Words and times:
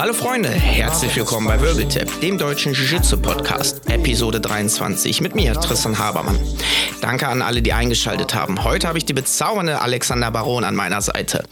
Hallo 0.00 0.14
Freunde, 0.14 0.48
herzlich 0.48 1.14
willkommen 1.14 1.46
bei 1.46 1.60
Wirbeltip, 1.60 2.22
dem 2.22 2.38
deutschen 2.38 2.72
Jiu-Jitsu-Podcast, 2.72 3.86
Episode 3.90 4.40
23 4.40 5.20
mit 5.20 5.34
mir, 5.34 5.52
Tristan 5.52 5.98
Habermann. 5.98 6.38
Danke 7.02 7.28
an 7.28 7.42
alle, 7.42 7.60
die 7.60 7.74
eingeschaltet 7.74 8.34
haben. 8.34 8.64
Heute 8.64 8.88
habe 8.88 8.96
ich 8.96 9.04
die 9.04 9.12
bezaubernde 9.12 9.82
Alexander 9.82 10.30
Baron 10.30 10.64
an 10.64 10.74
meiner 10.74 11.02
Seite. 11.02 11.44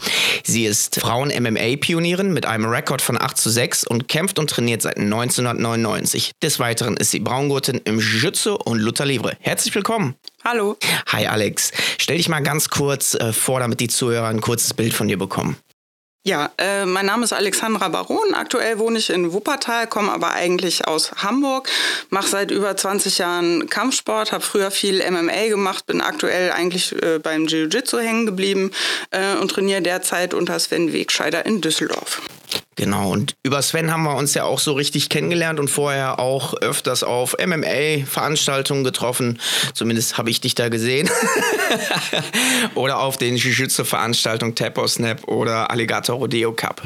Sie 0.43 0.65
ist 0.65 0.99
Frauen-MMA-Pionierin 0.99 2.33
mit 2.33 2.47
einem 2.47 2.65
Rekord 2.65 3.03
von 3.03 3.21
8 3.21 3.37
zu 3.37 3.51
6 3.51 3.83
und 3.83 4.07
kämpft 4.07 4.39
und 4.39 4.49
trainiert 4.49 4.81
seit 4.81 4.97
1999. 4.97 6.31
Des 6.41 6.57
Weiteren 6.57 6.97
ist 6.97 7.11
sie 7.11 7.19
Braungurtin 7.19 7.79
im 7.85 7.99
Jiu-Jitsu 7.99 8.55
und 8.55 8.79
Luther 8.79 9.05
Livre. 9.05 9.37
Herzlich 9.41 9.75
willkommen. 9.75 10.15
Hallo. 10.43 10.75
Hi 11.11 11.27
Alex, 11.27 11.71
stell 11.99 12.17
dich 12.17 12.29
mal 12.29 12.39
ganz 12.39 12.69
kurz 12.69 13.13
äh, 13.13 13.31
vor, 13.31 13.59
damit 13.59 13.79
die 13.79 13.89
Zuhörer 13.89 14.29
ein 14.29 14.41
kurzes 14.41 14.73
Bild 14.73 14.95
von 14.95 15.07
dir 15.07 15.19
bekommen. 15.19 15.55
Ja, 16.29 16.51
äh, 16.59 16.85
mein 16.85 17.07
Name 17.07 17.23
ist 17.23 17.33
Alexandra 17.33 17.87
Baron. 17.87 18.35
Aktuell 18.35 18.77
wohne 18.77 18.99
ich 18.99 19.09
in 19.09 19.33
Wuppertal, 19.33 19.87
komme 19.87 20.11
aber 20.11 20.29
eigentlich 20.29 20.87
aus 20.87 21.11
Hamburg, 21.23 21.67
mache 22.11 22.27
seit 22.27 22.51
über 22.51 22.77
20 22.77 23.17
Jahren 23.17 23.67
Kampfsport, 23.67 24.31
habe 24.31 24.43
früher 24.43 24.69
viel 24.69 25.01
MMA 25.09 25.47
gemacht, 25.47 25.87
bin 25.87 26.01
aktuell 26.01 26.51
eigentlich 26.51 26.93
äh, 27.01 27.17
beim 27.17 27.47
Jiu-Jitsu 27.47 27.97
hängen 27.97 28.27
geblieben 28.27 28.69
äh, 29.09 29.37
und 29.41 29.49
trainiere 29.49 29.81
derzeit 29.81 30.35
unter 30.35 30.59
Sven 30.59 30.93
Wegscheider 30.93 31.47
in 31.47 31.61
Düsseldorf. 31.61 32.21
Genau, 32.75 33.11
und 33.11 33.35
über 33.43 33.61
Sven 33.61 33.91
haben 33.91 34.03
wir 34.03 34.15
uns 34.15 34.33
ja 34.33 34.45
auch 34.45 34.59
so 34.59 34.73
richtig 34.73 35.09
kennengelernt 35.09 35.59
und 35.59 35.69
vorher 35.69 36.19
auch 36.19 36.53
öfters 36.53 37.03
auf 37.03 37.35
MMA-Veranstaltungen 37.37 38.83
getroffen. 38.83 39.39
Zumindest 39.73 40.17
habe 40.17 40.29
ich 40.29 40.39
dich 40.39 40.55
da 40.55 40.69
gesehen. 40.69 41.09
oder 42.75 42.99
auf 42.99 43.17
den 43.17 43.35
Jiu-Jitsu-Veranstaltungen 43.35 44.55
Tapo 44.55 44.87
Snap 44.87 45.27
oder 45.27 45.69
Alligator 45.71 46.15
Rodeo 46.17 46.53
Cup. 46.53 46.81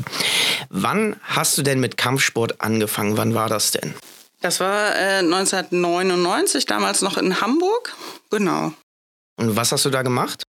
Wann 0.70 1.16
hast 1.22 1.58
du 1.58 1.62
denn 1.62 1.80
mit 1.80 1.98
Kampfsport 1.98 2.60
angefangen? 2.60 3.18
Wann 3.18 3.36
war 3.36 3.48
das 3.48 3.72
denn? 3.72 3.94
Das 4.42 4.60
war 4.60 4.96
äh, 4.96 5.20
1999, 5.20 6.66
damals 6.66 7.02
noch 7.02 7.18
in 7.18 7.40
Hamburg. 7.40 7.96
Genau. 8.30 8.74
Und 9.38 9.56
was 9.56 9.72
hast 9.72 9.86
du 9.86 9.90
da 9.90 10.02
gemacht? 10.02 10.44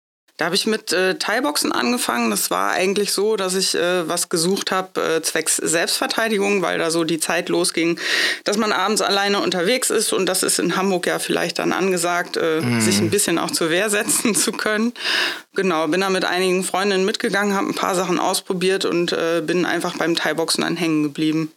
Da 0.44 0.48
habe 0.48 0.58
ich 0.58 0.66
mit 0.66 0.92
äh, 0.92 1.16
Thai-Boxen 1.16 1.72
angefangen. 1.72 2.30
Das 2.30 2.52
war 2.52 2.72
eigentlich 2.72 3.14
so, 3.14 3.38
dass 3.38 3.56
ich 3.56 3.76
äh, 3.76 4.10
was 4.10 4.28
gesucht 4.28 4.72
habe 4.72 5.00
äh, 5.00 5.22
zwecks 5.22 5.56
Selbstverteidigung, 5.56 6.62
weil 6.62 6.80
da 6.80 6.92
so 6.92 7.06
die 7.06 7.22
Zeit 7.22 7.48
losging, 7.48 7.98
dass 8.44 8.58
man 8.58 8.74
abends 8.74 9.02
alleine 9.02 9.40
unterwegs 9.40 9.90
ist 9.90 10.12
und 10.12 10.26
das 10.26 10.44
ist 10.44 10.60
in 10.60 10.76
Hamburg 10.76 11.08
ja 11.08 11.20
vielleicht 11.20 11.60
dann 11.60 11.72
angesagt, 11.72 12.36
äh, 12.36 12.60
mm. 12.60 12.82
sich 12.82 13.00
ein 13.00 13.10
bisschen 13.10 13.40
auch 13.40 13.52
zur 13.52 13.70
Wehr 13.70 13.90
setzen 13.90 14.36
zu 14.36 14.52
können. 14.52 14.92
Genau, 15.56 15.88
bin 15.88 16.02
da 16.02 16.10
mit 16.10 16.26
einigen 16.26 16.66
Freundinnen 16.66 17.06
mitgegangen, 17.06 17.56
habe 17.56 17.68
ein 17.68 17.76
paar 17.76 17.96
Sachen 17.96 18.20
ausprobiert 18.20 18.84
und 18.84 19.14
äh, 19.14 19.42
bin 19.42 19.66
einfach 19.66 19.96
beim 19.96 20.14
Thai-Boxen 20.14 20.66
dann 20.66 20.76
hängen 20.76 21.04
geblieben. 21.04 21.54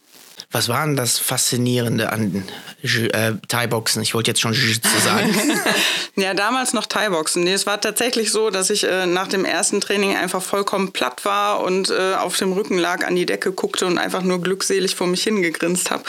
Was 0.51 0.69
war 0.69 0.85
denn 0.85 0.95
das 0.95 1.19
Faszinierende 1.19 2.09
an 2.11 2.47
äh, 2.81 3.33
Thai-Boxen? 3.49 4.01
Ich 4.01 4.13
wollte 4.13 4.31
jetzt 4.31 4.39
schon 4.39 4.53
zu 4.53 4.99
sagen. 5.03 5.35
ja, 6.15 6.33
damals 6.33 6.71
noch 6.71 6.85
Thai-Boxen. 6.85 7.43
Nee, 7.43 7.51
es 7.51 7.65
war 7.65 7.81
tatsächlich 7.81 8.31
so, 8.31 8.49
dass 8.49 8.69
ich 8.69 8.85
äh, 8.85 9.05
nach 9.05 9.27
dem 9.27 9.43
ersten 9.43 9.81
Training 9.81 10.15
einfach 10.15 10.41
vollkommen 10.41 10.93
platt 10.93 11.25
war 11.25 11.59
und 11.59 11.89
äh, 11.89 12.13
auf 12.13 12.37
dem 12.37 12.53
Rücken 12.53 12.77
lag, 12.77 13.05
an 13.05 13.17
die 13.17 13.25
Decke 13.25 13.51
guckte 13.51 13.85
und 13.85 13.97
einfach 13.97 14.21
nur 14.21 14.41
glückselig 14.41 14.95
vor 14.95 15.07
mich 15.07 15.23
hingegrinst 15.23 15.91
habe. 15.91 16.03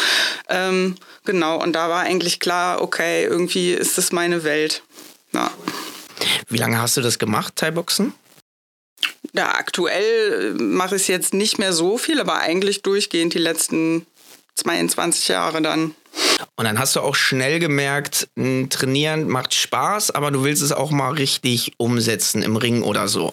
Ähm, 0.49 0.95
genau, 1.25 1.61
und 1.61 1.73
da 1.73 1.89
war 1.89 2.03
eigentlich 2.03 2.39
klar, 2.39 2.81
okay, 2.81 3.25
irgendwie 3.25 3.73
ist 3.73 3.99
das 3.99 4.13
meine 4.13 4.45
Welt. 4.45 4.85
Ja. 5.33 5.51
Wie 6.49 6.59
lange 6.59 6.81
hast 6.81 6.97
du 6.97 7.01
das 7.01 7.19
gemacht, 7.19 7.57
Thai-Boxen? 7.57 8.15
Ja, 9.35 9.55
aktuell 9.57 10.57
äh, 10.57 10.63
mache 10.63 10.95
ich 10.95 11.03
es 11.03 11.09
jetzt 11.09 11.35
nicht 11.35 11.59
mehr 11.59 11.73
so 11.73 11.99
viel, 11.99 12.21
aber 12.21 12.39
eigentlich 12.39 12.83
durchgehend 12.83 13.35
die 13.35 13.39
letzten 13.39 14.07
22 14.59 15.29
Jahre 15.29 15.63
dann. 15.63 15.95
Und 16.57 16.65
dann 16.65 16.79
hast 16.79 16.97
du 16.97 17.01
auch 17.01 17.15
schnell 17.15 17.59
gemerkt, 17.59 18.29
trainieren 18.37 19.29
macht 19.29 19.55
Spaß, 19.55 20.11
aber 20.11 20.31
du 20.31 20.45
willst 20.45 20.63
es 20.63 20.73
auch 20.73 20.91
mal 20.91 21.13
richtig 21.13 21.73
umsetzen 21.77 22.43
im 22.43 22.57
Ring 22.57 22.83
oder 22.83 23.09
so. 23.09 23.33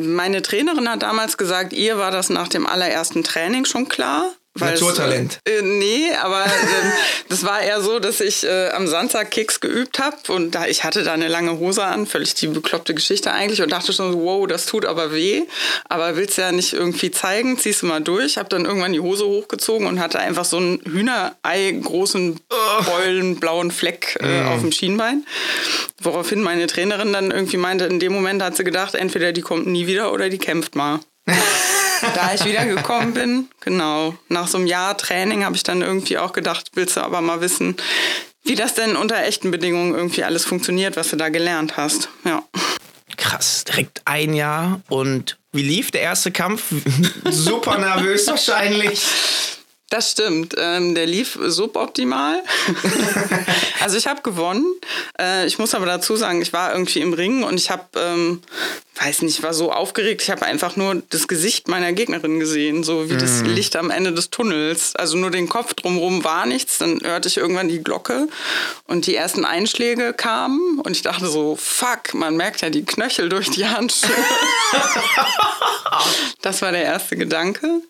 Meine 0.00 0.42
Trainerin 0.42 0.88
hat 0.88 1.02
damals 1.02 1.36
gesagt, 1.36 1.72
ihr 1.72 1.98
war 1.98 2.10
das 2.10 2.30
nach 2.30 2.48
dem 2.48 2.66
allerersten 2.66 3.24
Training 3.24 3.64
schon 3.64 3.88
klar. 3.88 4.32
Naturtalent. 4.60 5.40
Äh, 5.44 5.62
nee, 5.62 6.10
aber 6.22 6.44
äh, 6.44 6.48
das 7.28 7.44
war 7.44 7.60
eher 7.60 7.80
so, 7.80 7.98
dass 7.98 8.20
ich 8.20 8.44
äh, 8.44 8.70
am 8.70 8.86
Samstag 8.86 9.30
Kicks 9.30 9.60
geübt 9.60 9.98
habe 9.98 10.16
und 10.28 10.52
da, 10.52 10.66
ich 10.66 10.84
hatte 10.84 11.02
da 11.02 11.12
eine 11.12 11.28
lange 11.28 11.58
Hose 11.58 11.84
an, 11.84 12.06
völlig 12.06 12.34
die 12.34 12.48
bekloppte 12.48 12.94
Geschichte 12.94 13.32
eigentlich 13.32 13.62
und 13.62 13.70
dachte 13.70 13.92
schon 13.92 14.12
so, 14.12 14.20
wow, 14.20 14.46
das 14.46 14.66
tut 14.66 14.84
aber 14.84 15.12
weh, 15.12 15.42
aber 15.88 16.16
willst 16.16 16.38
ja 16.38 16.52
nicht 16.52 16.72
irgendwie 16.72 17.10
zeigen, 17.10 17.58
ziehst 17.58 17.82
du 17.82 17.86
mal 17.86 18.00
durch. 18.00 18.36
Habe 18.38 18.48
dann 18.48 18.64
irgendwann 18.64 18.92
die 18.92 19.00
Hose 19.00 19.26
hochgezogen 19.26 19.86
und 19.86 20.00
hatte 20.00 20.18
einfach 20.18 20.44
so 20.44 20.58
einen 20.58 20.80
Hühnerei 20.84 21.72
großen 21.72 22.40
Beulen, 22.86 23.36
blauen 23.36 23.70
Fleck 23.70 24.18
äh, 24.20 24.42
mm. 24.42 24.48
auf 24.48 24.60
dem 24.60 24.72
Schienbein. 24.72 25.24
Woraufhin 26.00 26.42
meine 26.42 26.66
Trainerin 26.66 27.12
dann 27.12 27.30
irgendwie 27.30 27.56
meinte, 27.56 27.84
in 27.84 28.00
dem 28.00 28.12
Moment 28.12 28.42
hat 28.42 28.56
sie 28.56 28.64
gedacht, 28.64 28.94
entweder 28.94 29.32
die 29.32 29.42
kommt 29.42 29.66
nie 29.66 29.86
wieder 29.86 30.12
oder 30.12 30.28
die 30.28 30.38
kämpft 30.38 30.74
mal. 30.74 31.00
da 32.14 32.34
ich 32.34 32.44
wiedergekommen 32.44 33.14
bin, 33.14 33.48
genau, 33.60 34.14
nach 34.28 34.48
so 34.48 34.58
einem 34.58 34.66
Jahr 34.66 34.96
Training 34.96 35.44
habe 35.44 35.56
ich 35.56 35.62
dann 35.62 35.82
irgendwie 35.82 36.18
auch 36.18 36.32
gedacht, 36.32 36.70
willst 36.74 36.96
du 36.96 37.00
aber 37.00 37.20
mal 37.20 37.40
wissen, 37.40 37.76
wie 38.44 38.54
das 38.54 38.74
denn 38.74 38.96
unter 38.96 39.22
echten 39.22 39.50
Bedingungen 39.50 39.94
irgendwie 39.94 40.24
alles 40.24 40.44
funktioniert, 40.44 40.96
was 40.96 41.10
du 41.10 41.16
da 41.16 41.28
gelernt 41.28 41.76
hast. 41.76 42.08
Ja. 42.24 42.42
Krass, 43.16 43.64
direkt 43.64 44.02
ein 44.04 44.32
Jahr 44.32 44.80
und 44.88 45.38
wie 45.52 45.62
lief 45.62 45.90
der 45.90 46.02
erste 46.02 46.30
Kampf? 46.30 46.62
Super 47.30 47.78
nervös 47.78 48.26
wahrscheinlich. 48.26 49.02
Das 49.90 50.10
stimmt. 50.10 50.54
Ähm, 50.58 50.94
der 50.94 51.06
lief 51.06 51.38
suboptimal. 51.40 52.42
also 53.80 53.96
ich 53.96 54.06
habe 54.06 54.20
gewonnen. 54.20 54.66
Äh, 55.18 55.46
ich 55.46 55.58
muss 55.58 55.74
aber 55.74 55.86
dazu 55.86 56.14
sagen, 56.14 56.42
ich 56.42 56.52
war 56.52 56.72
irgendwie 56.72 57.00
im 57.00 57.14
Ring 57.14 57.42
und 57.42 57.56
ich 57.56 57.70
habe 57.70 57.84
ähm, 57.96 58.42
weiß 59.00 59.22
nicht, 59.22 59.42
war 59.42 59.54
so 59.54 59.72
aufgeregt. 59.72 60.22
Ich 60.22 60.30
habe 60.30 60.44
einfach 60.44 60.76
nur 60.76 61.02
das 61.10 61.28
Gesicht 61.28 61.68
meiner 61.68 61.92
Gegnerin 61.92 62.40
gesehen, 62.40 62.82
so 62.82 63.10
wie 63.10 63.14
mm. 63.14 63.18
das 63.18 63.42
mhm. 63.42 63.54
Licht 63.54 63.76
am 63.76 63.90
Ende 63.90 64.12
des 64.12 64.30
Tunnels. 64.30 64.96
Also 64.96 65.16
nur 65.16 65.30
den 65.30 65.48
Kopf 65.48 65.74
drumherum 65.74 66.24
war 66.24 66.46
nichts. 66.46 66.78
Dann 66.78 67.00
hörte 67.02 67.28
ich 67.28 67.36
irgendwann 67.36 67.68
die 67.68 67.82
Glocke 67.82 68.28
und 68.86 69.06
die 69.06 69.14
ersten 69.14 69.44
Einschläge 69.44 70.12
kamen 70.12 70.80
und 70.80 70.92
ich 70.92 71.02
dachte 71.02 71.28
so, 71.28 71.56
fuck, 71.56 72.14
man 72.14 72.36
merkt 72.36 72.60
ja 72.60 72.70
die 72.70 72.84
Knöchel 72.84 73.28
durch 73.28 73.50
die 73.50 73.66
Handschuhe. 73.66 74.10
das 76.42 76.62
war 76.62 76.72
der 76.72 76.82
erste 76.82 77.16
Gedanke. 77.16 77.82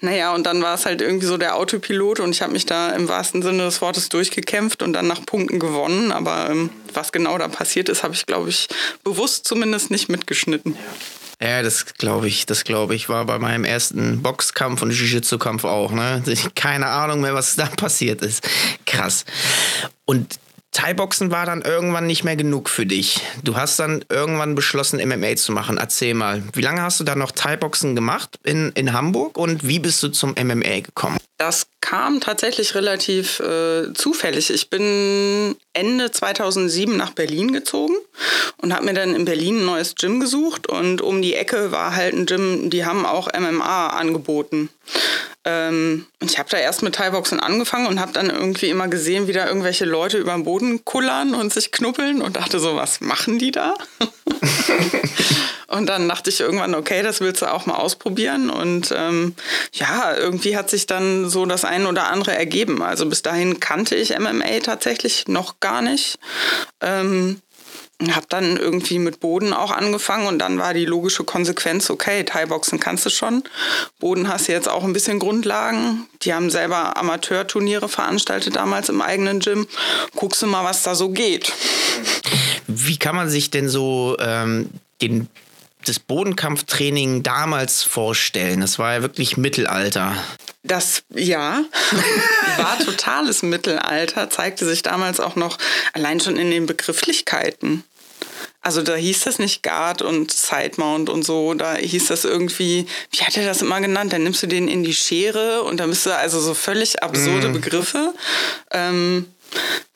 Naja, 0.00 0.34
und 0.34 0.44
dann 0.44 0.62
war 0.62 0.74
es 0.74 0.86
halt 0.86 1.00
irgendwie 1.00 1.26
so 1.26 1.36
der 1.36 1.56
Autopilot 1.56 2.20
und 2.20 2.30
ich 2.30 2.42
habe 2.42 2.52
mich 2.52 2.66
da 2.66 2.90
im 2.90 3.08
wahrsten 3.08 3.42
Sinne 3.42 3.64
des 3.64 3.80
Wortes 3.80 4.08
durchgekämpft 4.08 4.82
und 4.82 4.92
dann 4.92 5.06
nach 5.06 5.24
Punkten 5.24 5.58
gewonnen. 5.58 6.12
Aber 6.12 6.48
ähm, 6.50 6.70
was 6.94 7.12
genau 7.12 7.38
da 7.38 7.48
passiert 7.48 7.88
ist, 7.88 8.02
habe 8.02 8.14
ich, 8.14 8.26
glaube 8.26 8.48
ich, 8.48 8.68
bewusst 9.04 9.46
zumindest 9.46 9.90
nicht 9.90 10.08
mitgeschnitten. 10.08 10.76
Ja, 11.42 11.62
das 11.62 11.86
glaube 11.94 12.28
ich, 12.28 12.44
das 12.44 12.64
glaube 12.64 12.94
ich, 12.94 13.08
war 13.08 13.24
bei 13.24 13.38
meinem 13.38 13.64
ersten 13.64 14.22
Boxkampf 14.22 14.82
und 14.82 14.90
Jiu-Jitsu-Kampf 14.90 15.64
auch, 15.64 15.90
ne? 15.92 16.22
Keine 16.54 16.86
Ahnung 16.86 17.22
mehr, 17.22 17.34
was 17.34 17.56
da 17.56 17.66
passiert 17.76 18.20
ist. 18.20 18.46
Krass. 18.84 19.24
Und 20.04 20.38
Thai-Boxen 20.72 21.32
war 21.32 21.46
dann 21.46 21.62
irgendwann 21.62 22.06
nicht 22.06 22.22
mehr 22.22 22.36
genug 22.36 22.68
für 22.68 22.86
dich. 22.86 23.20
Du 23.42 23.56
hast 23.56 23.78
dann 23.80 24.04
irgendwann 24.08 24.54
beschlossen, 24.54 25.00
MMA 25.06 25.34
zu 25.36 25.50
machen. 25.50 25.78
Erzähl 25.78 26.14
mal, 26.14 26.44
wie 26.52 26.60
lange 26.60 26.82
hast 26.82 27.00
du 27.00 27.04
dann 27.04 27.18
noch 27.18 27.32
Thai-Boxen 27.32 27.96
gemacht 27.96 28.38
in, 28.44 28.70
in 28.72 28.92
Hamburg 28.92 29.36
und 29.36 29.66
wie 29.66 29.80
bist 29.80 30.02
du 30.02 30.08
zum 30.08 30.30
MMA 30.30 30.80
gekommen? 30.80 31.18
Das 31.38 31.66
kam 31.80 32.20
tatsächlich 32.20 32.74
relativ 32.74 33.40
äh, 33.40 33.92
zufällig. 33.94 34.50
Ich 34.50 34.70
bin 34.70 35.56
Ende 35.72 36.10
2007 36.10 36.96
nach 36.96 37.12
Berlin 37.12 37.52
gezogen 37.52 37.94
und 38.58 38.74
habe 38.74 38.84
mir 38.84 38.94
dann 38.94 39.14
in 39.14 39.24
Berlin 39.24 39.60
ein 39.60 39.66
neues 39.66 39.94
Gym 39.94 40.20
gesucht 40.20 40.66
und 40.66 41.00
um 41.00 41.22
die 41.22 41.34
Ecke 41.34 41.72
war 41.72 41.94
halt 41.94 42.14
ein 42.14 42.26
Gym, 42.26 42.70
die 42.70 42.84
haben 42.84 43.06
auch 43.06 43.28
MMA 43.32 43.88
angeboten. 43.88 44.68
Ähm, 45.44 46.06
ich 46.20 46.38
habe 46.38 46.50
da 46.50 46.58
erst 46.58 46.82
mit 46.82 46.96
Thai-Boxen 46.96 47.40
angefangen 47.40 47.86
und 47.86 48.00
habe 48.00 48.12
dann 48.12 48.28
irgendwie 48.28 48.68
immer 48.68 48.88
gesehen, 48.88 49.26
wie 49.26 49.32
da 49.32 49.46
irgendwelche 49.46 49.84
Leute 49.84 50.18
über 50.18 50.32
den 50.32 50.44
Boden 50.44 50.84
kullern 50.84 51.34
und 51.34 51.52
sich 51.52 51.72
knuppeln 51.72 52.20
und 52.20 52.36
dachte 52.36 52.58
so, 52.58 52.76
was 52.76 53.00
machen 53.00 53.38
die 53.38 53.50
da? 53.50 53.74
Und 55.70 55.86
dann 55.86 56.08
dachte 56.08 56.30
ich 56.30 56.40
irgendwann, 56.40 56.74
okay, 56.74 57.02
das 57.02 57.20
willst 57.20 57.42
du 57.42 57.46
auch 57.46 57.64
mal 57.64 57.76
ausprobieren. 57.76 58.50
Und 58.50 58.92
ähm, 58.94 59.36
ja, 59.72 60.16
irgendwie 60.16 60.56
hat 60.56 60.68
sich 60.68 60.86
dann 60.86 61.30
so 61.30 61.46
das 61.46 61.64
ein 61.64 61.86
oder 61.86 62.10
andere 62.10 62.36
ergeben. 62.36 62.82
Also 62.82 63.06
bis 63.06 63.22
dahin 63.22 63.60
kannte 63.60 63.94
ich 63.94 64.18
MMA 64.18 64.60
tatsächlich 64.64 65.28
noch 65.28 65.60
gar 65.60 65.80
nicht. 65.80 66.18
Ähm, 66.80 67.40
habe 68.08 68.26
dann 68.28 68.56
irgendwie 68.56 68.98
mit 68.98 69.20
Boden 69.20 69.52
auch 69.52 69.70
angefangen 69.70 70.26
und 70.26 70.38
dann 70.38 70.58
war 70.58 70.74
die 70.74 70.86
logische 70.86 71.22
Konsequenz, 71.22 71.90
okay, 71.90 72.24
Thai-Boxen 72.24 72.80
kannst 72.80 73.06
du 73.06 73.10
schon. 73.10 73.44
Boden 73.98 74.28
hast 74.28 74.48
du 74.48 74.52
jetzt 74.52 74.68
auch 74.68 74.82
ein 74.82 74.92
bisschen 74.92 75.18
Grundlagen. 75.18 76.06
Die 76.22 76.34
haben 76.34 76.50
selber 76.50 76.96
Amateurturniere 76.96 77.88
veranstaltet 77.88 78.56
damals 78.56 78.88
im 78.88 79.02
eigenen 79.02 79.40
Gym. 79.40 79.68
Guckst 80.16 80.42
du 80.42 80.46
mal, 80.46 80.64
was 80.64 80.82
da 80.82 80.94
so 80.94 81.10
geht. 81.10 81.52
Wie 82.66 82.96
kann 82.96 83.14
man 83.14 83.28
sich 83.28 83.50
denn 83.50 83.68
so 83.68 84.16
ähm, 84.18 84.70
den, 85.02 85.28
das 85.84 85.98
Bodenkampftraining 85.98 87.22
damals 87.22 87.82
vorstellen? 87.82 88.60
Das 88.60 88.78
war 88.78 88.94
ja 88.94 89.02
wirklich 89.02 89.36
Mittelalter. 89.36 90.16
Das, 90.62 91.02
ja, 91.14 91.64
war 92.58 92.78
totales 92.78 93.42
Mittelalter, 93.42 94.28
zeigte 94.28 94.66
sich 94.66 94.82
damals 94.82 95.18
auch 95.18 95.36
noch 95.36 95.58
allein 95.94 96.20
schon 96.20 96.36
in 96.36 96.50
den 96.50 96.66
Begrifflichkeiten. 96.66 97.84
Also 98.62 98.82
da 98.82 98.94
hieß 98.94 99.20
das 99.20 99.38
nicht 99.38 99.62
Guard 99.62 100.02
und 100.02 100.30
Sidemount 100.30 101.08
und 101.08 101.24
so, 101.24 101.54
da 101.54 101.76
hieß 101.76 102.08
das 102.08 102.26
irgendwie, 102.26 102.86
wie 103.10 103.20
hat 103.20 103.34
er 103.38 103.46
das 103.46 103.62
immer 103.62 103.80
genannt? 103.80 104.12
Dann 104.12 104.22
nimmst 104.22 104.42
du 104.42 104.46
den 104.46 104.68
in 104.68 104.84
die 104.84 104.92
Schere 104.92 105.62
und 105.62 105.78
dann 105.80 105.88
bist 105.88 106.04
du 106.04 106.14
also 106.14 106.38
so 106.40 106.52
völlig 106.52 107.02
absurde 107.02 107.48
mm. 107.48 107.52
Begriffe. 107.54 108.12
Ähm, 108.70 109.26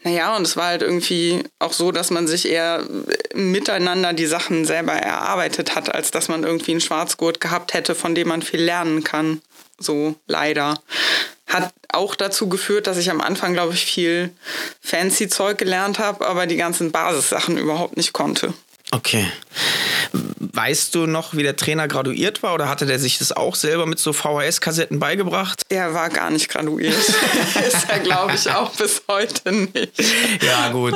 naja, 0.03 0.37
und 0.37 0.43
es 0.43 0.57
war 0.57 0.67
halt 0.67 0.83
irgendwie 0.83 1.45
auch 1.59 1.73
so, 1.73 1.93
dass 1.93 2.11
man 2.11 2.27
sich 2.27 2.49
eher 2.49 2.87
miteinander 3.35 4.13
die 4.13 4.27
Sachen 4.27 4.65
selber 4.65 4.93
erarbeitet 4.93 5.75
hat, 5.75 5.95
als 5.95 6.11
dass 6.11 6.29
man 6.29 6.45
irgendwie 6.45 6.73
einen 6.73 6.81
Schwarzgurt 6.81 7.41
gehabt 7.41 7.73
hätte, 7.75 7.95
von 7.95 8.15
dem 8.15 8.29
man 8.29 8.43
viel 8.43 8.63
lernen 8.63 9.03
kann. 9.03 9.41
So 9.79 10.17
leider. 10.27 10.81
Hat 11.47 11.73
auch 11.89 12.15
dazu 12.15 12.49
geführt, 12.49 12.87
dass 12.87 12.99
ich 12.99 13.11
am 13.11 13.21
Anfang, 13.21 13.53
glaube 13.53 13.75
ich, 13.75 13.85
viel 13.85 14.31
fancy 14.81 15.29
Zeug 15.29 15.59
gelernt 15.59 15.99
habe, 15.99 16.27
aber 16.27 16.47
die 16.47 16.57
ganzen 16.57 16.93
Basissachen 16.93 17.57
überhaupt 17.57 17.97
nicht 17.97 18.13
konnte. 18.13 18.53
Okay. 18.91 19.27
Weißt 20.57 20.95
du 20.95 21.07
noch, 21.07 21.35
wie 21.35 21.43
der 21.43 21.57
Trainer 21.57 21.89
graduiert 21.89 22.45
war 22.45 22.55
oder 22.55 22.69
hatte 22.69 22.87
der 22.87 23.01
sich 23.01 23.19
das 23.19 23.33
auch 23.33 23.57
selber 23.57 23.87
mit 23.87 23.99
so 23.99 24.13
VHS-Kassetten 24.13 25.01
beigebracht? 25.01 25.63
Der 25.69 25.95
war 25.95 26.11
gar 26.11 26.31
nicht 26.31 26.49
graduiert. 26.49 26.95
ist 27.67 27.89
er, 27.89 27.99
glaube 27.99 28.35
ich, 28.37 28.49
auch 28.53 28.71
bis 28.71 29.03
heute 29.09 29.51
nicht. 29.51 30.01
Ja, 30.43 30.71
gut. 30.71 30.95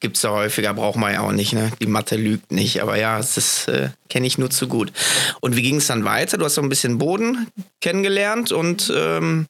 Gibt 0.00 0.16
es 0.16 0.22
ja 0.22 0.30
häufiger, 0.30 0.72
braucht 0.72 0.96
man 0.96 1.12
ja 1.12 1.20
auch 1.20 1.32
nicht. 1.32 1.52
Ne? 1.52 1.72
Die 1.78 1.86
Mathe 1.86 2.16
lügt 2.16 2.52
nicht. 2.52 2.80
Aber 2.80 2.96
ja, 2.96 3.18
das 3.18 3.68
äh, 3.68 3.90
kenne 4.08 4.26
ich 4.26 4.38
nur 4.38 4.48
zu 4.48 4.66
gut. 4.66 4.92
Und 5.40 5.56
wie 5.56 5.62
ging 5.62 5.76
es 5.76 5.88
dann 5.88 6.06
weiter? 6.06 6.38
Du 6.38 6.46
hast 6.46 6.54
so 6.54 6.62
ein 6.62 6.70
bisschen 6.70 6.96
Boden 6.96 7.48
kennengelernt 7.82 8.50
und 8.50 8.90
ähm, 8.96 9.46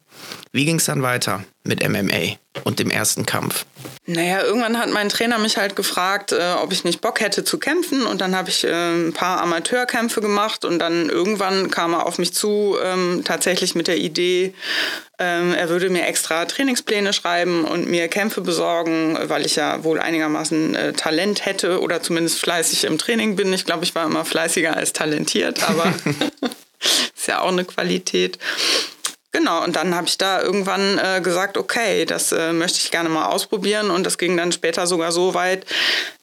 wie 0.53 0.65
ging 0.65 0.77
es 0.77 0.87
dann 0.87 1.03
weiter 1.03 1.45
mit 1.65 1.87
MMA 1.87 2.37
und 2.65 2.79
dem 2.79 2.91
ersten 2.91 3.27
Kampf? 3.27 3.67
Naja, 4.07 4.43
irgendwann 4.43 4.79
hat 4.79 4.91
mein 4.91 5.09
Trainer 5.09 5.39
mich 5.39 5.57
halt 5.57 5.77
gefragt, 5.77 6.33
äh, 6.33 6.55
ob 6.63 6.73
ich 6.73 6.85
nicht 6.85 7.01
Bock 7.01 7.21
hätte 7.21 7.45
zu 7.45 7.59
kämpfen. 7.59 8.07
Und 8.07 8.21
dann 8.21 8.37
habe 8.37 8.49
ich 8.49 8.65
äh, 8.65 8.71
ein 8.71 9.13
paar 9.13 9.41
Amateurkämpfe 9.41 10.21
gemacht. 10.21 10.65
Und 10.65 10.79
dann 10.79 11.11
irgendwann 11.11 11.71
kam 11.71 11.93
er 11.93 12.07
auf 12.07 12.19
mich 12.19 12.33
zu, 12.33 12.77
ähm, 12.83 13.23
tatsächlich 13.25 13.75
mit 13.75 13.89
der 13.89 13.99
Idee, 13.99 14.55
ähm, 15.19 15.55
er 15.55 15.71
würde 15.71 15.89
mir 15.89 16.07
extra 16.07 16.45
Trainingspläne 16.45 17.13
schreiben 17.15 17.65
und 17.65 17.89
mir 17.89 18.09
Kämpfe 18.09 18.43
besorgen, 18.43 19.19
weil 19.25 19.47
ich 19.47 19.57
ja 19.57 19.83
wohl 19.83 19.99
einigermaßen 19.99 20.75
äh, 20.75 20.93
Talent 20.93 21.47
hätte 21.47 21.81
oder 21.81 22.03
zumindest 22.03 22.39
fleißig 22.39 22.85
im 22.85 22.99
Training 22.99 23.35
bin. 23.35 23.53
Ich 23.53 23.65
glaube, 23.65 23.85
ich 23.85 23.95
war 23.95 24.05
immer 24.05 24.27
fleißiger 24.27 24.77
als 24.77 24.93
talentiert, 24.93 25.67
aber 25.69 25.93
ist 27.17 27.27
ja 27.27 27.41
auch 27.41 27.49
eine 27.49 27.65
Qualität. 27.65 28.39
Genau, 29.37 29.63
und 29.63 29.77
dann 29.77 29.95
habe 29.95 30.07
ich 30.07 30.17
da 30.17 30.41
irgendwann 30.41 30.97
äh, 30.97 31.21
gesagt, 31.21 31.59
okay, 31.59 32.07
das 32.07 32.33
äh, 32.33 32.55
möchte 32.55 32.79
ich 32.79 32.91
gerne 32.91 33.11
mal 33.11 33.27
ausprobieren. 33.27 33.91
Und 33.91 34.05
das 34.05 34.17
ging 34.17 34.35
dann 34.35 34.51
später 34.51 34.87
sogar 34.87 35.13
so 35.13 35.35
weit, 35.35 35.67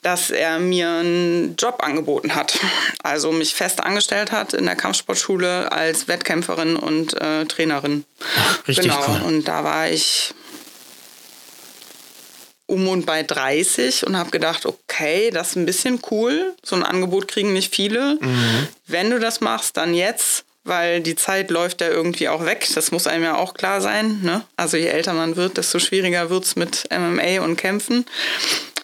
dass 0.01 0.31
er 0.31 0.57
mir 0.57 0.89
einen 0.89 1.55
Job 1.55 1.83
angeboten 1.83 2.33
hat. 2.33 2.57
Also 3.03 3.31
mich 3.31 3.53
fest 3.53 3.83
angestellt 3.83 4.31
hat 4.31 4.55
in 4.55 4.65
der 4.65 4.75
Kampfsportschule 4.75 5.71
als 5.71 6.07
Wettkämpferin 6.07 6.75
und 6.75 7.13
äh, 7.21 7.45
Trainerin. 7.45 8.03
Richtig 8.67 8.85
genau, 8.85 9.05
cool. 9.07 9.21
und 9.27 9.47
da 9.47 9.63
war 9.63 9.89
ich 9.91 10.33
um 12.65 12.87
und 12.87 13.05
bei 13.05 13.21
30 13.21 14.07
und 14.07 14.17
habe 14.17 14.31
gedacht, 14.31 14.65
okay, 14.65 15.29
das 15.29 15.49
ist 15.49 15.55
ein 15.57 15.67
bisschen 15.67 16.01
cool. 16.09 16.55
So 16.63 16.75
ein 16.75 16.81
Angebot 16.83 17.27
kriegen 17.27 17.53
nicht 17.53 17.75
viele. 17.75 18.17
Mhm. 18.19 18.67
Wenn 18.87 19.11
du 19.11 19.19
das 19.19 19.39
machst, 19.39 19.77
dann 19.77 19.93
jetzt 19.93 20.45
weil 20.63 21.01
die 21.01 21.15
Zeit 21.15 21.51
läuft 21.51 21.81
ja 21.81 21.89
irgendwie 21.89 22.29
auch 22.29 22.45
weg. 22.45 22.67
Das 22.73 22.91
muss 22.91 23.07
einem 23.07 23.23
ja 23.23 23.35
auch 23.35 23.53
klar 23.53 23.81
sein. 23.81 24.21
Ne? 24.21 24.43
Also 24.55 24.77
je 24.77 24.87
älter 24.87 25.13
man 25.13 25.35
wird, 25.35 25.57
desto 25.57 25.79
schwieriger 25.79 26.29
wird 26.29 26.45
es 26.45 26.55
mit 26.55 26.87
MMA 26.91 27.41
und 27.41 27.57
Kämpfen. 27.57 28.05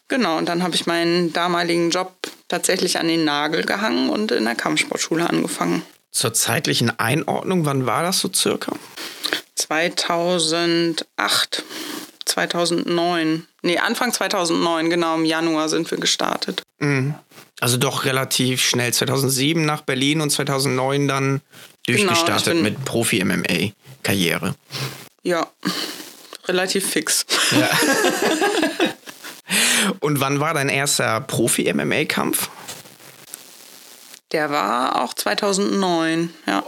Genau, 0.07 0.37
und 0.37 0.49
dann 0.49 0.63
habe 0.63 0.75
ich 0.75 0.87
meinen 0.87 1.33
damaligen 1.33 1.91
Job 1.91 2.13
tatsächlich 2.47 2.97
an 2.97 3.07
den 3.07 3.25
Nagel 3.25 3.63
gehangen 3.63 4.09
und 4.09 4.31
in 4.31 4.45
der 4.45 4.55
Kampfsportschule 4.55 5.29
angefangen. 5.29 5.83
Zur 6.11 6.33
zeitlichen 6.33 6.97
Einordnung, 6.99 7.65
wann 7.65 7.85
war 7.85 8.01
das 8.01 8.19
so 8.19 8.31
circa? 8.33 8.71
2008, 9.55 11.63
2009. 12.25 13.45
Nee, 13.61 13.77
Anfang 13.77 14.11
2009, 14.11 14.89
genau, 14.89 15.15
im 15.15 15.25
Januar 15.25 15.69
sind 15.69 15.91
wir 15.91 15.99
gestartet. 15.99 16.63
Mhm. 16.79 17.13
Also 17.59 17.77
doch 17.77 18.05
relativ 18.05 18.61
schnell. 18.61 18.93
2007 18.93 19.65
nach 19.65 19.81
Berlin 19.81 20.21
und 20.21 20.29
2009 20.29 21.07
dann 21.07 21.41
durchgestartet 21.85 22.53
genau, 22.53 22.63
mit 22.63 22.85
Profi-MMA-Karriere. 22.85 24.55
Ja, 25.23 25.47
relativ 26.47 26.89
fix. 26.89 27.25
Ja. 27.51 27.69
und 29.99 30.19
wann 30.19 30.39
war 30.39 30.53
dein 30.53 30.69
erster 30.69 31.21
Profi-MMA-Kampf? 31.21 32.49
Der 34.31 34.51
war 34.51 35.01
auch 35.01 35.13
2009, 35.13 36.31
ja 36.45 36.63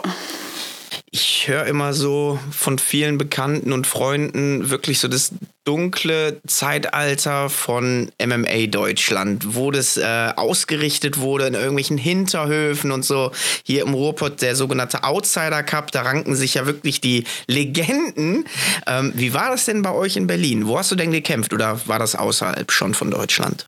ich 1.12 1.48
höre 1.48 1.66
immer 1.66 1.94
so 1.94 2.40
von 2.52 2.80
vielen 2.80 3.18
Bekannten 3.18 3.74
und 3.74 3.86
Freunden 3.86 4.70
wirklich 4.70 5.00
so 5.00 5.10
das 5.10 5.34
dunkle 5.64 6.42
Zeitalter 6.48 7.50
von 7.50 8.12
MMA 8.20 8.68
Deutschland, 8.68 9.56
wo 9.56 9.70
das 9.70 9.98
äh, 9.98 10.34
ausgerichtet 10.36 11.20
wurde 11.20 11.46
in 11.46 11.54
irgendwelchen 11.54 11.98
Hinterhöfen 11.98 12.92
und 12.92 13.06
so. 13.06 13.32
Hier 13.64 13.84
im 13.84 13.94
Ruhrpott 13.94 14.42
der 14.42 14.56
sogenannte 14.56 15.04
Outsider 15.04 15.62
Cup, 15.62 15.92
da 15.92 16.02
ranken 16.02 16.36
sich 16.36 16.56
ja 16.56 16.66
wirklich 16.66 17.00
die 17.00 17.26
Legenden. 17.48 18.46
Ähm, 18.88 19.14
wie 19.16 19.34
war 19.34 19.52
das 19.52 19.66
denn 19.66 19.84
bei 19.84 19.92
euch 19.92 20.18
in 20.18 20.26
Berlin? 20.26 20.68
Wo 20.68 20.80
hast 20.80 20.92
du 20.92 20.96
denn 20.96 21.12
gekämpft 21.12 21.54
oder 21.54 21.80
war 21.86 22.00
das 22.00 22.16
außerhalb 22.16 22.72
schon 22.72 22.94
von 22.96 23.12
Deutschland? 23.12 23.68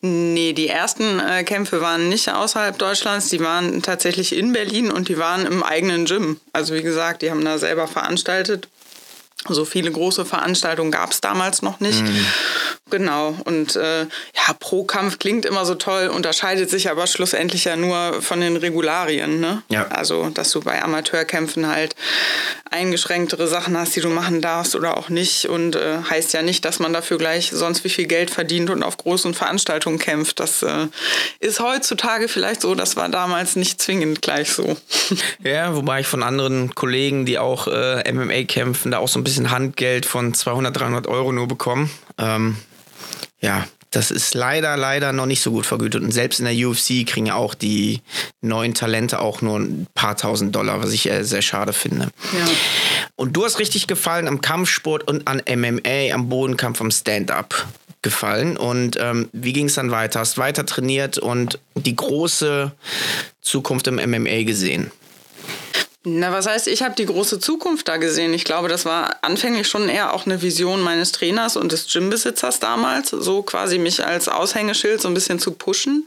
Nee, 0.00 0.52
die 0.52 0.68
ersten 0.68 1.18
äh, 1.18 1.44
Kämpfe 1.44 1.80
waren 1.80 2.08
nicht 2.08 2.30
außerhalb 2.30 2.78
Deutschlands, 2.78 3.28
die 3.28 3.40
waren 3.40 3.82
tatsächlich 3.82 4.36
in 4.36 4.52
Berlin 4.52 4.90
und 4.90 5.08
die 5.08 5.18
waren 5.18 5.46
im 5.46 5.62
eigenen 5.62 6.04
Gym. 6.04 6.40
Also 6.52 6.74
wie 6.74 6.82
gesagt, 6.82 7.22
die 7.22 7.30
haben 7.30 7.44
da 7.44 7.58
selber 7.58 7.86
veranstaltet. 7.86 8.68
So 9.48 9.64
viele 9.64 9.90
große 9.90 10.24
Veranstaltungen 10.24 10.90
gab 10.90 11.10
es 11.10 11.20
damals 11.20 11.62
noch 11.62 11.80
nicht. 11.80 12.02
Mhm. 12.02 12.26
Genau. 12.90 13.36
Und 13.44 13.76
äh, 13.76 14.02
ja, 14.02 14.52
Pro-Kampf 14.58 15.18
klingt 15.18 15.44
immer 15.44 15.64
so 15.64 15.74
toll, 15.74 16.08
unterscheidet 16.08 16.70
sich 16.70 16.90
aber 16.90 17.06
schlussendlich 17.06 17.64
ja 17.64 17.76
nur 17.76 18.22
von 18.22 18.40
den 18.40 18.56
Regularien. 18.56 19.40
Ne? 19.40 19.62
Ja. 19.68 19.88
Also, 19.88 20.30
dass 20.30 20.50
du 20.52 20.60
bei 20.60 20.82
Amateurkämpfen 20.82 21.66
halt 21.66 21.96
eingeschränktere 22.70 23.46
Sachen 23.48 23.76
hast, 23.76 23.96
die 23.96 24.00
du 24.00 24.10
machen 24.10 24.40
darfst 24.40 24.76
oder 24.76 24.96
auch 24.96 25.08
nicht. 25.08 25.46
Und 25.46 25.76
äh, 25.76 25.98
heißt 26.08 26.32
ja 26.34 26.42
nicht, 26.42 26.64
dass 26.64 26.78
man 26.78 26.92
dafür 26.92 27.18
gleich 27.18 27.50
sonst 27.52 27.84
wie 27.84 27.88
viel 27.88 28.06
Geld 28.06 28.30
verdient 28.30 28.70
und 28.70 28.82
auf 28.82 28.96
großen 28.96 29.34
Veranstaltungen 29.34 29.98
kämpft. 29.98 30.38
Das 30.38 30.62
äh, 30.62 30.86
ist 31.40 31.60
heutzutage 31.60 32.28
vielleicht 32.28 32.60
so, 32.60 32.74
das 32.74 32.96
war 32.96 33.08
damals 33.08 33.56
nicht 33.56 33.80
zwingend 33.82 34.22
gleich 34.22 34.52
so. 34.52 34.76
Ja, 35.42 35.74
wobei 35.74 36.00
ich 36.00 36.06
von 36.06 36.22
anderen 36.22 36.74
Kollegen, 36.74 37.26
die 37.26 37.38
auch 37.38 37.66
äh, 37.66 38.10
MMA 38.10 38.44
kämpfen, 38.44 38.90
da 38.90 38.98
auch 38.98 39.08
so 39.08 39.18
ein 39.18 39.24
bisschen 39.24 39.33
Handgeld 39.50 40.06
von 40.06 40.34
200, 40.34 40.76
300 40.76 41.06
Euro 41.06 41.32
nur 41.32 41.48
bekommen. 41.48 41.90
Ähm, 42.18 42.56
ja, 43.40 43.66
das 43.94 44.10
ist 44.10 44.34
leider, 44.34 44.76
leider 44.76 45.12
noch 45.12 45.26
nicht 45.26 45.40
so 45.40 45.52
gut 45.52 45.66
vergütet. 45.66 46.02
Und 46.02 46.10
selbst 46.10 46.40
in 46.40 46.46
der 46.46 46.68
UFC 46.68 47.06
kriegen 47.06 47.26
ja 47.26 47.34
auch 47.34 47.54
die 47.54 48.00
neuen 48.40 48.74
Talente 48.74 49.20
auch 49.20 49.40
nur 49.40 49.58
ein 49.58 49.86
paar 49.94 50.16
tausend 50.16 50.54
Dollar, 50.54 50.82
was 50.82 50.92
ich 50.92 51.08
äh, 51.08 51.22
sehr 51.22 51.42
schade 51.42 51.72
finde. 51.72 52.08
Ja. 52.32 52.48
Und 53.16 53.36
du 53.36 53.44
hast 53.44 53.58
richtig 53.58 53.86
gefallen 53.86 54.26
am 54.26 54.40
Kampfsport 54.40 55.06
und 55.06 55.28
an 55.28 55.42
MMA, 55.48 56.12
am 56.12 56.28
Bodenkampf, 56.28 56.80
am 56.80 56.90
Stand-up 56.90 57.66
gefallen. 58.02 58.56
Und 58.56 58.96
ähm, 59.00 59.28
wie 59.32 59.52
ging 59.52 59.66
es 59.66 59.74
dann 59.74 59.90
weiter? 59.90 60.20
Hast 60.20 60.38
weiter 60.38 60.66
trainiert 60.66 61.18
und 61.18 61.58
die 61.74 61.96
große 61.96 62.72
Zukunft 63.40 63.86
im 63.86 63.96
MMA 63.96 64.42
gesehen? 64.42 64.90
Na, 66.06 66.32
was 66.32 66.46
heißt, 66.46 66.68
ich 66.68 66.82
habe 66.82 66.94
die 66.94 67.06
große 67.06 67.40
Zukunft 67.40 67.88
da 67.88 67.96
gesehen. 67.96 68.34
Ich 68.34 68.44
glaube, 68.44 68.68
das 68.68 68.84
war 68.84 69.16
anfänglich 69.22 69.66
schon 69.66 69.88
eher 69.88 70.12
auch 70.12 70.26
eine 70.26 70.42
Vision 70.42 70.82
meines 70.82 71.12
Trainers 71.12 71.56
und 71.56 71.72
des 71.72 71.90
Gymbesitzers 71.90 72.60
damals, 72.60 73.08
so 73.08 73.40
quasi 73.42 73.78
mich 73.78 74.04
als 74.04 74.28
Aushängeschild 74.28 75.00
so 75.00 75.08
ein 75.08 75.14
bisschen 75.14 75.38
zu 75.38 75.52
pushen. 75.52 76.06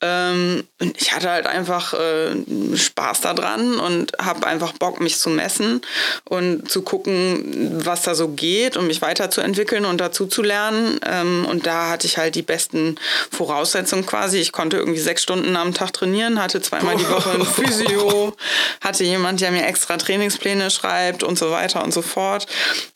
Ähm, 0.00 0.64
ich 0.96 1.12
hatte 1.12 1.28
halt 1.28 1.46
einfach 1.46 1.92
äh, 1.92 2.36
Spaß 2.74 3.20
daran 3.20 3.78
und 3.78 4.12
habe 4.18 4.46
einfach 4.46 4.72
Bock, 4.72 4.98
mich 5.00 5.18
zu 5.18 5.28
messen 5.28 5.82
und 6.24 6.70
zu 6.70 6.80
gucken, 6.80 7.84
was 7.84 8.02
da 8.02 8.14
so 8.14 8.28
geht 8.28 8.78
und 8.78 8.86
mich 8.86 9.02
weiterzuentwickeln 9.02 9.84
und 9.84 10.00
dazu 10.00 10.26
zu 10.26 10.40
lernen. 10.40 11.00
Ähm, 11.04 11.44
und 11.50 11.66
da 11.66 11.90
hatte 11.90 12.06
ich 12.06 12.16
halt 12.16 12.34
die 12.34 12.42
besten 12.42 12.96
Voraussetzungen 13.30 14.06
quasi. 14.06 14.38
Ich 14.38 14.52
konnte 14.52 14.78
irgendwie 14.78 15.00
sechs 15.00 15.22
Stunden 15.22 15.54
am 15.54 15.74
Tag 15.74 15.92
trainieren, 15.92 16.40
hatte 16.40 16.62
zweimal 16.62 16.96
die 16.96 17.08
Woche 17.10 17.32
ein 17.32 17.44
Physio, 17.46 18.34
hatte 18.80 19.04
jemand, 19.18 19.40
der 19.40 19.50
mir 19.50 19.66
extra 19.66 19.96
Trainingspläne 19.96 20.70
schreibt 20.70 21.22
und 21.22 21.38
so 21.38 21.50
weiter 21.50 21.82
und 21.84 21.92
so 21.92 22.02
fort. 22.02 22.46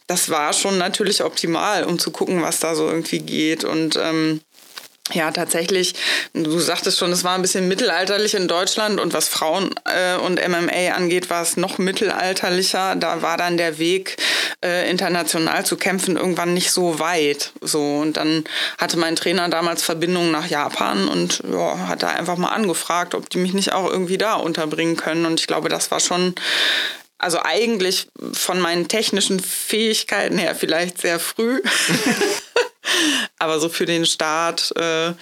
Das 0.06 0.30
war 0.30 0.52
schon 0.52 0.78
natürlich 0.78 1.22
optimal, 1.22 1.84
um 1.84 1.98
zu 1.98 2.10
gucken, 2.10 2.42
was 2.42 2.60
da 2.60 2.74
so 2.74 2.88
irgendwie 2.88 3.20
geht. 3.20 3.64
Und 3.64 3.96
ähm, 3.96 4.40
ja, 5.12 5.30
tatsächlich, 5.30 5.94
du 6.32 6.58
sagtest 6.58 6.98
schon, 6.98 7.12
es 7.12 7.24
war 7.24 7.34
ein 7.34 7.42
bisschen 7.42 7.68
mittelalterlich 7.68 8.34
in 8.34 8.48
Deutschland 8.48 9.00
und 9.00 9.12
was 9.12 9.28
Frauen 9.28 9.70
äh, 9.84 10.16
und 10.16 10.40
MMA 10.46 10.92
angeht, 10.94 11.30
war 11.30 11.42
es 11.42 11.56
noch 11.56 11.78
mittelalterlicher. 11.78 12.96
Da 12.96 13.22
war 13.22 13.36
dann 13.36 13.56
der 13.56 13.78
Weg, 13.78 14.16
äh, 14.64 14.88
international 14.90 15.66
zu 15.66 15.76
kämpfen, 15.76 16.16
irgendwann 16.16 16.54
nicht 16.54 16.70
so 16.70 16.98
weit. 16.98 17.52
So. 17.60 17.98
Und 17.98 18.16
dann 18.16 18.44
hatte 18.78 18.96
mein 18.96 19.16
Trainer 19.16 19.48
damals 19.48 19.82
Verbindungen 19.82 20.30
nach 20.30 20.46
Japan 20.46 21.08
und 21.08 21.42
ja, 21.50 21.88
hat 21.88 22.02
da 22.02 22.08
einfach 22.08 22.36
mal 22.36 22.50
angefragt, 22.50 23.14
ob 23.14 23.28
die 23.28 23.38
mich 23.38 23.52
nicht 23.52 23.72
auch 23.72 23.90
irgendwie 23.90 24.18
da 24.18 24.34
unterbringen 24.34 24.96
können. 24.96 25.26
Und 25.26 25.40
ich 25.40 25.46
glaube, 25.46 25.68
das 25.68 25.90
war 25.90 26.00
schon 26.00 26.34
also 27.18 27.38
eigentlich 27.42 28.08
von 28.32 28.60
meinen 28.60 28.88
technischen 28.88 29.38
Fähigkeiten 29.38 30.38
her 30.38 30.56
vielleicht 30.56 31.00
sehr 31.00 31.20
früh. 31.20 31.62
Aber 33.38 33.60
so 33.60 33.68
für 33.68 33.86
den 33.86 34.06
Start 34.06 34.72
äh, 34.76 35.12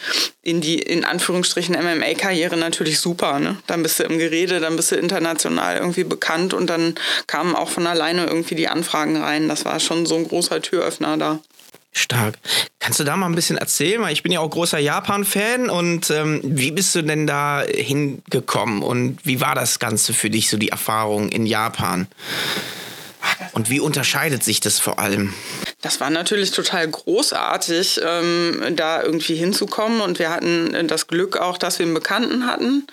in 0.43 0.61
die, 0.61 0.79
in 0.79 1.05
Anführungsstrichen, 1.05 1.75
MMA-Karriere 1.75 2.57
natürlich 2.57 2.99
super. 2.99 3.39
Ne? 3.39 3.57
Dann 3.67 3.83
bist 3.83 3.99
du 3.99 4.05
im 4.05 4.19
Gerede, 4.19 4.61
dann 4.61 4.77
bist 4.77 4.93
du 4.93 4.97
international 4.97 5.77
irgendwie 5.77 6.05
bekannt 6.05 6.55
und 6.55 6.69
dann 6.69 6.95
kamen 7.27 7.55
auch 7.55 7.69
von 7.69 7.87
alleine 7.87 8.27
irgendwie 8.27 8.55
die 8.55 8.69
Anfragen 8.69 9.17
rein. 9.17 9.49
Das 9.49 9.65
war 9.65 9.81
schon 9.81 10.07
so 10.07 10.17
ein 10.17 10.29
großer 10.29 10.61
Türöffner 10.63 11.17
da. 11.17 11.41
Stark. 11.93 12.39
Kannst 12.79 13.01
du 13.01 13.05
da 13.05 13.17
mal 13.17 13.27
ein 13.27 13.35
bisschen 13.35 13.59
erzählen? 13.59 14.01
Weil 14.01 14.13
ich 14.13 14.23
bin 14.23 14.31
ja 14.31 14.41
auch 14.41 14.49
großer 14.49 14.79
Japan-Fan 14.79 15.69
und 15.69 16.11
ähm, 16.11 16.41
wie 16.45 16.71
bist 16.71 16.95
du 16.95 17.03
denn 17.03 17.27
da 17.27 17.63
hingekommen 17.63 18.83
und 18.83 19.19
wie 19.25 19.41
war 19.41 19.55
das 19.55 19.81
Ganze 19.81 20.13
für 20.13 20.31
dich, 20.31 20.49
so 20.51 20.57
die 20.57 20.69
Erfahrung 20.69 21.31
in 21.31 21.47
Japan? 21.47 22.07
Und 23.53 23.71
wie 23.71 23.81
unterscheidet 23.81 24.43
sich 24.43 24.61
das 24.61 24.79
vor 24.79 24.99
allem? 24.99 25.35
Das 25.83 26.01
war 26.01 26.11
natürlich 26.11 26.51
total 26.51 26.87
großartig, 26.89 28.01
ähm, 28.05 28.63
da 28.77 29.03
irgendwie 29.03 29.35
hinzukommen. 29.35 30.01
Und 30.01 30.19
wir 30.19 30.31
hatten 30.31 30.87
das 30.89 31.07
Glück 31.07 31.39
auch, 31.39 31.57
dass 31.57 31.79
wir 31.79 31.87
einen 31.87 31.95
Bekannten 31.95 32.47
hatten, 32.47 32.87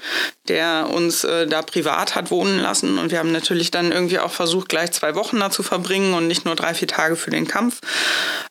der 0.48 0.90
uns 0.90 1.24
äh, 1.24 1.48
da 1.48 1.62
privat 1.62 2.16
hat 2.16 2.32
wohnen 2.32 2.60
lassen. 2.60 2.98
Und 2.98 3.12
wir 3.12 3.20
haben 3.20 3.32
natürlich 3.32 3.72
dann 3.72 3.92
irgendwie 3.92 4.20
auch 4.20 4.32
versucht, 4.32 4.70
gleich 4.70 4.92
zwei 4.92 5.16
Wochen 5.16 5.40
da 5.40 5.52
zu 5.52 5.64
verbringen 5.64 6.14
und 6.14 6.28
nicht 6.28 6.46
nur 6.46 6.56
drei, 6.56 6.74
vier 6.74 6.88
Tage 6.88 7.16
für 7.16 7.32
den 7.32 7.48
Kampf. 7.48 7.82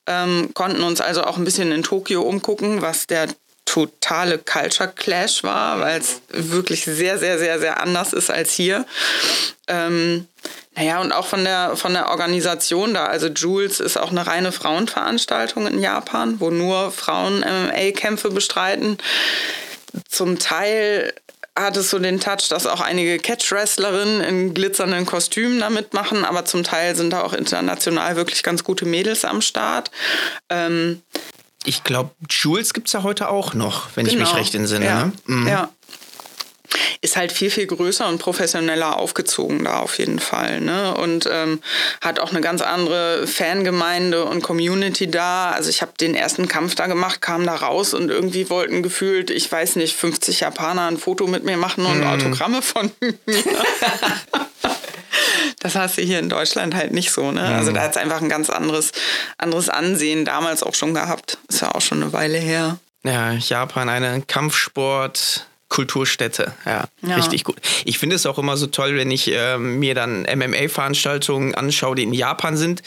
Ähm, 0.06 0.50
konnten 0.54 0.82
uns 0.82 1.00
also 1.00 1.24
auch 1.24 1.38
ein 1.38 1.44
bisschen 1.44 1.72
in 1.72 1.82
Tokio 1.82 2.22
umgucken, 2.22 2.82
was 2.82 3.06
der 3.06 3.28
totale 3.64 4.38
Culture 4.38 4.92
Clash 4.94 5.42
war, 5.42 5.80
weil 5.80 6.00
es 6.00 6.22
wirklich 6.30 6.84
sehr, 6.84 7.18
sehr, 7.18 7.38
sehr, 7.38 7.58
sehr 7.58 7.80
anders 7.82 8.12
ist 8.12 8.30
als 8.30 8.52
hier. 8.52 8.86
Ähm, 9.66 10.28
naja, 10.76 11.00
und 11.00 11.12
auch 11.12 11.26
von 11.26 11.42
der, 11.42 11.75
von 11.76 11.95
der 11.95 12.11
Organisation 12.11 12.92
da. 12.92 13.06
Also 13.06 13.28
Jules 13.28 13.80
ist 13.80 13.97
auch 13.97 14.11
eine 14.11 14.26
reine 14.26 14.52
Frauenveranstaltung 14.52 15.66
in 15.66 15.80
Japan, 15.80 16.38
wo 16.38 16.50
nur 16.50 16.92
Frauen 16.92 17.40
MMA-Kämpfe 17.40 18.30
bestreiten. 18.30 18.99
Zum 20.09 20.38
Teil 20.38 21.14
hat 21.59 21.78
es 21.78 21.88
so 21.88 21.99
den 21.99 22.21
Touch, 22.21 22.50
dass 22.50 22.66
auch 22.66 22.83
einige 22.83 23.18
Catch-Wrestlerinnen 23.18 24.21
in 24.21 24.52
glitzernden 24.52 25.06
Kostümen 25.06 25.61
da 25.61 25.71
mitmachen, 25.71 26.26
aber 26.26 26.45
zum 26.45 26.62
Teil 26.62 26.95
sind 26.95 27.11
da 27.11 27.23
auch 27.23 27.33
international 27.33 28.16
wirklich 28.16 28.42
ganz 28.42 28.62
gute 28.62 28.85
Mädels 28.85 29.25
am 29.25 29.40
Start. 29.40 29.90
Ähm, 30.50 31.00
ich 31.64 31.85
glaube, 31.85 32.11
Jules 32.28 32.75
gibt 32.75 32.88
es 32.88 32.92
ja 32.92 33.02
heute 33.02 33.30
auch 33.30 33.54
noch, 33.54 33.88
wenn 33.95 34.04
genau. 34.04 34.12
ich 34.14 34.21
mich 34.21 34.28
genau. 34.28 34.40
recht 34.40 34.54
entsinne. 34.54 34.85
Ja. 34.85 35.04
Ne? 35.06 35.12
Mhm. 35.25 35.49
ja 35.49 35.71
ist 37.00 37.16
halt 37.16 37.32
viel, 37.32 37.50
viel 37.50 37.66
größer 37.66 38.08
und 38.08 38.18
professioneller 38.18 38.96
aufgezogen 38.96 39.64
da 39.64 39.78
auf 39.80 39.99
jeden 39.99 40.18
Fall. 40.18 40.61
Ne? 40.61 40.94
Und 40.94 41.28
ähm, 41.30 41.61
hat 42.00 42.20
auch 42.20 42.30
eine 42.30 42.40
ganz 42.40 42.62
andere 42.62 43.26
Fangemeinde 43.26 44.25
und 44.25 44.42
Community 44.42 45.11
da. 45.11 45.50
Also 45.50 45.70
ich 45.70 45.82
habe 45.82 45.92
den 46.00 46.14
ersten 46.14 46.49
Kampf 46.49 46.75
da 46.75 46.87
gemacht, 46.87 47.20
kam 47.20 47.46
da 47.46 47.54
raus 47.54 47.94
und 47.94 48.11
irgendwie 48.11 48.50
wollten 48.50 48.82
gefühlt, 48.82 49.30
ich 49.30 49.50
weiß 49.50 49.76
nicht, 49.76 49.96
50 49.96 50.40
Japaner 50.40 50.87
ein 50.87 50.99
Foto 50.99 51.26
mit 51.26 51.44
mir 51.44 51.56
machen 51.56 51.87
und 51.87 52.00
mm. 52.00 52.06
Autogramme 52.06 52.62
von 52.62 52.90
mir. 53.00 53.14
Das 55.61 55.75
hast 55.75 55.99
du 55.99 56.02
hier 56.02 56.18
in 56.18 56.28
Deutschland 56.28 56.75
halt 56.75 56.92
nicht 56.92 57.11
so. 57.11 57.32
Ne? 57.32 57.42
Also 57.42 57.73
da 57.73 57.82
hat 57.82 57.92
es 57.92 57.96
einfach 57.96 58.20
ein 58.20 58.28
ganz 58.28 58.50
anderes, 58.50 58.92
anderes 59.38 59.68
Ansehen 59.68 60.25
damals 60.25 60.62
auch 60.62 60.75
schon 60.75 60.94
gehabt. 60.94 61.38
Ist 61.49 61.62
ja 61.62 61.75
auch 61.75 61.80
schon 61.80 62.02
eine 62.02 62.12
Weile 62.12 62.38
her. 62.38 62.78
Ja, 63.02 63.32
Japan, 63.32 63.88
eine 63.88 64.23
Kampfsport. 64.23 65.46
Kulturstätte, 65.76 66.54
ja, 66.64 66.88
ja, 67.02 67.16
richtig 67.16 67.45
gut. 67.45 67.56
Ich 67.85 67.99
finde 67.99 68.16
es 68.16 68.25
auch 68.25 68.38
immer 68.38 68.56
so 68.56 68.66
toll, 68.66 68.97
wenn 68.97 69.11
ich 69.11 69.30
äh, 69.30 69.59
mir 69.59 69.95
dann 69.95 70.23
MMA-Veranstaltungen 70.23 71.54
anschaue, 71.54 71.97
die 71.97 72.02
in 72.02 72.14
Japan 72.14 72.56
sind 72.56 72.83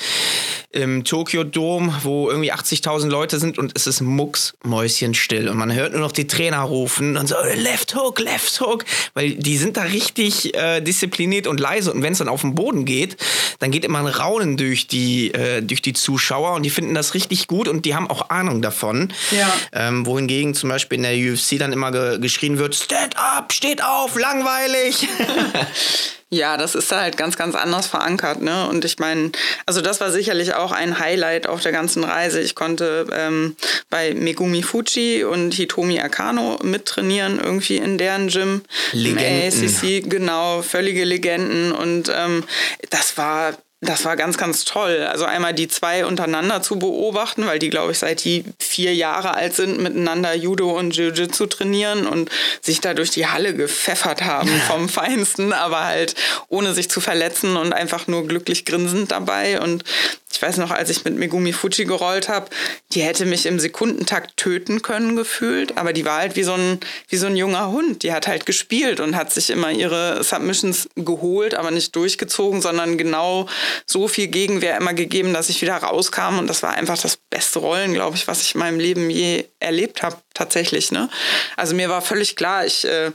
im 0.71 1.03
Tokyo 1.03 1.43
Dom, 1.43 1.95
wo 2.03 2.29
irgendwie 2.29 2.53
80.000 2.53 3.07
Leute 3.07 3.39
sind 3.39 3.57
und 3.57 3.71
es 3.75 3.87
ist 3.87 4.01
mucksmäuschenstill 4.01 5.49
und 5.49 5.57
man 5.57 5.73
hört 5.73 5.93
nur 5.93 6.01
noch 6.01 6.11
die 6.11 6.27
Trainer 6.27 6.61
rufen 6.61 7.17
und 7.17 7.27
so 7.27 7.35
Left 7.55 7.95
Hook, 7.95 8.19
Left 8.19 8.61
Hook, 8.61 8.85
weil 9.15 9.31
die 9.31 9.57
sind 9.57 9.77
da 9.77 9.83
richtig 9.83 10.55
äh, 10.55 10.81
diszipliniert 10.81 11.47
und 11.47 11.59
leise 11.59 11.91
und 11.91 12.03
wenn 12.03 12.13
es 12.13 12.19
dann 12.19 12.29
auf 12.29 12.41
den 12.41 12.53
Boden 12.53 12.85
geht, 12.85 13.17
dann 13.57 13.71
geht 13.71 13.83
immer 13.83 13.99
ein 13.99 14.07
Raunen 14.07 14.57
durch 14.57 14.87
die, 14.87 15.33
äh, 15.33 15.61
durch 15.61 15.81
die 15.81 15.93
Zuschauer 15.93 16.53
und 16.53 16.63
die 16.63 16.69
finden 16.69 16.93
das 16.93 17.15
richtig 17.15 17.47
gut 17.47 17.67
und 17.67 17.85
die 17.85 17.95
haben 17.95 18.07
auch 18.07 18.29
Ahnung 18.29 18.61
davon. 18.61 19.11
Ja. 19.31 19.51
Ähm, 19.73 20.05
wohingegen 20.05 20.53
zum 20.53 20.69
Beispiel 20.69 20.97
in 20.97 21.03
der 21.03 21.15
UFC 21.15 21.57
dann 21.57 21.73
immer 21.73 21.91
ge 21.91 22.19
geschrien 22.19 22.59
wird, 22.59 22.75
Stand 22.75 23.17
up, 23.17 23.53
steht 23.53 23.83
auf, 23.83 24.17
langweilig. 24.19 25.07
Ja, 26.31 26.57
das 26.57 26.75
ist 26.75 26.91
da 26.91 27.01
halt 27.01 27.17
ganz, 27.17 27.37
ganz 27.37 27.55
anders 27.55 27.87
verankert. 27.87 28.41
Ne? 28.41 28.67
Und 28.67 28.85
ich 28.85 28.99
meine, 28.99 29.31
also 29.65 29.81
das 29.81 29.99
war 29.99 30.11
sicherlich 30.11 30.53
auch 30.53 30.71
ein 30.71 30.99
Highlight 30.99 31.47
auf 31.47 31.61
der 31.61 31.71
ganzen 31.71 32.03
Reise. 32.03 32.39
Ich 32.39 32.53
konnte 32.53 33.07
ähm, 33.11 33.55
bei 33.89 34.13
Megumi 34.13 34.61
Fuji 34.61 35.23
und 35.23 35.55
Hitomi 35.55 35.99
Akano 35.99 36.59
mittrainieren, 36.61 37.39
irgendwie 37.39 37.77
in 37.77 37.97
deren 37.97 38.27
Gym. 38.27 38.61
Legenden. 38.91 39.63
Im 39.63 39.67
ACC, 39.67 40.07
genau, 40.07 40.61
völlige 40.61 41.03
Legenden. 41.03 41.71
Und 41.71 42.11
ähm, 42.15 42.43
das 42.91 43.17
war 43.17 43.53
das 43.81 44.03
war 44.03 44.17
ganz, 44.17 44.37
ganz 44.37 44.65
toll. 44.65 45.07
Also 45.09 45.23
einmal 45.23 45.53
die 45.53 45.69
zwei 45.69 46.05
untereinander 46.05 46.61
zu 46.61 46.77
beobachten, 46.77 47.45
weil 47.45 47.59
die, 47.59 47.69
glaube 47.69 47.93
ich, 47.93 47.99
seit 47.99 48.25
die 48.25 48.43
vier 48.59 48.93
Jahre 48.93 49.35
alt 49.35 49.55
sind, 49.55 49.79
miteinander 49.79 50.35
Judo 50.35 50.77
und 50.77 50.95
Jiu-Jitsu 50.95 51.45
trainieren 51.45 52.05
und 52.05 52.29
sich 52.61 52.81
da 52.81 52.93
durch 52.93 53.11
die 53.11 53.27
Halle 53.27 53.53
gepfeffert 53.53 54.23
haben 54.23 54.49
vom 54.67 54.89
Feinsten, 54.89 55.53
aber 55.53 55.85
halt 55.85 56.15
ohne 56.49 56.73
sich 56.73 56.89
zu 56.89 56.99
verletzen 56.99 57.55
und 57.55 57.71
einfach 57.71 58.07
nur 58.07 58.27
glücklich 58.27 58.65
grinsend 58.65 59.11
dabei. 59.11 59.61
Und 59.61 59.85
ich 60.31 60.41
weiß 60.41 60.57
noch, 60.57 60.69
als 60.69 60.89
ich 60.89 61.03
mit 61.05 61.15
Megumi 61.15 61.53
Fuji 61.53 61.85
gerollt 61.85 62.29
habe, 62.29 62.49
die 62.93 63.01
hätte 63.01 63.25
mich 63.25 63.47
im 63.47 63.59
Sekundentakt 63.59 64.37
töten 64.37 64.81
können 64.81 65.15
gefühlt, 65.15 65.77
aber 65.77 65.91
die 65.91 66.05
war 66.05 66.19
halt 66.19 66.35
wie 66.35 66.43
so 66.43 66.53
ein 66.53 66.79
wie 67.07 67.17
so 67.17 67.25
ein 67.25 67.35
junger 67.35 67.71
Hund. 67.71 68.03
Die 68.03 68.13
hat 68.13 68.27
halt 68.27 68.45
gespielt 68.45 68.99
und 68.99 69.15
hat 69.15 69.33
sich 69.33 69.49
immer 69.49 69.71
ihre 69.71 70.23
Submissions 70.23 70.87
geholt, 70.95 71.55
aber 71.55 71.71
nicht 71.71 71.95
durchgezogen, 71.95 72.61
sondern 72.61 72.97
genau 72.97 73.47
so 73.85 74.07
viel 74.07 74.27
Gegenwehr 74.27 74.77
immer 74.77 74.93
gegeben, 74.93 75.33
dass 75.33 75.49
ich 75.49 75.61
wieder 75.61 75.77
rauskam 75.77 76.37
und 76.37 76.47
das 76.47 76.61
war 76.61 76.71
einfach 76.71 76.97
das 76.97 77.17
beste 77.17 77.59
Rollen, 77.59 77.93
glaube 77.93 78.15
ich, 78.15 78.27
was 78.27 78.43
ich 78.43 78.53
in 78.53 78.59
meinem 78.59 78.79
Leben 78.79 79.09
je 79.09 79.45
erlebt 79.59 80.03
habe 80.03 80.17
tatsächlich. 80.35 80.91
Ne? 80.91 81.09
Also 81.57 81.75
mir 81.75 81.89
war 81.89 82.01
völlig 82.01 82.35
klar, 82.35 82.65
ich 82.65 82.85
äh, 82.85 83.11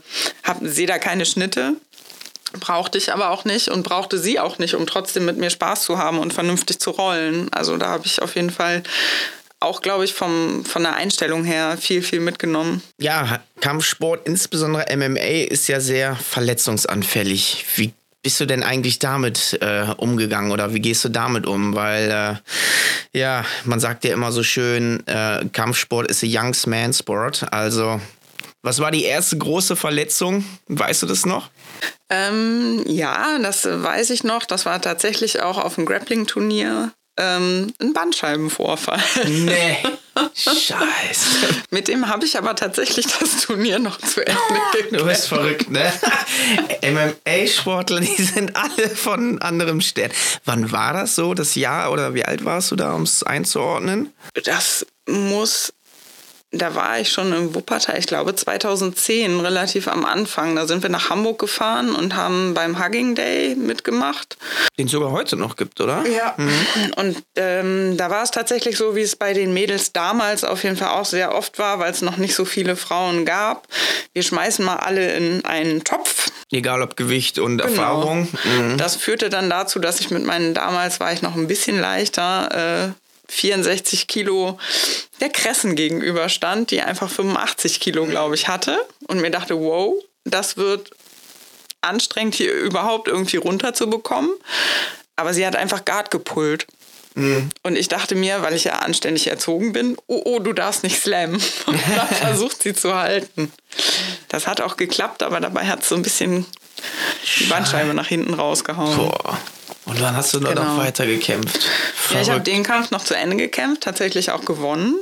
sehe 0.61 0.87
da 0.87 0.99
keine 0.99 1.25
Schnitte 1.25 1.75
brauchte 2.59 2.97
ich 2.97 3.13
aber 3.13 3.29
auch 3.29 3.45
nicht 3.45 3.69
und 3.69 3.83
brauchte 3.83 4.17
sie 4.17 4.39
auch 4.39 4.57
nicht, 4.59 4.75
um 4.75 4.85
trotzdem 4.85 5.25
mit 5.25 5.37
mir 5.37 5.49
Spaß 5.49 5.83
zu 5.83 5.97
haben 5.97 6.19
und 6.19 6.33
vernünftig 6.33 6.79
zu 6.79 6.91
rollen. 6.91 7.49
Also 7.53 7.77
da 7.77 7.87
habe 7.87 8.05
ich 8.05 8.21
auf 8.21 8.35
jeden 8.35 8.49
Fall 8.51 8.83
auch, 9.59 9.81
glaube 9.81 10.05
ich, 10.05 10.13
vom, 10.13 10.63
von 10.65 10.83
der 10.83 10.95
Einstellung 10.95 11.43
her 11.43 11.77
viel, 11.79 12.01
viel 12.01 12.19
mitgenommen. 12.19 12.81
Ja, 12.99 13.39
Kampfsport, 13.61 14.27
insbesondere 14.27 14.85
MMA, 14.95 15.45
ist 15.49 15.67
ja 15.67 15.79
sehr 15.79 16.15
verletzungsanfällig. 16.15 17.65
Wie 17.75 17.93
bist 18.21 18.39
du 18.39 18.45
denn 18.45 18.63
eigentlich 18.63 18.99
damit 18.99 19.57
äh, 19.61 19.85
umgegangen 19.97 20.51
oder 20.51 20.73
wie 20.73 20.79
gehst 20.79 21.05
du 21.05 21.09
damit 21.09 21.45
um? 21.45 21.75
Weil, 21.75 22.09
äh, 23.13 23.19
ja, 23.19 23.45
man 23.65 23.79
sagt 23.79 24.03
ja 24.03 24.13
immer 24.13 24.31
so 24.31 24.43
schön, 24.43 25.05
äh, 25.07 25.45
Kampfsport 25.51 26.09
ist 26.09 26.23
a 26.23 26.27
young 26.27 26.55
man 26.65 26.93
sport. 26.93 27.45
Also 27.51 28.01
Was 28.63 28.79
war 28.79 28.89
die 28.89 29.03
erste 29.03 29.37
große 29.37 29.75
Verletzung? 29.75 30.43
Weißt 30.67 31.03
du 31.03 31.05
das 31.05 31.27
noch? 31.27 31.49
Ähm, 32.09 32.83
ja, 32.87 33.39
das 33.39 33.65
weiß 33.65 34.11
ich 34.11 34.23
noch. 34.23 34.45
Das 34.45 34.65
war 34.65 34.81
tatsächlich 34.81 35.41
auch 35.41 35.57
auf 35.57 35.75
dem 35.75 35.85
Grappling-Turnier 35.85 36.91
ähm, 37.17 37.73
ein 37.79 37.93
Bandscheibenvorfall. 37.93 39.01
Nee. 39.25 39.77
Scheiße. 40.35 40.75
Mit 41.69 41.87
dem 41.87 42.09
habe 42.09 42.25
ich 42.25 42.37
aber 42.37 42.55
tatsächlich 42.55 43.05
das 43.19 43.41
Turnier 43.41 43.79
noch 43.79 43.97
zu 43.99 44.25
Ende 44.25 44.41
gekämpft. 44.71 44.91
Du 44.99 45.05
bist 45.05 45.27
verrückt, 45.27 45.69
ne? 45.69 45.91
MMA-Sportler, 46.83 48.01
die 48.01 48.21
sind 48.21 48.55
alle 48.55 48.89
von 48.89 49.41
anderem 49.41 49.81
Stern. 49.81 50.11
Wann 50.43 50.71
war 50.71 50.93
das 50.93 51.15
so, 51.15 51.33
das 51.33 51.55
Jahr 51.55 51.91
oder 51.91 52.13
wie 52.13 52.25
alt 52.25 52.45
warst 52.45 52.71
du 52.71 52.75
da, 52.75 52.93
um 52.93 53.03
es 53.03 53.23
einzuordnen? 53.23 54.13
Das 54.43 54.85
muss 55.07 55.73
da 56.57 56.75
war 56.75 56.99
ich 56.99 57.11
schon 57.11 57.33
in 57.33 57.55
Wuppertal, 57.55 57.97
ich 57.97 58.07
glaube 58.07 58.35
2010, 58.35 59.39
relativ 59.39 59.87
am 59.87 60.05
Anfang. 60.05 60.55
Da 60.55 60.67
sind 60.67 60.83
wir 60.83 60.89
nach 60.89 61.09
Hamburg 61.09 61.39
gefahren 61.39 61.93
und 61.95 62.15
haben 62.15 62.53
beim 62.53 62.83
Hugging 62.83 63.15
Day 63.15 63.55
mitgemacht. 63.55 64.37
Den 64.77 64.85
es 64.85 64.91
sogar 64.91 65.11
heute 65.11 65.35
noch 65.35 65.55
gibt, 65.55 65.81
oder? 65.81 66.03
Ja. 66.07 66.33
Mhm. 66.37 66.93
Und 66.95 67.23
ähm, 67.35 67.97
da 67.97 68.09
war 68.09 68.23
es 68.23 68.31
tatsächlich 68.31 68.77
so, 68.77 68.95
wie 68.95 69.01
es 69.01 69.15
bei 69.15 69.33
den 69.33 69.53
Mädels 69.53 69.91
damals 69.93 70.43
auf 70.43 70.63
jeden 70.63 70.77
Fall 70.77 70.89
auch 70.89 71.05
sehr 71.05 71.35
oft 71.35 71.59
war, 71.59 71.79
weil 71.79 71.91
es 71.91 72.01
noch 72.01 72.17
nicht 72.17 72.35
so 72.35 72.45
viele 72.45 72.75
Frauen 72.75 73.25
gab. 73.25 73.67
Wir 74.13 74.23
schmeißen 74.23 74.63
mal 74.63 74.77
alle 74.77 75.13
in 75.15 75.43
einen 75.45 75.83
Topf. 75.83 76.31
Egal 76.51 76.81
ob 76.81 76.95
Gewicht 76.95 77.39
und 77.39 77.57
genau. 77.57 77.69
Erfahrung. 77.69 78.27
Mhm. 78.43 78.77
Das 78.77 78.95
führte 78.95 79.29
dann 79.29 79.49
dazu, 79.49 79.79
dass 79.79 79.99
ich 79.99 80.11
mit 80.11 80.25
meinen, 80.25 80.53
damals 80.53 80.99
war 80.99 81.11
ich 81.11 81.21
noch 81.21 81.35
ein 81.35 81.47
bisschen 81.47 81.79
leichter, 81.79 82.93
äh, 82.93 83.04
64 83.29 84.07
Kilo 84.07 84.59
der 85.19 85.29
Kressen 85.29 85.75
gegenüberstand, 85.75 86.71
die 86.71 86.81
einfach 86.81 87.09
85 87.09 87.79
Kilo, 87.79 88.05
glaube 88.05 88.35
ich, 88.35 88.47
hatte. 88.47 88.79
Und 89.07 89.21
mir 89.21 89.31
dachte, 89.31 89.59
wow, 89.59 89.95
das 90.23 90.57
wird 90.57 90.91
anstrengend, 91.81 92.35
hier 92.35 92.53
überhaupt 92.53 93.07
irgendwie 93.07 93.37
runterzubekommen. 93.37 94.31
Aber 95.15 95.33
sie 95.33 95.45
hat 95.45 95.55
einfach 95.55 95.85
Guard 95.85 96.11
gepullt. 96.11 96.67
Mhm. 97.15 97.49
Und 97.63 97.77
ich 97.77 97.87
dachte 97.87 98.15
mir, 98.15 98.41
weil 98.41 98.53
ich 98.53 98.65
ja 98.65 98.79
anständig 98.79 99.27
erzogen 99.27 99.71
bin, 99.71 99.95
oh, 100.07 100.21
oh, 100.25 100.39
du 100.39 100.51
darfst 100.51 100.83
nicht 100.83 100.99
slammen. 101.01 101.35
Und 101.65 101.79
dann 101.95 102.07
versucht 102.21 102.61
sie 102.61 102.73
zu 102.73 102.95
halten. 102.95 103.51
Das 104.27 104.47
hat 104.47 104.61
auch 104.61 104.75
geklappt, 104.75 105.23
aber 105.23 105.39
dabei 105.39 105.65
hat 105.65 105.83
es 105.83 105.89
so 105.89 105.95
ein 105.95 106.01
bisschen 106.01 106.45
die 107.39 107.45
Bandscheibe 107.45 107.93
nach 107.93 108.07
hinten 108.07 108.33
rausgehauen. 108.33 108.97
Boah. 108.97 109.39
Und 109.85 110.01
dann 110.01 110.15
hast 110.15 110.33
du 110.33 110.39
nur 110.39 110.49
genau. 110.49 110.63
noch 110.63 110.77
weiter 110.77 111.05
gekämpft. 111.05 111.59
Ja, 112.11 112.21
ich 112.21 112.29
habe 112.29 112.41
den 112.41 112.63
Kampf 112.63 112.91
noch 112.91 113.03
zu 113.03 113.15
Ende 113.15 113.35
gekämpft, 113.35 113.83
tatsächlich 113.83 114.31
auch 114.31 114.43
gewonnen. 114.43 114.99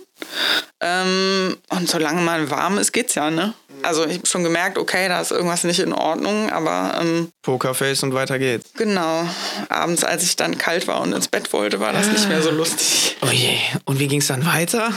Ähm, 0.82 1.58
und 1.70 1.90
solange 1.90 2.22
man 2.22 2.50
warm 2.50 2.78
ist, 2.78 2.92
geht's 2.92 3.16
ja, 3.16 3.32
ne? 3.32 3.54
Also 3.82 4.06
ich 4.06 4.18
habe 4.18 4.28
schon 4.28 4.44
gemerkt, 4.44 4.78
okay, 4.78 5.08
da 5.08 5.22
ist 5.22 5.32
irgendwas 5.32 5.64
nicht 5.64 5.80
in 5.80 5.94
Ordnung, 5.94 6.50
aber... 6.52 6.98
Ähm, 7.02 7.32
Pokerface 7.42 8.04
und 8.04 8.14
weiter 8.14 8.40
geht's. 8.40 8.72
Genau. 8.76 9.28
Abends, 9.70 10.04
als 10.04 10.24
ich 10.24 10.36
dann 10.36 10.58
kalt 10.58 10.88
war 10.88 11.02
und 11.02 11.14
ins 11.14 11.28
Bett 11.28 11.52
wollte, 11.54 11.80
war 11.80 11.94
das 11.94 12.08
nicht 12.08 12.28
mehr 12.30 12.42
so 12.42 12.52
lustig. 12.52 13.18
Oh 13.22 13.32
je. 13.32 13.58
Und 13.86 14.00
wie 14.00 14.08
ging's 14.08 14.28
dann 14.28 14.46
weiter? 14.46 14.94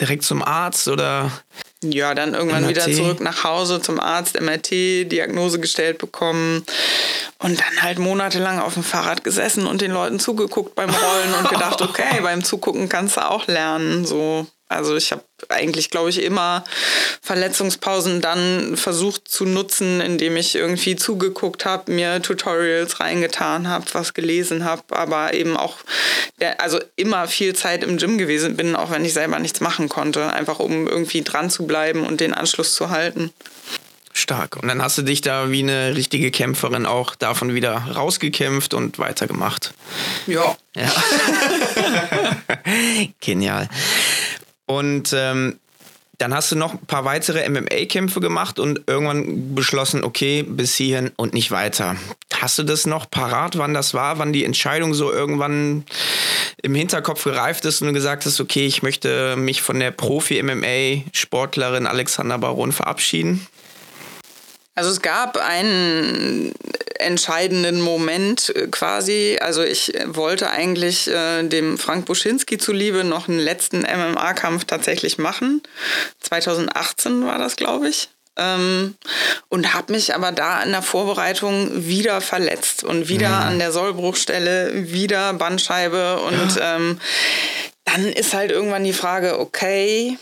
Direkt 0.00 0.24
zum 0.24 0.42
Arzt 0.42 0.88
oder? 0.88 1.30
Ja, 1.82 2.14
dann 2.14 2.34
irgendwann 2.34 2.62
MRT. 2.62 2.70
wieder 2.70 2.92
zurück 2.92 3.20
nach 3.20 3.44
Hause 3.44 3.80
zum 3.80 4.00
Arzt, 4.00 4.40
MRT, 4.40 5.10
Diagnose 5.10 5.60
gestellt 5.60 5.98
bekommen 5.98 6.64
und 7.38 7.60
dann 7.60 7.82
halt 7.82 7.98
monatelang 7.98 8.58
auf 8.58 8.74
dem 8.74 8.82
Fahrrad 8.82 9.22
gesessen 9.22 9.66
und 9.66 9.80
den 9.80 9.90
Leuten 9.92 10.18
zugeguckt 10.18 10.74
beim 10.74 10.90
Rollen 10.90 11.34
und 11.38 11.48
gedacht, 11.50 11.82
okay, 11.82 12.20
beim 12.22 12.42
Zugucken 12.42 12.88
kannst 12.88 13.16
du 13.16 13.28
auch 13.28 13.46
lernen, 13.46 14.04
so. 14.04 14.46
Also 14.68 14.96
ich 14.96 15.12
habe 15.12 15.22
eigentlich, 15.48 15.90
glaube 15.90 16.10
ich, 16.10 16.22
immer 16.22 16.64
Verletzungspausen 17.22 18.20
dann 18.20 18.76
versucht 18.76 19.28
zu 19.28 19.44
nutzen, 19.44 20.00
indem 20.00 20.36
ich 20.36 20.54
irgendwie 20.54 20.96
zugeguckt 20.96 21.64
habe, 21.64 21.92
mir 21.92 22.22
Tutorials 22.22 23.00
reingetan 23.00 23.68
habe, 23.68 23.86
was 23.92 24.14
gelesen 24.14 24.64
habe, 24.64 24.82
aber 24.90 25.34
eben 25.34 25.56
auch, 25.56 25.78
also 26.58 26.80
immer 26.96 27.28
viel 27.28 27.54
Zeit 27.54 27.84
im 27.84 27.98
Gym 27.98 28.18
gewesen 28.18 28.56
bin, 28.56 28.76
auch 28.76 28.90
wenn 28.90 29.04
ich 29.04 29.12
selber 29.12 29.38
nichts 29.38 29.60
machen 29.60 29.88
konnte, 29.88 30.32
einfach 30.32 30.58
um 30.58 30.86
irgendwie 30.86 31.22
dran 31.22 31.50
zu 31.50 31.66
bleiben 31.66 32.04
und 32.06 32.20
den 32.20 32.34
Anschluss 32.34 32.74
zu 32.74 32.90
halten. 32.90 33.32
Stark. 34.16 34.56
Und 34.56 34.68
dann 34.68 34.80
hast 34.80 34.96
du 34.96 35.02
dich 35.02 35.22
da 35.22 35.50
wie 35.50 35.62
eine 35.62 35.96
richtige 35.96 36.30
Kämpferin 36.30 36.86
auch 36.86 37.16
davon 37.16 37.52
wieder 37.52 37.72
rausgekämpft 37.74 38.72
und 38.72 39.00
weitergemacht. 39.00 39.74
Ja. 40.28 40.56
Ja. 40.76 40.92
Genial. 43.20 43.68
Und 44.66 45.12
ähm, 45.12 45.58
dann 46.18 46.32
hast 46.34 46.52
du 46.52 46.56
noch 46.56 46.72
ein 46.74 46.86
paar 46.86 47.04
weitere 47.04 47.48
MMA-Kämpfe 47.48 48.20
gemacht 48.20 48.58
und 48.58 48.82
irgendwann 48.86 49.54
beschlossen, 49.54 50.04
okay, 50.04 50.42
bis 50.42 50.74
hierhin 50.76 51.10
und 51.16 51.34
nicht 51.34 51.50
weiter. 51.50 51.96
Hast 52.32 52.58
du 52.58 52.62
das 52.62 52.86
noch 52.86 53.10
parat, 53.10 53.58
wann 53.58 53.74
das 53.74 53.94
war, 53.94 54.18
wann 54.18 54.32
die 54.32 54.44
Entscheidung 54.44 54.94
so 54.94 55.12
irgendwann 55.12 55.84
im 56.62 56.74
Hinterkopf 56.74 57.24
gereift 57.24 57.64
ist 57.64 57.80
und 57.82 57.88
du 57.88 57.94
gesagt 57.94 58.26
hast, 58.26 58.40
okay, 58.40 58.66
ich 58.66 58.82
möchte 58.82 59.36
mich 59.36 59.60
von 59.62 59.80
der 59.80 59.90
Profi-MMA-Sportlerin 59.90 61.86
Alexander 61.86 62.38
Baron 62.38 62.72
verabschieden? 62.72 63.46
Also 64.76 64.90
es 64.90 65.02
gab 65.02 65.36
einen 65.36 66.52
entscheidenden 67.00 67.80
Moment 67.80 68.54
äh, 68.54 68.68
quasi. 68.68 69.38
Also 69.40 69.62
ich 69.62 69.92
wollte 70.06 70.50
eigentlich 70.50 71.08
äh, 71.08 71.42
dem 71.42 71.78
Frank 71.78 72.06
Buschinski 72.06 72.58
zuliebe 72.58 73.04
noch 73.04 73.28
einen 73.28 73.38
letzten 73.38 73.80
MMA-Kampf 73.80 74.64
tatsächlich 74.64 75.18
machen. 75.18 75.62
2018 76.20 77.26
war 77.26 77.38
das, 77.38 77.56
glaube 77.56 77.88
ich. 77.88 78.08
Ähm, 78.36 78.96
und 79.48 79.74
habe 79.74 79.92
mich 79.92 80.14
aber 80.14 80.32
da 80.32 80.60
in 80.62 80.72
der 80.72 80.82
Vorbereitung 80.82 81.86
wieder 81.86 82.20
verletzt 82.20 82.82
und 82.82 83.08
wieder 83.08 83.28
mhm. 83.28 83.46
an 83.46 83.58
der 83.60 83.70
Sollbruchstelle, 83.70 84.90
wieder 84.92 85.32
Bandscheibe 85.34 86.18
und 86.20 86.56
ja. 86.56 86.76
ähm, 86.76 87.00
dann 87.84 88.06
ist 88.06 88.34
halt 88.34 88.50
irgendwann 88.50 88.82
die 88.82 88.92
Frage, 88.92 89.38
okay, 89.38 90.18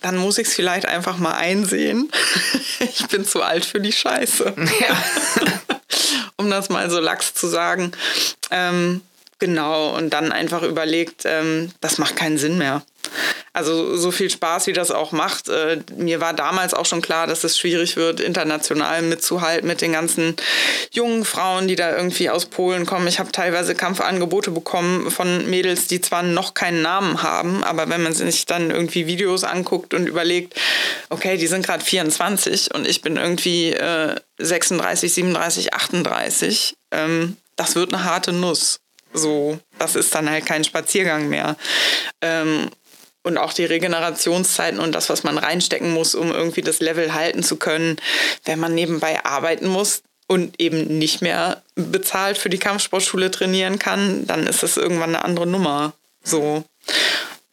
dann 0.00 0.16
muss 0.16 0.38
ich 0.38 0.48
es 0.48 0.54
vielleicht 0.54 0.86
einfach 0.86 1.18
mal 1.18 1.34
einsehen. 1.34 2.10
ich 2.80 3.06
bin 3.08 3.24
zu 3.24 3.42
alt 3.42 3.64
für 3.64 3.80
die 3.80 3.92
Scheiße. 3.92 4.54
Ja. 4.56 5.04
um 6.40 6.50
das 6.50 6.68
mal 6.70 6.90
so 6.90 6.98
lax 6.98 7.34
zu 7.34 7.46
sagen. 7.46 7.92
Ähm, 8.50 9.02
genau, 9.40 9.96
und 9.96 10.10
dann 10.10 10.30
einfach 10.32 10.62
überlegt, 10.62 11.22
ähm, 11.24 11.70
das 11.80 11.98
macht 11.98 12.16
keinen 12.16 12.38
Sinn 12.38 12.58
mehr. 12.58 12.82
Also 13.52 13.96
so 13.96 14.12
viel 14.12 14.30
Spaß, 14.30 14.68
wie 14.68 14.72
das 14.72 14.92
auch 14.92 15.10
macht. 15.10 15.48
Äh, 15.48 15.78
mir 15.96 16.20
war 16.20 16.34
damals 16.34 16.72
auch 16.72 16.86
schon 16.86 17.02
klar, 17.02 17.26
dass 17.26 17.42
es 17.42 17.58
schwierig 17.58 17.96
wird, 17.96 18.20
international 18.20 19.02
mitzuhalten 19.02 19.66
mit 19.66 19.80
den 19.80 19.92
ganzen 19.92 20.36
jungen 20.92 21.24
Frauen, 21.24 21.66
die 21.66 21.74
da 21.74 21.96
irgendwie 21.96 22.30
aus 22.30 22.46
Polen 22.46 22.86
kommen. 22.86 23.08
Ich 23.08 23.18
habe 23.18 23.32
teilweise 23.32 23.74
Kampfangebote 23.74 24.52
bekommen 24.52 25.10
von 25.10 25.50
Mädels, 25.50 25.88
die 25.88 26.00
zwar 26.00 26.22
noch 26.22 26.54
keinen 26.54 26.82
Namen 26.82 27.24
haben, 27.24 27.64
aber 27.64 27.88
wenn 27.88 28.02
man 28.04 28.12
sich 28.12 28.46
dann 28.46 28.70
irgendwie 28.70 29.08
Videos 29.08 29.42
anguckt 29.42 29.94
und 29.94 30.06
überlegt, 30.06 30.54
okay, 31.08 31.36
die 31.36 31.48
sind 31.48 31.66
gerade 31.66 31.84
24 31.84 32.72
und 32.72 32.86
ich 32.86 33.02
bin 33.02 33.16
irgendwie 33.16 33.72
äh, 33.72 34.14
36, 34.38 35.12
37, 35.12 35.74
38, 35.74 36.76
ähm, 36.92 37.36
das 37.56 37.74
wird 37.74 37.92
eine 37.92 38.04
harte 38.04 38.32
Nuss. 38.32 38.79
So, 39.12 39.58
das 39.78 39.96
ist 39.96 40.14
dann 40.14 40.30
halt 40.30 40.46
kein 40.46 40.64
Spaziergang 40.64 41.28
mehr. 41.28 41.56
Ähm, 42.20 42.70
und 43.22 43.36
auch 43.36 43.52
die 43.52 43.64
Regenerationszeiten 43.64 44.80
und 44.80 44.94
das, 44.94 45.10
was 45.10 45.24
man 45.24 45.36
reinstecken 45.36 45.92
muss, 45.92 46.14
um 46.14 46.30
irgendwie 46.30 46.62
das 46.62 46.80
Level 46.80 47.12
halten 47.12 47.42
zu 47.42 47.56
können, 47.56 47.96
wenn 48.44 48.58
man 48.58 48.74
nebenbei 48.74 49.24
arbeiten 49.24 49.66
muss 49.66 50.02
und 50.26 50.60
eben 50.60 50.98
nicht 50.98 51.20
mehr 51.20 51.62
bezahlt 51.74 52.38
für 52.38 52.48
die 52.48 52.58
Kampfsportschule 52.58 53.30
trainieren 53.30 53.78
kann, 53.78 54.26
dann 54.26 54.46
ist 54.46 54.62
das 54.62 54.76
irgendwann 54.76 55.14
eine 55.14 55.24
andere 55.24 55.46
Nummer. 55.46 55.92
So. 56.22 56.64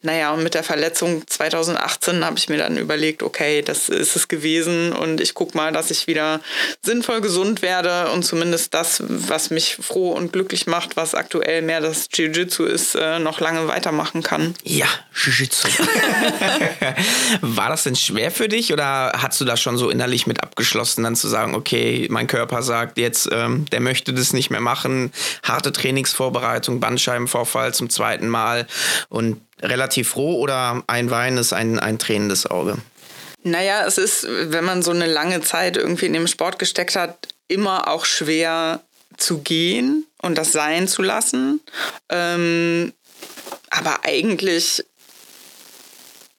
Naja, 0.00 0.32
und 0.32 0.44
mit 0.44 0.54
der 0.54 0.62
Verletzung 0.62 1.26
2018 1.26 2.24
habe 2.24 2.38
ich 2.38 2.48
mir 2.48 2.56
dann 2.56 2.76
überlegt, 2.76 3.24
okay, 3.24 3.62
das 3.62 3.88
ist 3.88 4.14
es 4.14 4.28
gewesen 4.28 4.92
und 4.92 5.20
ich 5.20 5.34
gucke 5.34 5.56
mal, 5.56 5.72
dass 5.72 5.90
ich 5.90 6.06
wieder 6.06 6.40
sinnvoll 6.82 7.20
gesund 7.20 7.62
werde 7.62 8.12
und 8.12 8.22
zumindest 8.22 8.74
das, 8.74 9.02
was 9.08 9.50
mich 9.50 9.74
froh 9.74 10.12
und 10.12 10.32
glücklich 10.32 10.68
macht, 10.68 10.96
was 10.96 11.16
aktuell 11.16 11.62
mehr 11.62 11.80
das 11.80 12.06
Jiu-Jitsu 12.12 12.64
ist, 12.64 12.94
äh, 12.94 13.18
noch 13.18 13.40
lange 13.40 13.66
weitermachen 13.66 14.22
kann. 14.22 14.54
Ja, 14.62 14.86
Jiu-Jitsu. 15.16 15.66
War 17.40 17.68
das 17.68 17.82
denn 17.82 17.96
schwer 17.96 18.30
für 18.30 18.46
dich 18.46 18.72
oder 18.72 19.12
hast 19.16 19.40
du 19.40 19.44
da 19.44 19.56
schon 19.56 19.78
so 19.78 19.90
innerlich 19.90 20.28
mit 20.28 20.44
abgeschlossen, 20.44 21.02
dann 21.02 21.16
zu 21.16 21.26
sagen, 21.26 21.56
okay, 21.56 22.06
mein 22.08 22.28
Körper 22.28 22.62
sagt 22.62 22.98
jetzt, 22.98 23.28
ähm, 23.32 23.66
der 23.72 23.80
möchte 23.80 24.12
das 24.12 24.32
nicht 24.32 24.50
mehr 24.50 24.60
machen, 24.60 25.10
harte 25.42 25.72
Trainingsvorbereitung, 25.72 26.78
Bandscheibenvorfall 26.78 27.74
zum 27.74 27.90
zweiten 27.90 28.28
Mal 28.28 28.68
und 29.08 29.40
relativ 29.62 30.10
froh 30.10 30.36
oder 30.36 30.82
ein 30.86 31.10
weinendes, 31.10 31.52
ein, 31.52 31.78
ein 31.78 31.98
tränendes 31.98 32.46
Auge? 32.46 32.78
Naja, 33.42 33.86
es 33.86 33.98
ist, 33.98 34.26
wenn 34.28 34.64
man 34.64 34.82
so 34.82 34.90
eine 34.90 35.06
lange 35.06 35.40
Zeit 35.40 35.76
irgendwie 35.76 36.06
in 36.06 36.12
dem 36.12 36.26
Sport 36.26 36.58
gesteckt 36.58 36.96
hat, 36.96 37.28
immer 37.46 37.88
auch 37.88 38.04
schwer 38.04 38.80
zu 39.16 39.38
gehen 39.38 40.06
und 40.20 40.36
das 40.36 40.52
sein 40.52 40.88
zu 40.88 41.02
lassen. 41.02 41.60
Ähm, 42.08 42.92
aber 43.70 44.00
eigentlich 44.04 44.84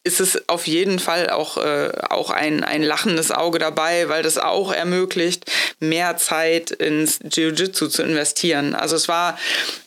ist 0.04 0.22
es 0.22 0.48
auf 0.48 0.66
jeden 0.66 0.98
Fall 0.98 1.30
auch, 1.30 1.58
äh, 1.58 1.92
auch 2.10 2.30
ein, 2.30 2.64
ein 2.64 2.82
lachendes 2.82 3.32
Auge 3.32 3.60
dabei, 3.60 4.08
weil 4.08 4.24
das 4.24 4.38
auch 4.38 4.72
ermöglicht, 4.72 5.46
mehr 5.80 6.16
Zeit 6.16 6.72
ins 6.72 7.20
Jiu-Jitsu 7.22 7.88
zu 7.88 8.04
investieren. 8.04 8.76
Also 8.76 8.96
es 8.96 9.10
war, 9.10 9.38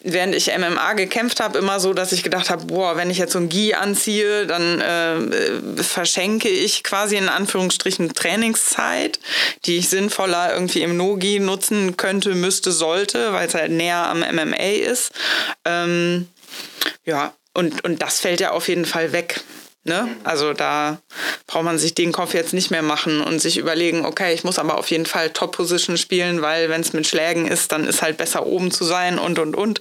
während 0.02 0.34
ich 0.34 0.52
MMA 0.56 0.92
gekämpft 0.94 1.40
habe, 1.40 1.58
immer 1.58 1.80
so, 1.80 1.94
dass 1.94 2.12
ich 2.12 2.22
gedacht 2.22 2.50
habe, 2.50 2.66
boah, 2.66 2.96
wenn 2.96 3.10
ich 3.10 3.16
jetzt 3.16 3.32
so 3.32 3.38
ein 3.38 3.48
Gi 3.48 3.72
anziehe, 3.72 4.46
dann 4.46 4.80
äh, 4.82 5.82
verschenke 5.82 6.50
ich 6.50 6.84
quasi 6.84 7.16
in 7.16 7.30
Anführungsstrichen 7.30 8.12
Trainingszeit, 8.12 9.18
die 9.64 9.78
ich 9.78 9.88
sinnvoller 9.88 10.52
irgendwie 10.52 10.82
im 10.82 10.98
No-Gi 10.98 11.40
nutzen 11.40 11.96
könnte, 11.96 12.34
müsste, 12.34 12.70
sollte, 12.70 13.32
weil 13.32 13.48
es 13.48 13.54
halt 13.54 13.72
näher 13.72 14.08
am 14.08 14.20
MMA 14.20 14.72
ist. 14.90 15.12
Ähm, 15.64 16.28
ja, 17.06 17.32
und, 17.54 17.82
und 17.84 18.02
das 18.02 18.20
fällt 18.20 18.40
ja 18.40 18.50
auf 18.50 18.68
jeden 18.68 18.84
Fall 18.84 19.12
weg. 19.12 19.40
Ne? 19.84 20.08
Also 20.22 20.52
da 20.52 20.98
braucht 21.48 21.64
man 21.64 21.76
sich 21.76 21.94
den 21.94 22.12
Kopf 22.12 22.34
jetzt 22.34 22.54
nicht 22.54 22.70
mehr 22.70 22.82
machen 22.82 23.20
und 23.20 23.40
sich 23.40 23.58
überlegen, 23.58 24.04
okay, 24.04 24.32
ich 24.32 24.44
muss 24.44 24.60
aber 24.60 24.78
auf 24.78 24.88
jeden 24.90 25.06
Fall 25.06 25.30
Top-Position 25.30 25.96
spielen, 25.96 26.40
weil 26.40 26.68
wenn 26.68 26.82
es 26.82 26.92
mit 26.92 27.06
Schlägen 27.06 27.48
ist, 27.48 27.72
dann 27.72 27.86
ist 27.88 28.00
halt 28.00 28.16
besser 28.16 28.46
oben 28.46 28.70
zu 28.70 28.84
sein 28.84 29.18
und 29.18 29.40
und 29.40 29.56
und. 29.56 29.80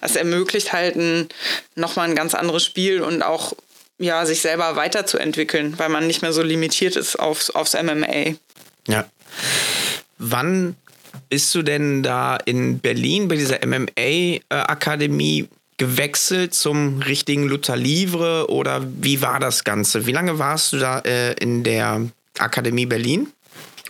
Es 0.00 0.16
ermöglicht 0.16 0.72
halt 0.72 0.96
ein, 0.96 1.28
nochmal 1.74 2.08
ein 2.08 2.16
ganz 2.16 2.34
anderes 2.34 2.64
Spiel 2.64 3.02
und 3.02 3.22
auch 3.22 3.52
ja, 3.98 4.24
sich 4.24 4.40
selber 4.40 4.74
weiterzuentwickeln, 4.76 5.78
weil 5.78 5.90
man 5.90 6.06
nicht 6.06 6.22
mehr 6.22 6.32
so 6.32 6.42
limitiert 6.42 6.96
ist 6.96 7.16
aufs, 7.16 7.50
aufs 7.50 7.74
MMA. 7.74 8.34
Ja. 8.88 9.04
Wann 10.16 10.76
bist 11.28 11.54
du 11.54 11.62
denn 11.62 12.02
da 12.02 12.36
in 12.36 12.78
Berlin 12.78 13.28
bei 13.28 13.36
dieser 13.36 13.58
MMA-Akademie 13.66 15.48
gewechselt 15.78 16.54
zum 16.54 17.00
richtigen 17.02 17.48
Luther 17.48 17.76
Livre 17.76 18.48
oder 18.50 18.82
wie 19.00 19.20
war 19.20 19.40
das 19.40 19.64
Ganze? 19.64 20.06
Wie 20.06 20.12
lange 20.12 20.38
warst 20.38 20.72
du 20.72 20.78
da 20.78 21.00
äh, 21.00 21.32
in 21.34 21.64
der 21.64 22.08
Akademie 22.38 22.86
Berlin? 22.86 23.28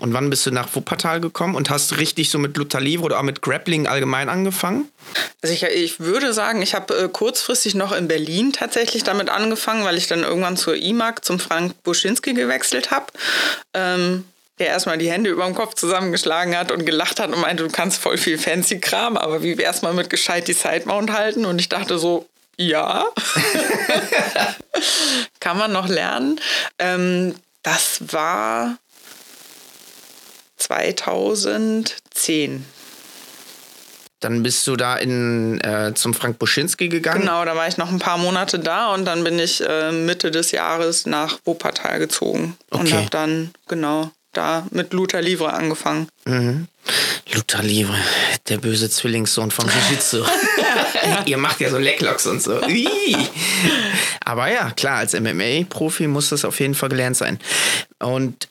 Und 0.01 0.14
wann 0.14 0.31
bist 0.31 0.47
du 0.47 0.51
nach 0.51 0.75
Wuppertal 0.75 1.21
gekommen 1.21 1.55
und 1.55 1.71
hast 1.71 1.97
richtig 1.99 2.29
so 2.29 2.38
mit 2.38 2.57
Luther 2.57 2.81
Livre 2.81 3.05
oder 3.05 3.21
auch 3.21 3.23
mit 3.23 3.40
Grappling 3.40 3.87
allgemein 3.87 4.29
angefangen? 4.29 4.88
Also 5.42 5.55
ich, 5.55 5.62
ich 5.62 6.01
würde 6.01 6.33
sagen, 6.33 6.61
ich 6.61 6.75
habe 6.75 6.97
äh, 6.97 7.09
kurzfristig 7.09 7.77
noch 7.77 7.92
in 7.92 8.09
Berlin 8.09 8.53
tatsächlich 8.53 9.05
damit 9.05 9.29
angefangen, 9.29 9.85
weil 9.85 9.99
ich 9.99 10.09
dann 10.09 10.25
irgendwann 10.25 10.57
zur 10.57 10.75
IMAG, 10.75 11.25
zum 11.25 11.38
Frank 11.38 11.81
Buschinski 11.85 12.35
gewechselt 12.35 12.90
habe. 12.90 13.07
Ähm, 13.75 14.25
der 14.62 14.70
erstmal 14.70 14.96
die 14.96 15.11
Hände 15.11 15.29
über 15.29 15.44
dem 15.44 15.57
Kopf 15.57 15.75
zusammengeschlagen 15.75 16.57
hat 16.57 16.70
und 16.70 16.87
gelacht 16.87 17.18
hat 17.18 17.33
und 17.33 17.40
meinte, 17.40 17.64
du 17.64 17.68
kannst 17.68 18.01
voll 18.01 18.16
viel 18.16 18.38
fancy 18.38 18.79
Kram, 18.79 19.16
aber 19.16 19.42
wie 19.42 19.59
wär's 19.59 19.83
mal 19.83 19.92
mit 19.92 20.09
gescheit 20.09 20.46
die 20.46 20.53
Sidemount 20.53 21.12
halten? 21.12 21.44
Und 21.44 21.59
ich 21.59 21.68
dachte 21.68 21.98
so, 21.98 22.29
ja, 22.57 23.07
kann 25.40 25.59
man 25.59 25.72
noch 25.72 25.88
lernen. 25.88 26.38
Ähm, 26.79 27.35
das 27.64 28.03
war 28.12 28.77
2010. 30.59 32.64
Dann 34.20 34.44
bist 34.44 34.64
du 34.68 34.77
da 34.77 34.96
in, 34.96 35.61
äh, 35.62 35.92
zum 35.94 36.14
Frank 36.14 36.38
Buschinski 36.38 36.88
gegangen? 36.88 37.22
Genau, 37.22 37.44
da 37.44 37.57
war 37.57 37.66
ich 37.66 37.79
noch 37.79 37.90
ein 37.90 37.98
paar 37.98 38.18
Monate 38.18 38.61
da 38.61 38.94
und 38.94 39.07
dann 39.07 39.25
bin 39.25 39.40
ich 39.40 39.61
äh, 39.66 39.90
Mitte 39.90 40.31
des 40.31 40.53
Jahres 40.53 41.07
nach 41.07 41.40
Wuppertal 41.44 41.98
gezogen 41.98 42.57
okay. 42.70 42.81
und 42.81 42.92
habe 42.92 43.11
dann, 43.11 43.51
genau, 43.66 44.12
da 44.33 44.66
mit 44.71 44.92
Luther 44.92 45.23
Livre 45.23 45.53
angefangen. 45.53 46.09
Mhm. 46.25 46.68
Luther 47.33 47.62
Livre, 47.62 47.97
der 48.49 48.59
böse 48.59 48.90
Zwillingssohn 48.90 49.51
von 49.51 49.66
Jiu-Jitsu. 49.66 50.25
Ihr 51.27 51.38
macht 51.38 51.61
ja 51.61 51.71
so 51.71 51.79
Lecklocks 51.79 52.27
und 52.27 52.42
so. 52.42 52.61
Aber 54.25 54.51
ja, 54.51 54.71
klar, 54.71 54.99
als 54.99 55.18
MMA-Profi 55.18 56.07
muss 56.07 56.31
das 56.31 56.45
auf 56.45 56.61
jeden 56.61 56.75
Fall 56.75 56.88
gelernt 56.88 57.16
sein. 57.16 57.38
Und 57.99 58.49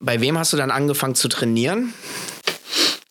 bei 0.00 0.20
wem 0.20 0.38
hast 0.38 0.52
du 0.52 0.56
dann 0.56 0.70
angefangen 0.70 1.14
zu 1.14 1.28
trainieren? 1.28 1.94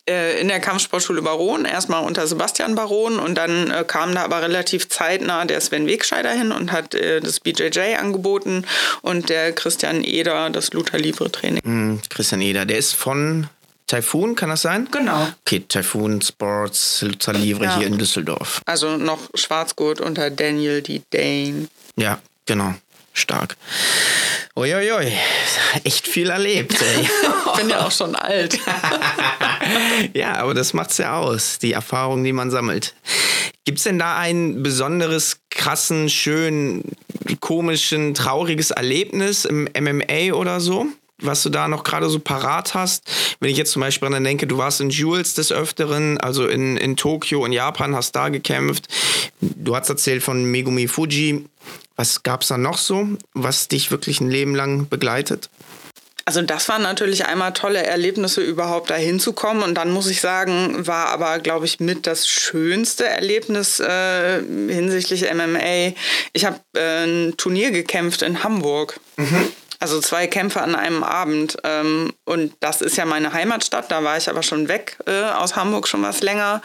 Äh, 0.08 0.40
in 0.40 0.48
der 0.48 0.58
Kampfsportschule 0.58 1.20
Baron, 1.20 1.66
erstmal 1.66 2.02
unter 2.02 2.26
Sebastian 2.26 2.74
Baron 2.74 3.18
und 3.18 3.34
dann 3.34 3.70
äh, 3.70 3.84
kam 3.86 4.14
da 4.14 4.24
aber 4.24 4.40
relativ 4.40 4.88
zeitnah 4.88 5.44
der 5.44 5.60
Sven 5.60 5.86
Wegscheider 5.86 6.30
hin 6.30 6.50
und 6.50 6.72
hat 6.72 6.94
äh, 6.94 7.20
das 7.20 7.40
BJJ 7.40 7.96
angeboten 7.98 8.64
und 9.02 9.28
der 9.28 9.52
Christian 9.52 10.02
Eder 10.04 10.48
das 10.48 10.72
Luther 10.72 10.98
Livre 10.98 11.30
Training. 11.30 11.60
Mm, 11.62 12.00
Christian 12.08 12.40
Eder, 12.40 12.64
der 12.64 12.78
ist 12.78 12.94
von 12.94 13.48
Typhoon, 13.86 14.34
kann 14.34 14.48
das 14.48 14.62
sein? 14.62 14.88
Genau. 14.90 15.28
Okay, 15.44 15.64
Typhoon 15.68 16.22
Sports 16.22 17.02
Luther 17.02 17.34
Livre 17.34 17.64
ja. 17.64 17.76
hier 17.76 17.86
in 17.86 17.98
Düsseldorf. 17.98 18.62
Also 18.64 18.96
noch 18.96 19.28
Schwarzgurt 19.34 20.00
unter 20.00 20.30
Daniel 20.30 20.80
D. 20.80 21.02
Dane. 21.10 21.68
Ja, 21.96 22.18
genau. 22.46 22.74
Stark. 23.18 23.56
Uiuiui, 24.56 25.12
echt 25.84 26.08
viel 26.08 26.30
erlebt. 26.30 26.80
Ey. 26.80 27.02
ich 27.46 27.60
bin 27.60 27.68
ja 27.68 27.86
auch 27.86 27.92
schon 27.92 28.14
alt. 28.16 28.58
ja, 30.14 30.36
aber 30.36 30.54
das 30.54 30.72
macht's 30.72 30.98
ja 30.98 31.18
aus, 31.18 31.58
die 31.58 31.72
Erfahrung, 31.72 32.24
die 32.24 32.32
man 32.32 32.50
sammelt. 32.50 32.94
Gibt's 33.64 33.82
denn 33.82 33.98
da 33.98 34.16
ein 34.16 34.62
besonderes, 34.62 35.40
krassen, 35.50 36.08
schön, 36.08 36.82
komischen, 37.40 38.14
trauriges 38.14 38.70
Erlebnis 38.70 39.44
im 39.44 39.68
MMA 39.78 40.32
oder 40.32 40.60
so? 40.60 40.86
was 41.20 41.42
du 41.42 41.50
da 41.50 41.68
noch 41.68 41.82
gerade 41.82 42.08
so 42.08 42.18
parat 42.20 42.74
hast. 42.74 43.04
Wenn 43.40 43.50
ich 43.50 43.56
jetzt 43.56 43.72
zum 43.72 43.80
Beispiel 43.80 44.08
daran 44.08 44.24
denke, 44.24 44.46
du 44.46 44.58
warst 44.58 44.80
in 44.80 44.90
Jules 44.90 45.34
des 45.34 45.50
Öfteren, 45.52 46.18
also 46.18 46.46
in, 46.46 46.76
in 46.76 46.96
Tokio 46.96 47.44
und 47.44 47.52
Japan, 47.52 47.94
hast 47.94 48.12
da 48.12 48.28
gekämpft. 48.28 48.86
Du 49.40 49.74
hast 49.74 49.88
erzählt 49.88 50.22
von 50.22 50.44
Megumi 50.44 50.86
Fuji. 50.86 51.44
Was 51.98 52.22
gab 52.22 52.42
es 52.42 52.48
da 52.48 52.56
noch 52.56 52.78
so, 52.78 53.08
was 53.34 53.66
dich 53.66 53.90
wirklich 53.90 54.20
ein 54.20 54.30
Leben 54.30 54.54
lang 54.54 54.88
begleitet? 54.88 55.50
Also 56.24 56.42
das 56.42 56.68
waren 56.68 56.82
natürlich 56.82 57.26
einmal 57.26 57.54
tolle 57.54 57.82
Erlebnisse, 57.82 58.40
überhaupt 58.40 58.90
dahin 58.90 59.18
zu 59.18 59.32
kommen. 59.32 59.62
Und 59.62 59.74
dann 59.74 59.90
muss 59.90 60.06
ich 60.06 60.20
sagen, 60.20 60.86
war 60.86 61.06
aber, 61.08 61.40
glaube 61.40 61.64
ich, 61.64 61.80
mit 61.80 62.06
das 62.06 62.28
schönste 62.28 63.08
Erlebnis 63.08 63.80
äh, 63.80 64.40
hinsichtlich 64.42 65.24
MMA. 65.32 65.94
Ich 66.34 66.44
habe 66.44 66.60
äh, 66.76 67.04
ein 67.04 67.36
Turnier 67.36 67.72
gekämpft 67.72 68.22
in 68.22 68.44
Hamburg. 68.44 69.00
Mhm. 69.16 69.48
Also 69.80 70.00
zwei 70.00 70.26
Kämpfe 70.26 70.60
an 70.60 70.76
einem 70.76 71.02
Abend. 71.02 71.56
Ähm, 71.64 72.12
und 72.26 72.52
das 72.60 72.80
ist 72.80 72.96
ja 72.96 73.06
meine 73.06 73.32
Heimatstadt. 73.32 73.90
Da 73.90 74.04
war 74.04 74.18
ich 74.18 74.28
aber 74.28 74.44
schon 74.44 74.68
weg 74.68 74.98
äh, 75.06 75.22
aus 75.22 75.56
Hamburg 75.56 75.88
schon 75.88 76.02
was 76.02 76.20
länger. 76.20 76.62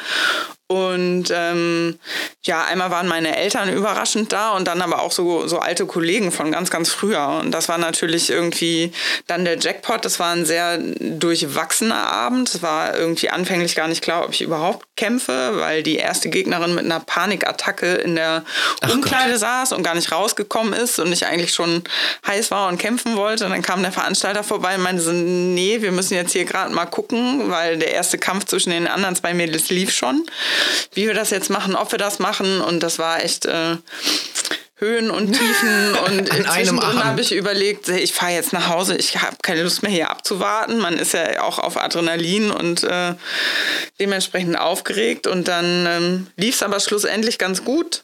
Und 0.74 1.32
ähm, 1.32 2.00
ja, 2.42 2.64
einmal 2.64 2.90
waren 2.90 3.08
meine 3.08 3.38
Eltern 3.38 3.72
überraschend 3.72 4.34
da 4.34 4.54
und 4.54 4.68
dann 4.68 4.82
aber 4.82 5.04
auch 5.04 5.12
so, 5.12 5.48
so 5.48 5.60
alte 5.60 5.86
Kollegen 5.86 6.32
von 6.32 6.52
ganz, 6.52 6.72
ganz 6.72 6.90
früher. 6.90 7.40
Und 7.42 7.52
das 7.52 7.70
war 7.70 7.78
natürlich 7.78 8.32
irgendwie 8.32 8.92
dann 9.28 9.46
der 9.46 9.60
Jackpot. 9.60 10.04
Das 10.04 10.20
war 10.20 10.32
ein 10.32 10.46
sehr 10.46 10.80
durchwachsener 10.80 12.12
Abend. 12.12 12.50
Es 12.50 12.64
war 12.64 12.98
irgendwie 12.98 13.30
anfänglich 13.30 13.76
gar 13.76 13.88
nicht 13.88 14.02
klar, 14.02 14.26
ob 14.26 14.32
ich 14.32 14.42
überhaupt 14.42 14.88
kämpfe, 14.96 15.60
weil 15.60 15.84
die 15.84 15.98
erste 15.98 16.30
Gegnerin 16.30 16.74
mit 16.74 16.86
einer 16.86 17.00
Panikattacke 17.00 17.94
in 17.94 18.16
der 18.16 18.44
Umkleide 18.92 19.38
saß 19.38 19.74
und 19.74 19.84
gar 19.84 19.94
nicht 19.94 20.12
rausgekommen 20.12 20.74
ist 20.74 20.98
und 20.98 21.14
ich 21.14 21.28
eigentlich 21.28 21.54
schon 21.54 21.84
heiß 22.26 22.50
war 22.50 22.68
und 22.68 22.80
kämpfen 22.80 23.16
wollte. 23.16 23.46
Und 23.46 23.52
dann 23.52 23.62
kam 23.62 23.84
der 23.84 23.92
Veranstalter 23.92 24.44
vorbei 24.44 24.76
und 24.76 24.82
meinte 24.82 25.04
so, 25.04 25.12
nee, 25.12 25.84
wir 25.84 25.92
müssen 25.92 26.16
jetzt 26.16 26.32
hier 26.32 26.46
gerade 26.46 26.74
mal 26.74 26.88
gucken, 26.88 27.52
weil 27.52 27.78
der 27.78 27.92
erste 27.92 28.18
Kampf 28.18 28.46
zwischen 28.46 28.72
den 28.72 28.88
anderen 28.88 29.16
zwei 29.16 29.36
Mädels 29.36 29.70
lief 29.70 29.94
schon 29.94 30.26
wie 30.94 31.08
wir 31.08 31.14
das 31.14 31.30
jetzt 31.30 31.50
machen, 31.50 31.76
ob 31.76 31.92
wir 31.92 32.00
das 32.00 32.20
machen. 32.20 32.62
Und 32.62 32.82
das 32.82 33.00
war 33.00 33.24
echt 33.24 33.46
äh, 33.46 33.78
Höhen 34.84 35.12
und 35.12 35.32
Tiefen. 35.32 35.96
Und 36.06 36.28
zwischendrin 36.28 37.04
habe 37.04 37.22
ich 37.22 37.32
überlegt, 37.34 37.88
ich 37.90 38.14
fahre 38.14 38.34
jetzt 38.34 38.52
nach 38.54 38.68
Hause, 38.68 38.98
ich 38.98 39.22
habe 39.22 39.38
keine 39.42 39.64
Lust 39.64 39.82
mehr 39.82 39.92
hier 39.92 40.12
abzuwarten. 40.12 40.80
Man 40.80 40.98
ist 40.98 41.14
ja 41.14 41.42
auch 41.42 41.60
auf 41.60 41.78
Adrenalin 41.78 42.52
und 42.52 42.84
äh, 42.84 43.14
dementsprechend 44.00 44.58
aufgeregt. 44.58 45.26
Und 45.28 45.48
dann 45.48 45.86
ähm, 45.88 46.28
lief 46.36 46.56
es 46.56 46.64
aber 46.64 46.80
schlussendlich 46.80 47.38
ganz 47.38 47.64
gut. 47.64 48.04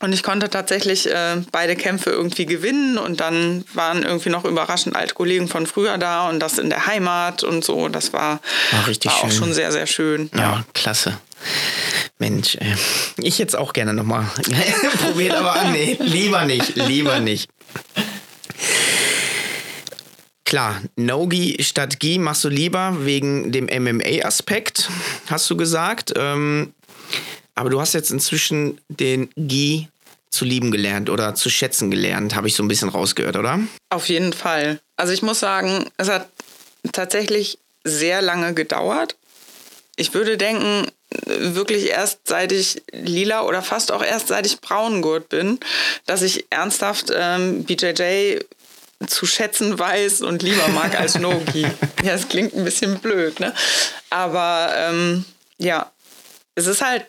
Und 0.00 0.12
ich 0.12 0.22
konnte 0.22 0.50
tatsächlich 0.50 1.10
äh, 1.10 1.36
beide 1.52 1.74
Kämpfe 1.74 2.10
irgendwie 2.10 2.44
gewinnen 2.44 2.98
und 2.98 3.20
dann 3.20 3.64
waren 3.72 4.02
irgendwie 4.02 4.28
noch 4.28 4.44
überraschend 4.44 4.94
alte 4.94 5.14
Kollegen 5.14 5.48
von 5.48 5.66
früher 5.66 5.96
da 5.96 6.28
und 6.28 6.38
das 6.40 6.58
in 6.58 6.68
der 6.68 6.86
Heimat 6.86 7.42
und 7.42 7.64
so. 7.64 7.88
Das 7.88 8.12
war, 8.12 8.40
war, 8.72 8.86
richtig 8.86 9.10
war 9.10 9.24
auch 9.24 9.32
schon 9.32 9.54
sehr, 9.54 9.72
sehr 9.72 9.86
schön. 9.86 10.30
Ja, 10.34 10.40
ja. 10.40 10.64
klasse. 10.74 11.18
Mensch, 12.18 12.56
äh, 12.56 12.76
ich 13.18 13.38
jetzt 13.38 13.56
auch 13.56 13.72
gerne 13.72 13.94
nochmal. 13.94 14.26
Probiert 15.02 15.34
aber 15.34 15.54
an. 15.54 15.72
Nee, 15.72 15.96
lieber 16.00 16.44
nicht, 16.44 16.76
lieber 16.76 17.20
nicht. 17.20 17.48
Klar, 20.44 20.80
No-Gi 20.94 21.56
statt 21.62 21.98
Gi 21.98 22.18
machst 22.18 22.44
du 22.44 22.48
lieber 22.48 23.04
wegen 23.04 23.50
dem 23.50 23.64
MMA-Aspekt, 23.64 24.90
hast 25.28 25.50
du 25.50 25.56
gesagt. 25.56 26.12
Ähm, 26.16 26.72
aber 27.56 27.70
du 27.70 27.80
hast 27.80 27.94
jetzt 27.94 28.10
inzwischen 28.10 28.78
den 28.88 29.28
Gi 29.36 29.88
zu 30.30 30.44
lieben 30.44 30.70
gelernt 30.70 31.10
oder 31.10 31.34
zu 31.34 31.50
schätzen 31.50 31.90
gelernt, 31.90 32.36
habe 32.36 32.46
ich 32.46 32.54
so 32.54 32.62
ein 32.62 32.68
bisschen 32.68 32.90
rausgehört, 32.90 33.36
oder? 33.36 33.58
Auf 33.90 34.08
jeden 34.08 34.32
Fall. 34.32 34.80
Also 34.96 35.12
ich 35.12 35.22
muss 35.22 35.40
sagen, 35.40 35.86
es 35.96 36.08
hat 36.08 36.28
tatsächlich 36.92 37.58
sehr 37.84 38.22
lange 38.22 38.54
gedauert. 38.54 39.16
Ich 39.96 40.12
würde 40.12 40.36
denken, 40.36 40.86
wirklich 41.26 41.88
erst 41.88 42.20
seit 42.28 42.52
ich 42.52 42.82
lila 42.92 43.42
oder 43.42 43.62
fast 43.62 43.90
auch 43.90 44.02
erst 44.02 44.28
seit 44.28 44.44
ich 44.44 44.60
braungurt 44.60 45.28
bin, 45.30 45.58
dass 46.04 46.22
ich 46.22 46.46
ernsthaft 46.50 47.10
ähm, 47.14 47.64
BJJ 47.64 48.40
zu 49.06 49.24
schätzen 49.26 49.78
weiß 49.78 50.22
und 50.22 50.42
lieber 50.42 50.68
mag 50.68 50.98
als 50.98 51.14
Nogi. 51.18 51.66
ja, 52.02 52.12
es 52.12 52.28
klingt 52.28 52.54
ein 52.54 52.64
bisschen 52.64 52.98
blöd, 52.98 53.40
ne? 53.40 53.54
Aber 54.10 54.70
ähm, 54.76 55.24
ja, 55.58 55.90
es 56.54 56.66
ist 56.66 56.82
halt 56.82 57.06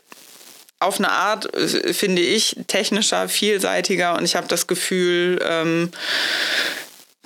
auf 0.79 0.99
eine 0.99 1.11
Art, 1.11 1.53
äh, 1.55 1.93
finde 1.93 2.21
ich, 2.21 2.55
technischer, 2.67 3.29
vielseitiger 3.29 4.17
und 4.17 4.25
ich 4.25 4.35
habe 4.35 4.47
das 4.47 4.67
Gefühl, 4.67 5.39
ähm, 5.43 5.91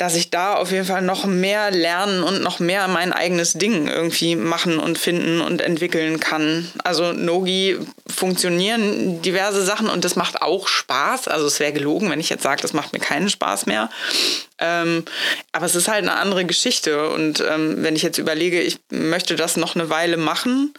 dass 0.02 0.16
ich 0.16 0.32
da 0.32 0.56
auf 0.56 0.72
jeden 0.72 0.86
Fall 0.86 1.04
noch 1.04 1.26
mehr 1.26 1.70
lernen 1.70 2.24
und 2.24 2.42
noch 2.42 2.58
mehr 2.58 2.88
mein 2.88 3.14
eigenes 3.14 3.54
Ding 3.54 3.88
irgendwie 3.88 4.36
machen 4.36 4.80
und 4.80 4.98
finden 4.98 5.42
und 5.42 5.62
entwickeln 5.62 6.20
kann. 6.20 6.68
Also 6.84 7.14
Nogi 7.14 7.78
funktionieren 8.08 9.22
diverse 9.22 9.64
Sachen 9.64 9.90
und 9.90 10.04
das 10.04 10.16
macht 10.16 10.42
auch 10.42 10.68
Spaß. 10.68 11.28
Also 11.28 11.46
es 11.46 11.60
wäre 11.60 11.72
gelogen, 11.72 12.10
wenn 12.10 12.20
ich 12.20 12.30
jetzt 12.30 12.42
sage, 12.42 12.64
das 12.64 12.74
macht 12.74 12.94
mir 12.94 13.00
keinen 13.00 13.30
Spaß 13.30 13.68
mehr. 13.68 13.92
Ähm, 14.58 15.06
aber 15.52 15.68
es 15.68 15.76
ist 15.76 15.88
halt 15.88 16.02
eine 16.02 16.16
andere 16.16 16.46
Geschichte. 16.46 17.12
Und 17.12 17.40
ähm, 17.48 17.84
wenn 17.84 17.96
ich 17.96 18.02
jetzt 18.02 18.18
überlege, 18.18 18.60
ich 18.60 18.80
möchte 18.90 19.36
das 19.36 19.56
noch 19.56 19.76
eine 19.76 19.92
Weile 19.92 20.18
machen, 20.18 20.74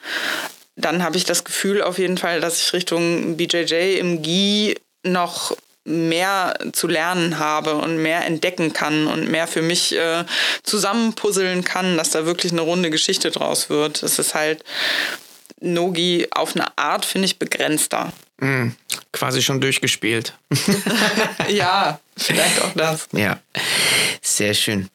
dann 0.77 1.03
habe 1.03 1.17
ich 1.17 1.25
das 1.25 1.45
Gefühl 1.45 1.83
auf 1.83 1.99
jeden 1.99 2.19
Fall, 2.19 2.41
dass 2.41 2.61
ich 2.61 2.73
Richtung 2.73 3.37
BJJ 3.37 3.99
im 3.99 4.23
GI 4.23 4.77
noch 5.05 5.57
mehr 5.85 6.57
zu 6.73 6.87
lernen 6.87 7.39
habe 7.39 7.75
und 7.75 7.99
mehr 7.99 8.25
entdecken 8.25 8.73
kann 8.73 9.09
und 9.09 9.29
mehr 9.29 9.49
für 9.49 9.63
mich 9.63 9.97
äh, 9.97 10.25
zusammenpuzzeln 10.63 11.65
kann, 11.65 11.97
dass 11.97 12.11
da 12.11 12.25
wirklich 12.25 12.53
eine 12.53 12.61
runde 12.61 12.91
Geschichte 12.91 13.31
draus 13.31 13.69
wird. 13.69 14.03
Es 14.03 14.19
ist 14.19 14.35
halt 14.35 14.65
Nogi 15.61 16.29
auf 16.31 16.55
eine 16.55 16.77
Art, 16.79 17.05
finde 17.05 17.27
ich, 17.27 17.39
begrenzter. 17.39 18.13
Mm, 18.39 18.69
quasi 19.13 19.43
schon 19.43 19.61
durchgespielt. 19.61 20.35
ja, 21.49 22.01
vielleicht 22.17 22.63
auch 22.63 22.73
das. 22.75 23.09
Ja, 23.13 23.41
sehr 24.21 24.55
schön. 24.55 24.89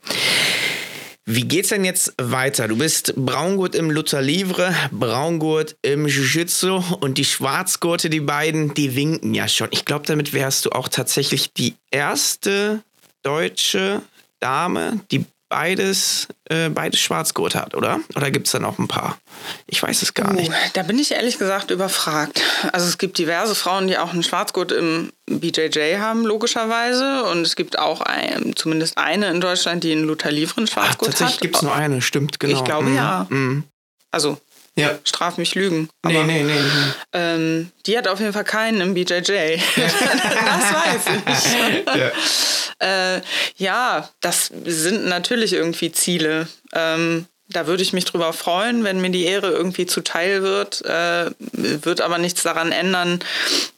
Wie 1.30 1.44
geht's 1.44 1.68
denn 1.70 1.84
jetzt 1.84 2.14
weiter? 2.18 2.70
Du 2.70 2.78
bist 2.78 3.14
Braungurt 3.18 3.76
im 3.76 3.92
Luther 3.92 4.22
Livre, 4.22 4.74
Braungurt 4.92 5.76
im 5.82 6.08
Jiu-Jitsu 6.08 6.82
und 7.02 7.18
die 7.18 7.26
Schwarzgurte, 7.26 8.10
die 8.10 8.22
beiden, 8.22 8.74
die 8.74 8.96
winken 8.96 9.34
ja 9.34 9.50
schon. 9.50 9.68
Ich 9.72 9.84
glaube, 9.84 10.06
damit 10.06 10.32
wärst 10.32 10.66
du 10.66 10.70
auch 10.70 10.88
tatsächlich 10.88 11.52
die 11.52 11.76
erste 11.92 12.82
deutsche 13.24 14.04
Dame, 14.40 15.02
die 15.12 15.26
beides, 15.50 16.28
äh, 16.46 16.70
beides 16.70 17.00
Schwarzgurt 17.00 17.56
hat, 17.56 17.76
oder? 17.76 18.00
Oder 18.16 18.32
gibt 18.32 18.48
es 18.48 18.52
da 18.52 18.60
noch 18.60 18.80
ein 18.80 18.88
paar? 18.88 19.18
Ich 19.66 19.82
weiß 19.82 20.02
es 20.02 20.14
gar 20.14 20.34
nicht. 20.34 20.52
da 20.74 20.84
bin 20.84 21.00
ich 21.00 21.12
ehrlich 21.12 21.38
gesagt 21.38 21.72
überfragt. 21.72 22.42
Also 22.74 22.88
es 22.88 22.98
gibt 22.98 23.18
diverse 23.18 23.56
Frauen, 23.56 23.88
die 23.88 23.98
auch 23.98 24.14
einen 24.14 24.24
Schwarzgurt 24.24 24.72
im 24.72 25.12
BJJ 25.26 25.98
haben, 26.00 26.26
logischerweise. 26.26 27.24
Und 27.24 27.42
es 27.42 27.56
gibt 27.56 27.80
auch 27.80 28.02
ein, 28.02 28.56
zumindest 28.56 28.98
eine 28.98 29.30
in 29.30 29.42
Deutschland, 29.42 29.84
die 29.84 29.92
einen 29.92 30.04
Luther 30.04 30.32
Livren 30.32 30.68
Schwarzgurt 30.68 31.12
Ach, 31.14 31.18
tatsächlich 31.18 31.20
hat. 31.20 31.20
Tatsächlich 31.20 31.42
gibt 31.42 31.56
es 31.56 31.62
nur 31.62 31.76
eine, 31.76 32.02
stimmt, 32.02 32.40
genau. 32.40 32.58
Ich 32.58 32.64
glaube, 32.64 32.88
mhm. 32.88 32.96
ja. 32.96 33.28
Mhm. 33.30 33.64
Also 34.12 34.38
ja. 34.78 34.98
Straf 35.04 35.38
mich 35.38 35.56
Lügen. 35.56 35.90
Aber, 36.04 36.24
nee, 36.24 36.24
nee, 36.24 36.44
nee. 36.44 36.54
nee. 36.54 36.92
Ähm, 37.14 37.72
die 37.86 37.98
hat 37.98 38.08
auf 38.08 38.20
jeden 38.20 38.34
Fall 38.34 38.44
keinen 38.44 38.82
im 38.82 38.94
BJJ. 38.94 39.08
das 39.76 40.74
weiß 40.74 41.02
ich. 41.08 41.86
Ja. 41.98 43.16
Äh, 43.16 43.22
ja, 43.56 44.10
das 44.22 44.52
sind 44.66 45.08
natürlich 45.08 45.54
irgendwie 45.54 45.92
Ziele. 45.92 46.48
Ähm, 46.74 47.26
da 47.50 47.66
würde 47.66 47.82
ich 47.82 47.94
mich 47.94 48.06
drüber 48.06 48.34
freuen, 48.34 48.84
wenn 48.84 49.02
mir 49.02 49.10
die 49.10 49.26
Ehre 49.26 49.50
irgendwie 49.50 49.86
zuteil 49.86 50.44
wird. 50.44 50.84
Äh, 50.86 51.32
wird 51.40 52.02
aber 52.02 52.18
nichts 52.18 52.44
daran 52.44 52.72
ändern, 52.72 53.20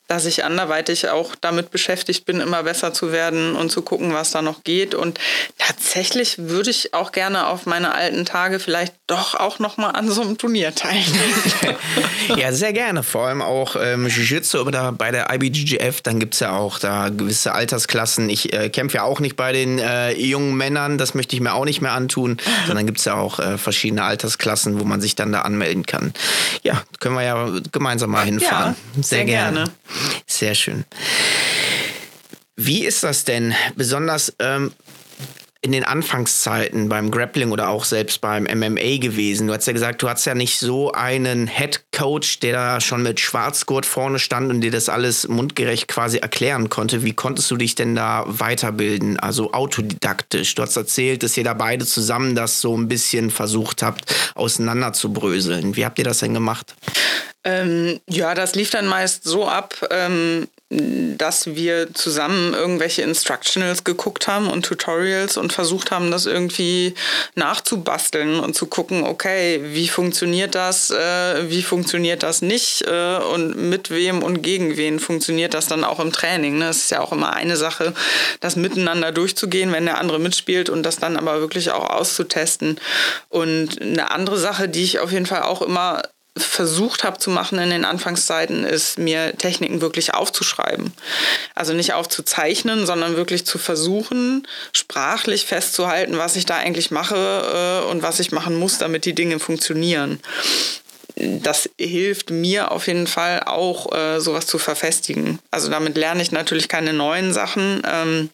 dass 0.09 0.25
ich 0.25 0.43
anderweitig 0.43 1.07
auch 1.09 1.35
damit 1.39 1.69
beschäftigt 1.69 2.25
bin, 2.25 2.41
immer 2.41 2.63
besser 2.63 2.93
zu 2.93 3.11
werden 3.11 3.55
und 3.55 3.71
zu 3.71 3.83
gucken, 3.83 4.11
was 4.11 4.31
da 4.31 4.41
noch 4.41 4.63
geht. 4.63 4.95
Und 4.95 5.19
tatsächlich 5.59 6.39
würde 6.39 6.71
ich 6.71 6.95
auch 6.95 7.11
gerne 7.11 7.45
auf 7.45 7.67
meine 7.67 7.93
alten 7.93 8.25
Tage 8.25 8.59
vielleicht 8.59 8.95
doch 9.05 9.35
auch 9.35 9.59
noch 9.59 9.77
mal 9.77 9.91
an 9.91 10.09
so 10.09 10.21
einem 10.21 10.35
Turnier 10.39 10.73
teilnehmen. 10.73 11.75
ja, 12.37 12.51
sehr 12.51 12.73
gerne. 12.73 13.03
Vor 13.03 13.27
allem 13.27 13.43
auch 13.43 13.75
ähm, 13.79 14.07
Jiu-Jitsu 14.07 14.61
oder 14.61 14.91
bei 14.91 15.11
der 15.11 15.31
IBGGF, 15.31 16.01
dann 16.01 16.19
gibt 16.19 16.33
es 16.33 16.39
ja 16.39 16.57
auch 16.57 16.79
da 16.79 17.09
gewisse 17.09 17.51
Altersklassen. 17.51 18.29
Ich 18.29 18.51
äh, 18.51 18.69
kämpfe 18.69 18.97
ja 18.97 19.03
auch 19.03 19.19
nicht 19.19 19.35
bei 19.35 19.51
den 19.51 19.77
äh, 19.77 20.13
jungen 20.13 20.55
Männern, 20.57 20.97
das 20.97 21.13
möchte 21.13 21.35
ich 21.35 21.41
mir 21.41 21.53
auch 21.53 21.65
nicht 21.65 21.81
mehr 21.81 21.91
antun, 21.91 22.37
sondern 22.65 22.87
gibt 22.87 22.97
es 22.97 23.05
ja 23.05 23.13
auch 23.13 23.37
äh, 23.37 23.59
verschiedene 23.59 24.03
Altersklassen, 24.03 24.79
wo 24.79 24.85
man 24.85 25.01
sich 25.01 25.13
dann 25.13 25.31
da 25.31 25.41
anmelden 25.41 25.85
kann. 25.85 26.13
Ja, 26.63 26.81
können 26.99 27.13
wir 27.13 27.23
ja 27.23 27.47
gemeinsam 27.71 28.09
mal 28.09 28.25
hinfahren. 28.25 28.75
Ja, 28.95 29.03
sehr, 29.03 29.03
sehr 29.03 29.25
gerne. 29.25 29.65
gerne. 29.65 29.71
Sehr 30.27 30.55
schön. 30.55 30.85
Wie 32.55 32.85
ist 32.85 33.03
das 33.03 33.23
denn, 33.23 33.55
besonders 33.75 34.33
ähm, 34.39 34.73
in 35.61 35.73
den 35.73 35.83
Anfangszeiten 35.83 36.87
beim 36.87 37.11
Grappling 37.11 37.51
oder 37.51 37.69
auch 37.69 37.83
selbst 37.83 38.21
beim 38.21 38.43
MMA 38.43 38.97
gewesen? 38.99 39.47
Du 39.47 39.53
hast 39.53 39.67
ja 39.67 39.73
gesagt, 39.73 40.01
du 40.01 40.09
hast 40.09 40.25
ja 40.25 40.33
nicht 40.33 40.59
so 40.59 40.91
einen 40.93 41.47
Head 41.47 41.83
Coach, 41.91 42.39
der 42.39 42.53
da 42.53 42.81
schon 42.81 43.03
mit 43.03 43.19
Schwarzgurt 43.19 43.85
vorne 43.85 44.19
stand 44.19 44.51
und 44.51 44.61
dir 44.61 44.71
das 44.71 44.87
alles 44.87 45.27
mundgerecht 45.27 45.87
quasi 45.87 46.17
erklären 46.17 46.69
konnte. 46.69 47.03
Wie 47.03 47.13
konntest 47.13 47.51
du 47.51 47.57
dich 47.57 47.75
denn 47.75 47.93
da 47.93 48.23
weiterbilden? 48.25 49.19
Also 49.19 49.51
autodidaktisch. 49.51 50.55
Du 50.55 50.61
hast 50.61 50.77
erzählt, 50.77 51.23
dass 51.23 51.35
ihr 51.35 51.43
da 51.43 51.53
beide 51.53 51.85
zusammen 51.85 52.35
das 52.35 52.61
so 52.61 52.77
ein 52.77 52.87
bisschen 52.87 53.29
versucht 53.29 53.83
habt, 53.83 54.05
auseinanderzubröseln. 54.35 55.75
Wie 55.75 55.85
habt 55.85 55.99
ihr 55.99 56.05
das 56.05 56.19
denn 56.19 56.33
gemacht? 56.33 56.75
Ähm, 57.43 57.99
ja, 58.09 58.35
das 58.35 58.55
lief 58.55 58.69
dann 58.69 58.85
meist 58.85 59.23
so 59.23 59.47
ab, 59.47 59.75
ähm, 59.91 60.47
dass 60.69 61.55
wir 61.55 61.95
zusammen 61.95 62.53
irgendwelche 62.53 63.01
Instructionals 63.01 63.83
geguckt 63.83 64.27
haben 64.27 64.51
und 64.51 64.65
Tutorials 64.67 65.35
und 65.35 65.51
versucht 65.51 65.89
haben, 65.89 66.11
das 66.11 66.27
irgendwie 66.27 66.93
nachzubasteln 67.33 68.39
und 68.39 68.53
zu 68.53 68.67
gucken, 68.67 69.03
okay, 69.03 69.61
wie 69.63 69.87
funktioniert 69.87 70.53
das, 70.53 70.91
äh, 70.91 71.49
wie 71.49 71.63
funktioniert 71.63 72.21
das 72.21 72.43
nicht 72.43 72.83
äh, 72.83 73.17
und 73.17 73.57
mit 73.57 73.89
wem 73.89 74.21
und 74.21 74.43
gegen 74.43 74.77
wen 74.77 74.99
funktioniert 74.99 75.55
das 75.55 75.65
dann 75.65 75.83
auch 75.83 75.99
im 75.99 76.11
Training. 76.11 76.59
Ne? 76.59 76.69
Es 76.69 76.77
ist 76.77 76.91
ja 76.91 77.01
auch 77.01 77.11
immer 77.11 77.33
eine 77.33 77.57
Sache, 77.57 77.95
das 78.39 78.55
miteinander 78.55 79.11
durchzugehen, 79.11 79.71
wenn 79.71 79.85
der 79.85 79.97
andere 79.97 80.19
mitspielt 80.19 80.69
und 80.69 80.83
das 80.83 80.97
dann 80.97 81.17
aber 81.17 81.39
wirklich 81.39 81.71
auch 81.71 81.89
auszutesten. 81.89 82.79
Und 83.29 83.81
eine 83.81 84.11
andere 84.11 84.37
Sache, 84.37 84.69
die 84.69 84.83
ich 84.83 84.99
auf 84.99 85.11
jeden 85.11 85.25
Fall 85.25 85.41
auch 85.41 85.63
immer 85.63 86.03
versucht 86.43 87.03
habe 87.03 87.17
zu 87.17 87.29
machen 87.29 87.59
in 87.59 87.69
den 87.69 87.85
Anfangszeiten, 87.85 88.63
ist 88.63 88.97
mir 88.97 89.35
Techniken 89.37 89.81
wirklich 89.81 90.13
aufzuschreiben. 90.13 90.93
Also 91.55 91.73
nicht 91.73 91.93
aufzuzeichnen, 91.93 92.85
sondern 92.85 93.15
wirklich 93.15 93.45
zu 93.45 93.57
versuchen, 93.57 94.47
sprachlich 94.73 95.45
festzuhalten, 95.45 96.17
was 96.17 96.35
ich 96.35 96.45
da 96.45 96.57
eigentlich 96.57 96.91
mache 96.91 97.83
äh, 97.85 97.89
und 97.89 98.01
was 98.01 98.19
ich 98.19 98.31
machen 98.31 98.55
muss, 98.57 98.77
damit 98.77 99.05
die 99.05 99.15
Dinge 99.15 99.39
funktionieren. 99.39 100.19
Das 101.15 101.69
hilft 101.77 102.29
mir 102.29 102.71
auf 102.71 102.87
jeden 102.87 103.07
Fall 103.07 103.43
auch, 103.45 103.93
äh, 103.93 104.19
sowas 104.19 104.47
zu 104.47 104.57
verfestigen. 104.57 105.39
Also 105.51 105.69
damit 105.69 105.97
lerne 105.97 106.21
ich 106.21 106.31
natürlich 106.31 106.69
keine 106.69 106.93
neuen 106.93 107.33
Sachen, 107.33 107.81
ähm, 107.85 108.29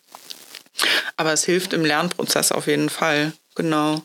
aber 1.17 1.33
es 1.33 1.43
hilft 1.43 1.73
im 1.73 1.85
Lernprozess 1.85 2.51
auf 2.51 2.67
jeden 2.67 2.89
Fall. 2.89 3.33
Genau. 3.55 4.03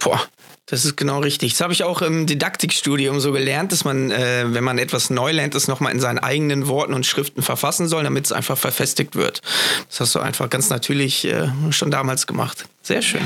Boah, 0.00 0.20
das 0.66 0.86
ist 0.86 0.96
genau 0.96 1.20
richtig. 1.20 1.52
Das 1.52 1.60
habe 1.60 1.74
ich 1.74 1.84
auch 1.84 2.00
im 2.00 2.26
Didaktikstudium 2.26 3.20
so 3.20 3.32
gelernt, 3.32 3.70
dass 3.72 3.84
man, 3.84 4.10
äh, 4.10 4.44
wenn 4.46 4.64
man 4.64 4.78
etwas 4.78 5.10
neu 5.10 5.30
lernt, 5.32 5.54
das 5.54 5.68
nochmal 5.68 5.92
in 5.92 6.00
seinen 6.00 6.18
eigenen 6.18 6.68
Worten 6.68 6.94
und 6.94 7.04
Schriften 7.04 7.42
verfassen 7.42 7.86
soll, 7.86 8.04
damit 8.04 8.24
es 8.24 8.32
einfach 8.32 8.56
verfestigt 8.56 9.14
wird. 9.14 9.42
Das 9.88 10.00
hast 10.00 10.14
du 10.14 10.20
einfach 10.20 10.48
ganz 10.48 10.70
natürlich 10.70 11.26
äh, 11.26 11.48
schon 11.70 11.90
damals 11.90 12.26
gemacht. 12.26 12.64
Sehr 12.82 13.02
schön. 13.02 13.22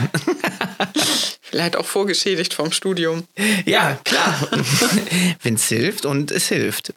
Vielleicht 1.42 1.76
auch 1.76 1.86
vorgeschädigt 1.86 2.54
vom 2.54 2.72
Studium. 2.72 3.24
Ja, 3.64 3.98
klar. 4.04 4.48
wenn 5.42 5.54
es 5.54 5.68
hilft 5.68 6.06
und 6.06 6.30
es 6.30 6.48
hilft. 6.48 6.92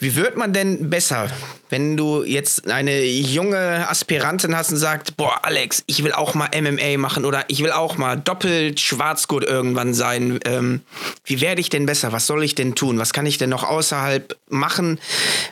Wie 0.00 0.14
wird 0.14 0.36
man 0.36 0.52
denn 0.52 0.90
besser, 0.90 1.28
wenn 1.70 1.96
du 1.96 2.22
jetzt 2.22 2.70
eine 2.70 3.04
junge 3.04 3.88
Aspirantin 3.88 4.56
hast 4.56 4.70
und 4.70 4.76
sagst, 4.76 5.16
boah, 5.16 5.44
Alex, 5.44 5.82
ich 5.86 6.04
will 6.04 6.12
auch 6.12 6.34
mal 6.34 6.48
MMA 6.54 6.98
machen 6.98 7.24
oder 7.24 7.44
ich 7.48 7.64
will 7.64 7.72
auch 7.72 7.98
mal 7.98 8.16
doppelt 8.16 8.78
Schwarzgurt 8.78 9.42
irgendwann 9.42 9.94
sein. 9.94 10.38
Ähm, 10.44 10.82
wie 11.24 11.40
werde 11.40 11.60
ich 11.60 11.68
denn 11.68 11.84
besser? 11.84 12.12
Was 12.12 12.28
soll 12.28 12.44
ich 12.44 12.54
denn 12.54 12.76
tun? 12.76 12.98
Was 12.98 13.12
kann 13.12 13.26
ich 13.26 13.38
denn 13.38 13.50
noch 13.50 13.64
außerhalb 13.64 14.36
machen? 14.48 15.00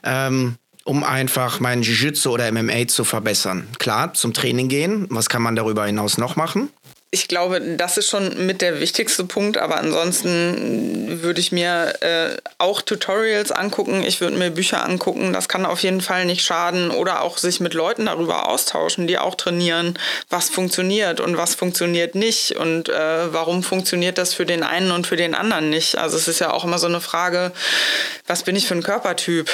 Ähm, 0.04 0.54
um 0.84 1.02
einfach 1.02 1.58
mein 1.58 1.82
Jiu-Jitsu 1.82 2.30
oder 2.30 2.52
MMA 2.52 2.86
zu 2.86 3.02
verbessern. 3.02 3.66
Klar, 3.80 4.14
zum 4.14 4.32
Training 4.32 4.68
gehen. 4.68 5.08
Was 5.10 5.28
kann 5.28 5.42
man 5.42 5.56
darüber 5.56 5.84
hinaus 5.84 6.18
noch 6.18 6.36
machen? 6.36 6.70
Ich 7.12 7.28
glaube, 7.28 7.60
das 7.60 7.96
ist 7.96 8.10
schon 8.10 8.46
mit 8.46 8.60
der 8.60 8.80
wichtigste 8.80 9.24
Punkt, 9.24 9.58
aber 9.58 9.76
ansonsten 9.76 11.22
würde 11.22 11.40
ich 11.40 11.52
mir 11.52 11.94
äh, 12.00 12.36
auch 12.58 12.82
Tutorials 12.82 13.52
angucken, 13.52 14.02
ich 14.04 14.20
würde 14.20 14.36
mir 14.36 14.50
Bücher 14.50 14.84
angucken, 14.84 15.32
das 15.32 15.48
kann 15.48 15.66
auf 15.66 15.80
jeden 15.80 16.00
Fall 16.00 16.24
nicht 16.24 16.44
schaden 16.44 16.90
oder 16.90 17.22
auch 17.22 17.38
sich 17.38 17.60
mit 17.60 17.74
Leuten 17.74 18.06
darüber 18.06 18.48
austauschen, 18.48 19.06
die 19.06 19.18
auch 19.18 19.36
trainieren, 19.36 19.96
was 20.30 20.50
funktioniert 20.50 21.20
und 21.20 21.36
was 21.36 21.54
funktioniert 21.54 22.16
nicht 22.16 22.56
und 22.56 22.88
äh, 22.88 23.32
warum 23.32 23.62
funktioniert 23.62 24.18
das 24.18 24.34
für 24.34 24.44
den 24.44 24.64
einen 24.64 24.90
und 24.90 25.06
für 25.06 25.16
den 25.16 25.34
anderen 25.36 25.70
nicht. 25.70 25.96
Also 25.96 26.16
es 26.16 26.26
ist 26.26 26.40
ja 26.40 26.52
auch 26.52 26.64
immer 26.64 26.78
so 26.78 26.88
eine 26.88 27.00
Frage, 27.00 27.52
was 28.26 28.42
bin 28.42 28.56
ich 28.56 28.66
für 28.66 28.74
ein 28.74 28.82
Körpertyp? 28.82 29.48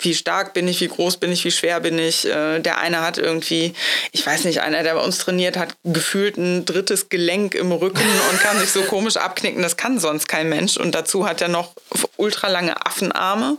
Wie 0.00 0.14
stark 0.14 0.52
bin 0.54 0.66
ich, 0.66 0.80
wie 0.80 0.88
groß 0.88 1.18
bin 1.18 1.30
ich, 1.30 1.44
wie 1.44 1.52
schwer 1.52 1.80
bin 1.80 1.98
ich? 1.98 2.26
Äh, 2.26 2.58
der 2.58 2.78
eine 2.78 3.00
hat 3.00 3.16
irgendwie, 3.16 3.74
ich 4.10 4.26
weiß 4.26 4.44
nicht, 4.44 4.60
einer, 4.60 4.82
der 4.82 4.94
bei 4.94 5.00
uns 5.00 5.18
trainiert, 5.18 5.56
hat 5.56 5.76
gefühlt 5.84 6.36
ein 6.36 6.64
drittes 6.64 7.05
Gelenk 7.08 7.54
im 7.54 7.72
Rücken 7.72 8.04
und 8.30 8.40
kann 8.40 8.58
sich 8.58 8.70
so 8.70 8.82
komisch 8.82 9.16
abknicken. 9.16 9.62
Das 9.62 9.76
kann 9.76 9.98
sonst 9.98 10.28
kein 10.28 10.48
Mensch. 10.48 10.76
Und 10.76 10.94
dazu 10.94 11.28
hat 11.28 11.40
er 11.40 11.48
noch 11.48 11.72
ultralange 12.16 12.86
Affenarme. 12.86 13.58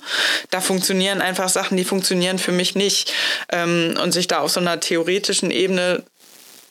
Da 0.49 0.61
funktionieren 0.61 1.21
einfach 1.21 1.49
Sachen, 1.49 1.77
die 1.77 1.85
funktionieren 1.85 2.39
für 2.39 2.51
mich 2.51 2.75
nicht. 2.75 3.13
Ähm, 3.51 3.97
und 4.01 4.11
sich 4.11 4.27
da 4.27 4.39
auf 4.39 4.51
so 4.51 4.59
einer 4.59 4.79
theoretischen 4.79 5.51
Ebene 5.51 6.03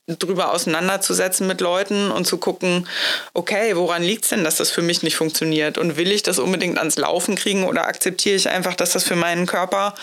drüber 0.06 0.52
auseinanderzusetzen 0.52 1.46
mit 1.46 1.60
Leuten 1.60 2.10
und 2.12 2.26
zu 2.26 2.38
gucken, 2.38 2.86
okay, 3.34 3.74
woran 3.74 4.02
liegt 4.02 4.24
es 4.24 4.30
denn, 4.30 4.44
dass 4.44 4.56
das 4.56 4.70
für 4.70 4.82
mich 4.82 5.02
nicht 5.02 5.16
funktioniert? 5.16 5.78
Und 5.78 5.96
will 5.96 6.12
ich 6.12 6.22
das 6.22 6.38
unbedingt 6.38 6.78
ans 6.78 6.96
Laufen 6.96 7.34
kriegen 7.34 7.64
oder 7.64 7.86
akzeptiere 7.86 8.36
ich 8.36 8.48
einfach, 8.48 8.74
dass 8.74 8.92
das 8.92 9.04
für 9.04 9.16
meinen 9.16 9.46
Körper 9.46 9.94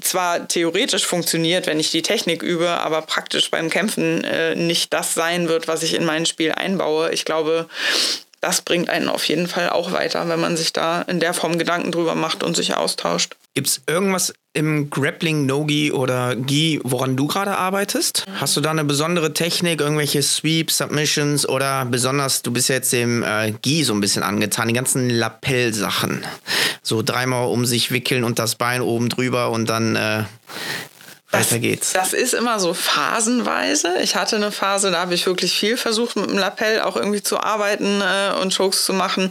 zwar 0.00 0.48
theoretisch 0.48 1.06
funktioniert, 1.06 1.66
wenn 1.66 1.78
ich 1.78 1.90
die 1.90 2.02
Technik 2.02 2.42
übe, 2.42 2.68
aber 2.68 3.02
praktisch 3.02 3.50
beim 3.50 3.70
Kämpfen 3.70 4.24
äh, 4.24 4.56
nicht 4.56 4.92
das 4.92 5.14
sein 5.14 5.48
wird, 5.48 5.68
was 5.68 5.82
ich 5.82 5.94
in 5.94 6.04
mein 6.04 6.26
Spiel 6.26 6.52
einbaue. 6.52 7.12
Ich 7.12 7.24
glaube, 7.24 7.68
das 8.40 8.62
bringt 8.62 8.90
einen 8.90 9.08
auf 9.08 9.24
jeden 9.26 9.46
Fall 9.46 9.70
auch 9.70 9.92
weiter, 9.92 10.28
wenn 10.28 10.40
man 10.40 10.56
sich 10.56 10.72
da 10.72 11.02
in 11.02 11.20
der 11.20 11.34
Form 11.34 11.58
Gedanken 11.58 11.92
drüber 11.92 12.14
macht 12.14 12.42
und 12.42 12.56
sich 12.56 12.76
austauscht. 12.76 13.36
Gibt 13.56 13.68
es 13.68 13.82
irgendwas 13.86 14.34
im 14.52 14.90
Grappling, 14.90 15.46
No-Gi 15.46 15.92
oder 15.92 16.34
Gi, 16.34 16.80
woran 16.82 17.16
du 17.16 17.28
gerade 17.28 17.56
arbeitest? 17.56 18.24
Hast 18.40 18.56
du 18.56 18.60
da 18.60 18.72
eine 18.72 18.82
besondere 18.84 19.32
Technik, 19.32 19.80
irgendwelche 19.80 20.22
Sweeps, 20.22 20.78
Submissions 20.78 21.48
oder 21.48 21.84
besonders, 21.84 22.42
du 22.42 22.52
bist 22.52 22.68
jetzt 22.68 22.92
dem 22.92 23.22
äh, 23.22 23.52
Gi 23.62 23.84
so 23.84 23.94
ein 23.94 24.00
bisschen 24.00 24.24
angetan, 24.24 24.66
die 24.66 24.74
ganzen 24.74 25.08
Lapell-Sachen. 25.08 26.24
So 26.82 27.02
dreimal 27.02 27.46
um 27.46 27.64
sich 27.64 27.92
wickeln 27.92 28.24
und 28.24 28.40
das 28.40 28.56
Bein 28.56 28.82
oben 28.82 29.08
drüber 29.08 29.50
und 29.50 29.68
dann 29.68 29.94
äh, 29.94 30.24
weiter 31.38 31.58
geht's. 31.58 31.92
Das 31.92 32.12
ist 32.12 32.34
immer 32.34 32.58
so 32.58 32.74
phasenweise. 32.74 33.94
Ich 34.02 34.16
hatte 34.16 34.36
eine 34.36 34.52
Phase, 34.52 34.90
da 34.90 35.00
habe 35.00 35.14
ich 35.14 35.26
wirklich 35.26 35.58
viel 35.58 35.76
versucht, 35.76 36.16
mit 36.16 36.30
dem 36.30 36.38
Lapel 36.38 36.80
auch 36.80 36.96
irgendwie 36.96 37.22
zu 37.22 37.38
arbeiten 37.38 38.02
äh, 38.02 38.40
und 38.40 38.56
Chokes 38.56 38.84
zu 38.84 38.92
machen. 38.92 39.30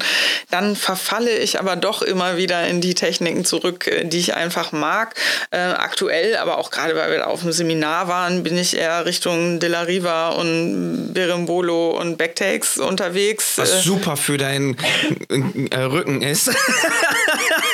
Dann 0.49 0.75
verfalle 0.75 1.37
ich 1.37 1.59
aber 1.59 1.75
doch 1.75 2.01
immer 2.01 2.37
wieder 2.37 2.67
in 2.67 2.81
die 2.81 2.93
Techniken 2.93 3.45
zurück, 3.45 3.87
äh, 3.87 4.05
die 4.05 4.19
ich 4.19 4.35
einfach 4.35 4.71
mag. 4.71 5.15
Äh, 5.51 5.57
aktuell, 5.57 6.37
aber 6.37 6.57
auch 6.57 6.71
gerade, 6.71 6.95
weil 6.95 7.11
wir 7.11 7.27
auf 7.27 7.41
dem 7.41 7.51
Seminar 7.51 8.07
waren, 8.07 8.43
bin 8.43 8.57
ich 8.57 8.77
eher 8.77 9.05
Richtung 9.05 9.59
De 9.59 9.69
La 9.69 9.81
Riva 9.81 10.29
und 10.29 11.13
Berimbolo 11.13 11.99
und 11.99 12.17
Backtakes 12.17 12.77
unterwegs. 12.77 13.53
Was 13.57 13.71
äh, 13.71 13.81
super 13.81 14.17
für 14.17 14.37
deinen 14.37 14.77
äh, 15.71 15.77
Rücken 15.77 16.21
ist. 16.21 16.49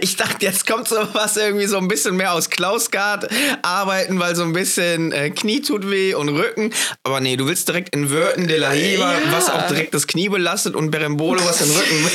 ich 0.00 0.16
dachte, 0.16 0.44
jetzt 0.44 0.66
kommt 0.66 0.88
so 0.88 0.96
was 1.12 1.36
irgendwie 1.36 1.66
so 1.66 1.78
ein 1.78 1.88
bisschen 1.88 2.16
mehr 2.16 2.32
aus 2.32 2.50
Klausgard 2.50 3.28
arbeiten, 3.62 4.18
weil 4.18 4.36
so 4.36 4.42
ein 4.42 4.52
bisschen 4.52 5.12
äh, 5.12 5.30
Knie 5.30 5.62
tut 5.62 5.90
weh 5.90 6.14
und 6.14 6.28
Rücken. 6.28 6.72
Aber 7.02 7.20
nee, 7.20 7.36
du 7.36 7.46
willst 7.46 7.68
direkt 7.68 7.94
in 7.94 8.10
Wörten 8.10 8.48
de 8.48 8.58
la 8.58 8.70
Riva, 8.70 9.12
ja. 9.12 9.18
was 9.30 9.50
auch 9.50 9.66
direkt 9.68 9.94
das 9.94 10.06
Knie 10.06 10.28
belastet 10.28 10.74
und 10.74 10.90
Berembolo, 10.90 11.44
was 11.44 11.58
den 11.58 11.70
Rücken. 11.70 12.10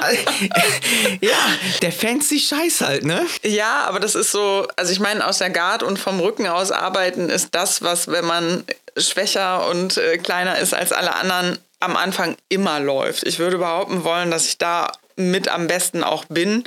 ja, 1.20 1.38
der 1.82 1.92
fancy 1.92 2.38
Scheiß 2.38 2.80
halt, 2.80 3.04
ne? 3.04 3.26
Ja, 3.42 3.84
aber 3.86 4.00
das 4.00 4.14
ist 4.14 4.30
so, 4.30 4.66
also 4.76 4.92
ich 4.92 5.00
meine, 5.00 5.26
aus 5.26 5.38
der 5.38 5.50
Guard 5.50 5.82
und 5.82 5.98
vom 5.98 6.20
Rücken 6.20 6.46
aus 6.46 6.70
arbeiten 6.70 7.28
ist 7.28 7.54
das, 7.54 7.82
was, 7.82 8.08
wenn 8.08 8.24
man 8.24 8.64
schwächer 8.96 9.68
und 9.68 9.96
äh, 9.96 10.18
kleiner 10.18 10.58
ist 10.58 10.74
als 10.74 10.92
alle 10.92 11.14
anderen, 11.14 11.58
am 11.80 11.96
Anfang 11.96 12.36
immer 12.48 12.78
läuft. 12.78 13.26
Ich 13.26 13.38
würde 13.38 13.58
behaupten 13.58 14.04
wollen, 14.04 14.30
dass 14.30 14.46
ich 14.46 14.58
da 14.58 14.92
mit 15.16 15.48
am 15.48 15.66
besten 15.66 16.02
auch 16.04 16.24
bin. 16.26 16.64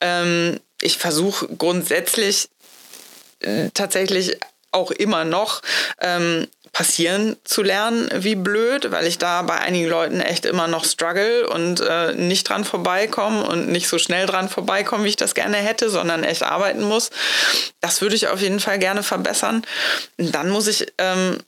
Ähm, 0.00 0.60
ich 0.80 0.98
versuche 0.98 1.48
grundsätzlich 1.56 2.48
äh, 3.40 3.70
tatsächlich 3.74 4.38
auch 4.72 4.90
immer 4.90 5.24
noch 5.24 5.62
ähm, 6.00 6.46
passieren 6.72 7.36
zu 7.44 7.62
lernen, 7.62 8.08
wie 8.14 8.36
blöd, 8.36 8.92
weil 8.92 9.06
ich 9.06 9.18
da 9.18 9.42
bei 9.42 9.58
einigen 9.58 9.88
Leuten 9.88 10.20
echt 10.20 10.46
immer 10.46 10.68
noch 10.68 10.84
struggle 10.84 11.48
und 11.48 11.80
äh, 11.80 12.14
nicht 12.14 12.48
dran 12.48 12.64
vorbeikomme 12.64 13.44
und 13.44 13.68
nicht 13.68 13.88
so 13.88 13.98
schnell 13.98 14.26
dran 14.26 14.48
vorbeikomme, 14.48 15.04
wie 15.04 15.08
ich 15.08 15.16
das 15.16 15.34
gerne 15.34 15.56
hätte, 15.56 15.90
sondern 15.90 16.22
echt 16.22 16.44
arbeiten 16.44 16.82
muss. 16.82 17.10
Das 17.80 18.00
würde 18.00 18.14
ich 18.14 18.28
auf 18.28 18.40
jeden 18.40 18.60
Fall 18.60 18.78
gerne 18.78 19.02
verbessern. 19.02 19.66
Dann 20.16 20.50
muss 20.50 20.68
ich 20.68 20.86
ähm, 20.98 21.38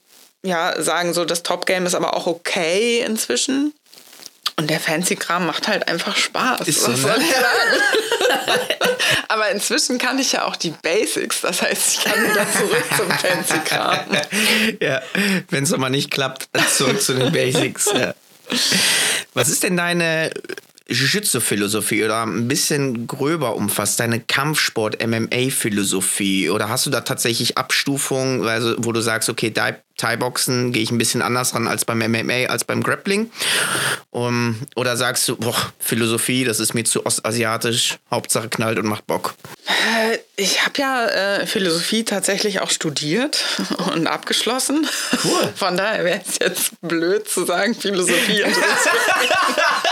ja 0.43 0.81
sagen, 0.81 1.13
so 1.13 1.23
das 1.23 1.43
Top 1.43 1.65
Game 1.65 1.85
ist 1.85 1.95
aber 1.95 2.15
auch 2.15 2.27
okay 2.27 2.99
inzwischen. 2.99 3.73
Und 4.55 4.69
der 4.69 4.79
Fancy-Kram 4.79 5.47
macht 5.47 5.67
halt 5.67 5.87
einfach 5.87 6.15
Spaß. 6.15 6.67
Ist 6.67 6.81
so, 6.81 6.91
ne? 6.91 6.97
Aber 9.27 9.49
inzwischen 9.49 9.97
kann 9.97 10.19
ich 10.19 10.33
ja 10.33 10.45
auch 10.45 10.55
die 10.55 10.69
Basics. 10.69 11.41
Das 11.41 11.61
heißt, 11.61 11.93
ich 11.93 12.03
kann 12.03 12.23
wieder 12.23 12.45
zurück 12.51 12.83
zum 12.95 13.09
Fancy-Kram. 13.09 13.99
Ja, 14.79 15.01
wenn 15.49 15.63
es 15.63 15.73
aber 15.73 15.89
nicht 15.89 16.11
klappt, 16.11 16.49
zurück 16.71 17.01
zu 17.01 17.13
den 17.13 17.31
Basics. 17.31 17.89
Ja. 17.93 18.13
Was 19.33 19.49
ist 19.49 19.63
denn 19.63 19.77
deine 19.77 20.31
Jiu-Jitsu-Philosophie 20.89 22.03
oder 22.03 22.25
ein 22.25 22.49
bisschen 22.49 23.07
gröber 23.07 23.55
umfasst, 23.55 24.01
deine 24.01 24.19
Kampfsport-MMA-Philosophie? 24.19 26.49
Oder 26.49 26.67
hast 26.69 26.85
du 26.85 26.89
da 26.89 26.99
tatsächlich 27.01 27.57
Abstufungen, 27.57 28.47
also, 28.47 28.75
wo 28.79 28.91
du 28.91 28.99
sagst, 28.99 29.29
okay, 29.29 29.53
Thai-Boxen 29.97 30.73
gehe 30.73 30.83
ich 30.83 30.91
ein 30.91 30.97
bisschen 30.97 31.21
anders 31.21 31.55
ran 31.55 31.67
als 31.67 31.85
beim 31.85 31.99
MMA, 31.99 32.47
als 32.47 32.65
beim 32.65 32.83
Grappling? 32.83 33.31
Um, 34.09 34.59
oder 34.75 34.97
sagst 34.97 35.29
du, 35.29 35.37
boah, 35.37 35.55
Philosophie, 35.79 36.43
das 36.43 36.59
ist 36.59 36.73
mir 36.73 36.83
zu 36.83 37.05
ostasiatisch, 37.05 37.99
Hauptsache 38.11 38.49
knallt 38.49 38.77
und 38.77 38.87
macht 38.87 39.07
Bock? 39.07 39.35
Äh, 39.65 40.17
ich 40.35 40.65
habe 40.65 40.73
ja 40.79 41.07
äh, 41.07 41.45
Philosophie 41.45 42.03
tatsächlich 42.03 42.59
auch 42.59 42.71
studiert 42.71 43.41
und 43.93 44.07
abgeschlossen. 44.07 44.85
Cool. 45.23 45.53
Von 45.55 45.77
daher 45.77 46.03
wäre 46.03 46.19
es 46.27 46.39
jetzt 46.39 46.71
blöd 46.81 47.29
zu 47.29 47.45
sagen, 47.45 47.73
Philosophie. 47.73 48.43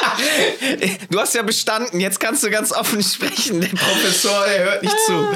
du 1.10 1.20
hast 1.20 1.36
ja 1.36 1.42
bestanden, 1.42 2.00
jetzt 2.00 2.20
kannst 2.20 2.44
du 2.44 2.50
ganz 2.50 2.72
offen 2.72 3.04
sprechen. 3.04 3.62
Der 3.62 3.70
Professor, 3.70 4.46
der 4.46 4.64
hört 4.64 4.84
nicht 4.84 4.98
zu. 5.06 5.28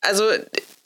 Also 0.00 0.24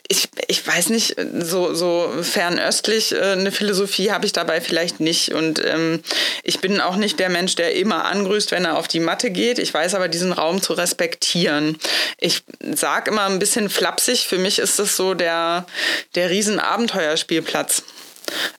ich, 0.08 0.28
ich 0.46 0.66
weiß 0.66 0.90
nicht, 0.90 1.16
so, 1.40 1.74
so 1.74 2.12
fernöstlich 2.22 3.12
äh, 3.12 3.32
eine 3.32 3.50
Philosophie 3.50 4.10
habe 4.10 4.26
ich 4.26 4.32
dabei 4.32 4.60
vielleicht 4.60 5.00
nicht. 5.00 5.32
Und 5.32 5.62
ähm, 5.64 6.02
ich 6.42 6.60
bin 6.60 6.80
auch 6.80 6.96
nicht 6.96 7.18
der 7.18 7.28
Mensch, 7.28 7.54
der 7.56 7.74
immer 7.74 8.04
angrüßt, 8.04 8.52
wenn 8.52 8.64
er 8.64 8.78
auf 8.78 8.88
die 8.88 9.00
Matte 9.00 9.30
geht. 9.30 9.58
Ich 9.58 9.72
weiß 9.72 9.94
aber, 9.94 10.08
diesen 10.08 10.32
Raum 10.32 10.62
zu 10.62 10.74
respektieren. 10.74 11.78
Ich 12.18 12.44
sage 12.60 13.10
immer 13.10 13.24
ein 13.24 13.38
bisschen 13.38 13.68
flapsig, 13.68 14.26
für 14.26 14.38
mich 14.38 14.58
ist 14.58 14.78
das 14.78 14.96
so 14.96 15.14
der, 15.14 15.66
der 16.14 16.30
Riesenabenteuerspielplatz. 16.30 17.82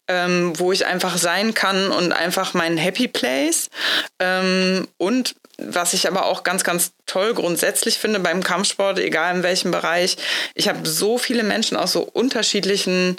Ähm, 0.08 0.54
wo 0.58 0.72
ich 0.72 0.86
einfach 0.86 1.18
sein 1.18 1.54
kann 1.54 1.92
und 1.92 2.14
einfach 2.14 2.54
mein 2.54 2.78
Happy 2.78 3.08
Place. 3.08 3.70
Ähm, 4.20 4.88
und 4.98 5.36
was 5.58 5.94
ich 5.94 6.08
aber 6.08 6.26
auch 6.26 6.44
ganz, 6.44 6.64
ganz 6.64 6.92
toll 7.06 7.34
grundsätzlich 7.34 7.98
finde 7.98 8.20
beim 8.20 8.44
Kampfsport, 8.44 9.00
egal 9.00 9.36
in 9.36 9.44
welchem 9.44 9.72
Bereich, 9.72 10.18
ich 10.54 10.68
habe 10.68 10.88
so 10.88 11.18
viele 11.18 11.44
Menschen 11.44 11.78
aus 11.78 11.94
so 11.94 12.02
unterschiedlichen 12.02 13.18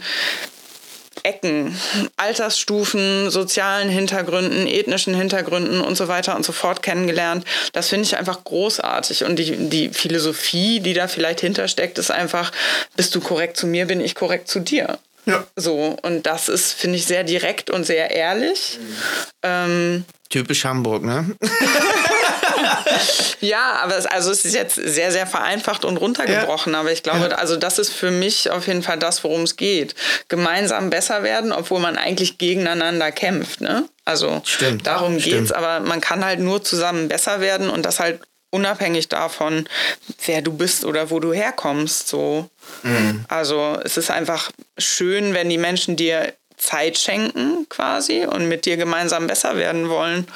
Ecken, 1.25 1.77
Altersstufen, 2.17 3.31
sozialen 3.31 3.89
Hintergründen, 3.89 4.67
ethnischen 4.67 5.15
Hintergründen 5.15 5.81
und 5.81 5.97
so 5.97 6.07
weiter 6.07 6.37
und 6.37 6.45
so 6.45 6.53
fort 6.53 6.83
kennengelernt. 6.83 7.45
Das 7.73 7.89
finde 7.89 8.05
ich 8.05 8.17
einfach 8.17 8.45
großartig. 8.45 9.25
Und 9.25 9.37
die, 9.37 9.69
die 9.69 9.89
Philosophie, 9.89 10.81
die 10.81 10.95
da 10.95 11.09
vielleicht 11.09 11.41
hintersteckt, 11.41 11.99
ist 11.99 12.11
einfach, 12.11 12.53
bist 12.97 13.15
du 13.15 13.21
korrekt 13.21 13.57
zu 13.57 13.67
mir, 13.67 13.87
bin 13.87 14.01
ich 14.01 14.15
korrekt 14.15 14.49
zu 14.49 14.61
dir. 14.61 14.99
Ja. 15.29 15.45
So, 15.57 15.97
und 16.03 16.27
das 16.27 16.49
ist, 16.49 16.73
finde 16.73 16.97
ich, 16.97 17.07
sehr 17.07 17.23
direkt 17.23 17.71
und 17.71 17.85
sehr 17.85 18.11
ehrlich. 18.11 18.79
Mhm. 18.81 18.97
Ähm, 19.43 20.05
Typisch 20.31 20.65
Hamburg, 20.65 21.05
ne? 21.05 21.37
ja, 23.41 23.79
aber 23.83 23.97
es, 23.97 24.07
also 24.07 24.31
es 24.31 24.45
ist 24.45 24.55
jetzt 24.55 24.75
sehr, 24.75 25.13
sehr 25.13 25.27
vereinfacht 25.27 25.85
und 25.85 25.97
runtergebrochen. 25.97 26.73
Ja. 26.73 26.81
Aber 26.81 26.93
ich 26.93 27.03
glaube, 27.03 27.29
ja. 27.31 27.37
also 27.37 27.57
das 27.57 27.79
ist 27.79 27.93
für 27.93 28.11
mich 28.11 28.51
auf 28.51 28.67
jeden 28.67 28.83
Fall 28.83 28.99
das, 28.99 29.23
worum 29.25 29.43
es 29.43 29.57
geht. 29.57 29.95
Gemeinsam 30.29 30.91
besser 30.91 31.23
werden, 31.23 31.53
obwohl 31.53 31.81
man 31.81 31.97
eigentlich 31.97 32.39
gegeneinander 32.39 33.13
kämpft. 33.13 33.61
Ne? 33.61 33.89
Also 34.05 34.43
Stimmt. 34.45 34.87
darum 34.87 35.19
geht 35.19 35.45
es. 35.45 35.53
Aber 35.53 35.81
man 35.81 36.01
kann 36.01 36.25
halt 36.25 36.41
nur 36.41 36.63
zusammen 36.63 37.09
besser 37.09 37.41
werden 37.41 37.71
und 37.71 37.85
das 37.85 38.01
halt 38.01 38.21
unabhängig 38.51 39.09
davon, 39.09 39.69
wer 40.27 40.43
du 40.43 40.53
bist 40.53 40.85
oder 40.85 41.11
wo 41.11 41.21
du 41.21 41.33
herkommst. 41.33 42.09
So. 42.09 42.49
Mhm. 42.83 43.25
Also 43.29 43.79
es 43.85 43.97
ist 43.97 44.11
einfach 44.11 44.51
schön, 44.79 45.35
wenn 45.35 45.49
die 45.49 45.59
Menschen 45.59 45.97
dir 45.97 46.33
Zeit 46.59 46.99
schenken 46.99 47.67
quasi 47.69 48.27
und 48.27 48.49
mit 48.49 48.67
dir 48.67 48.77
gemeinsam 48.77 49.27
besser 49.27 49.57
werden 49.57 49.89
wollen. 49.89 50.27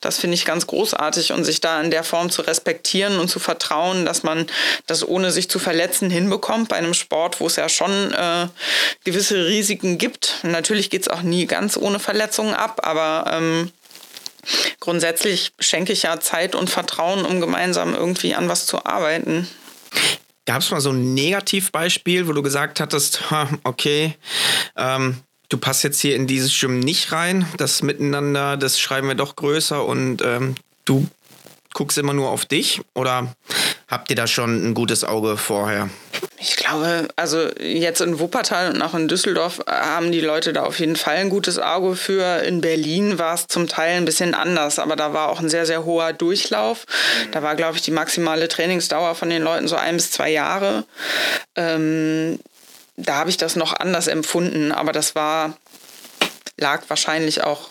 Das 0.00 0.18
finde 0.18 0.36
ich 0.36 0.44
ganz 0.44 0.66
großartig 0.66 1.32
und 1.32 1.44
sich 1.44 1.60
da 1.60 1.80
in 1.80 1.90
der 1.90 2.04
Form 2.04 2.30
zu 2.30 2.42
respektieren 2.42 3.18
und 3.18 3.28
zu 3.28 3.40
vertrauen, 3.40 4.06
dass 4.06 4.22
man 4.22 4.46
das 4.86 5.06
ohne 5.06 5.32
sich 5.32 5.50
zu 5.50 5.58
verletzen 5.58 6.08
hinbekommt 6.08 6.68
bei 6.68 6.76
einem 6.76 6.94
Sport, 6.94 7.40
wo 7.40 7.46
es 7.46 7.56
ja 7.56 7.68
schon 7.68 8.14
äh, 8.14 8.46
gewisse 9.04 9.46
Risiken 9.46 9.98
gibt. 9.98 10.36
Natürlich 10.44 10.88
geht 10.88 11.02
es 11.02 11.08
auch 11.08 11.22
nie 11.22 11.46
ganz 11.46 11.76
ohne 11.76 11.98
Verletzungen 11.98 12.54
ab, 12.54 12.80
aber 12.84 13.30
ähm, 13.32 13.72
grundsätzlich 14.80 15.52
schenke 15.58 15.92
ich 15.92 16.02
ja 16.02 16.20
Zeit 16.20 16.54
und 16.54 16.70
Vertrauen, 16.70 17.24
um 17.24 17.40
gemeinsam 17.40 17.94
irgendwie 17.94 18.34
an 18.34 18.48
was 18.48 18.66
zu 18.66 18.84
arbeiten. 18.84 19.48
Gab 20.44 20.60
es 20.60 20.70
mal 20.70 20.80
so 20.80 20.90
ein 20.90 21.14
Negativbeispiel, 21.14 22.26
wo 22.26 22.32
du 22.32 22.42
gesagt 22.42 22.80
hattest, 22.80 23.22
okay, 23.64 24.16
ähm, 24.76 25.18
du 25.48 25.58
passt 25.58 25.84
jetzt 25.84 26.00
hier 26.00 26.16
in 26.16 26.26
dieses 26.26 26.58
Gym 26.58 26.80
nicht 26.80 27.12
rein, 27.12 27.46
das 27.58 27.82
Miteinander, 27.82 28.56
das 28.56 28.80
schreiben 28.80 29.08
wir 29.08 29.14
doch 29.14 29.36
größer 29.36 29.84
und 29.84 30.22
ähm, 30.22 30.56
du 30.84 31.06
guckst 31.74 31.98
immer 31.98 32.12
nur 32.12 32.30
auf 32.30 32.44
dich 32.44 32.80
oder 32.94 33.34
habt 33.92 34.08
ihr 34.08 34.16
da 34.16 34.26
schon 34.26 34.70
ein 34.70 34.74
gutes 34.74 35.04
Auge 35.04 35.36
vorher? 35.36 35.90
Ich 36.38 36.56
glaube, 36.56 37.08
also 37.14 37.50
jetzt 37.60 38.00
in 38.00 38.18
Wuppertal 38.18 38.72
und 38.72 38.80
auch 38.80 38.94
in 38.94 39.06
Düsseldorf 39.06 39.60
haben 39.66 40.10
die 40.10 40.22
Leute 40.22 40.54
da 40.54 40.64
auf 40.64 40.80
jeden 40.80 40.96
Fall 40.96 41.16
ein 41.16 41.28
gutes 41.28 41.58
Auge 41.58 41.94
für. 41.94 42.42
In 42.42 42.62
Berlin 42.62 43.18
war 43.18 43.34
es 43.34 43.48
zum 43.48 43.68
Teil 43.68 43.98
ein 43.98 44.06
bisschen 44.06 44.34
anders, 44.34 44.78
aber 44.78 44.96
da 44.96 45.12
war 45.12 45.28
auch 45.28 45.40
ein 45.40 45.50
sehr, 45.50 45.66
sehr 45.66 45.84
hoher 45.84 46.14
Durchlauf. 46.14 46.86
Da 47.32 47.42
war, 47.42 47.54
glaube 47.54 47.76
ich, 47.76 47.82
die 47.82 47.90
maximale 47.90 48.48
Trainingsdauer 48.48 49.14
von 49.14 49.28
den 49.28 49.42
Leuten 49.42 49.68
so 49.68 49.76
ein 49.76 49.96
bis 49.96 50.10
zwei 50.10 50.30
Jahre. 50.30 50.84
Ähm, 51.54 52.40
da 52.96 53.16
habe 53.16 53.30
ich 53.30 53.36
das 53.36 53.56
noch 53.56 53.74
anders 53.74 54.06
empfunden, 54.06 54.72
aber 54.72 54.92
das 54.92 55.14
war, 55.14 55.56
lag 56.56 56.82
wahrscheinlich 56.88 57.44
auch 57.44 57.68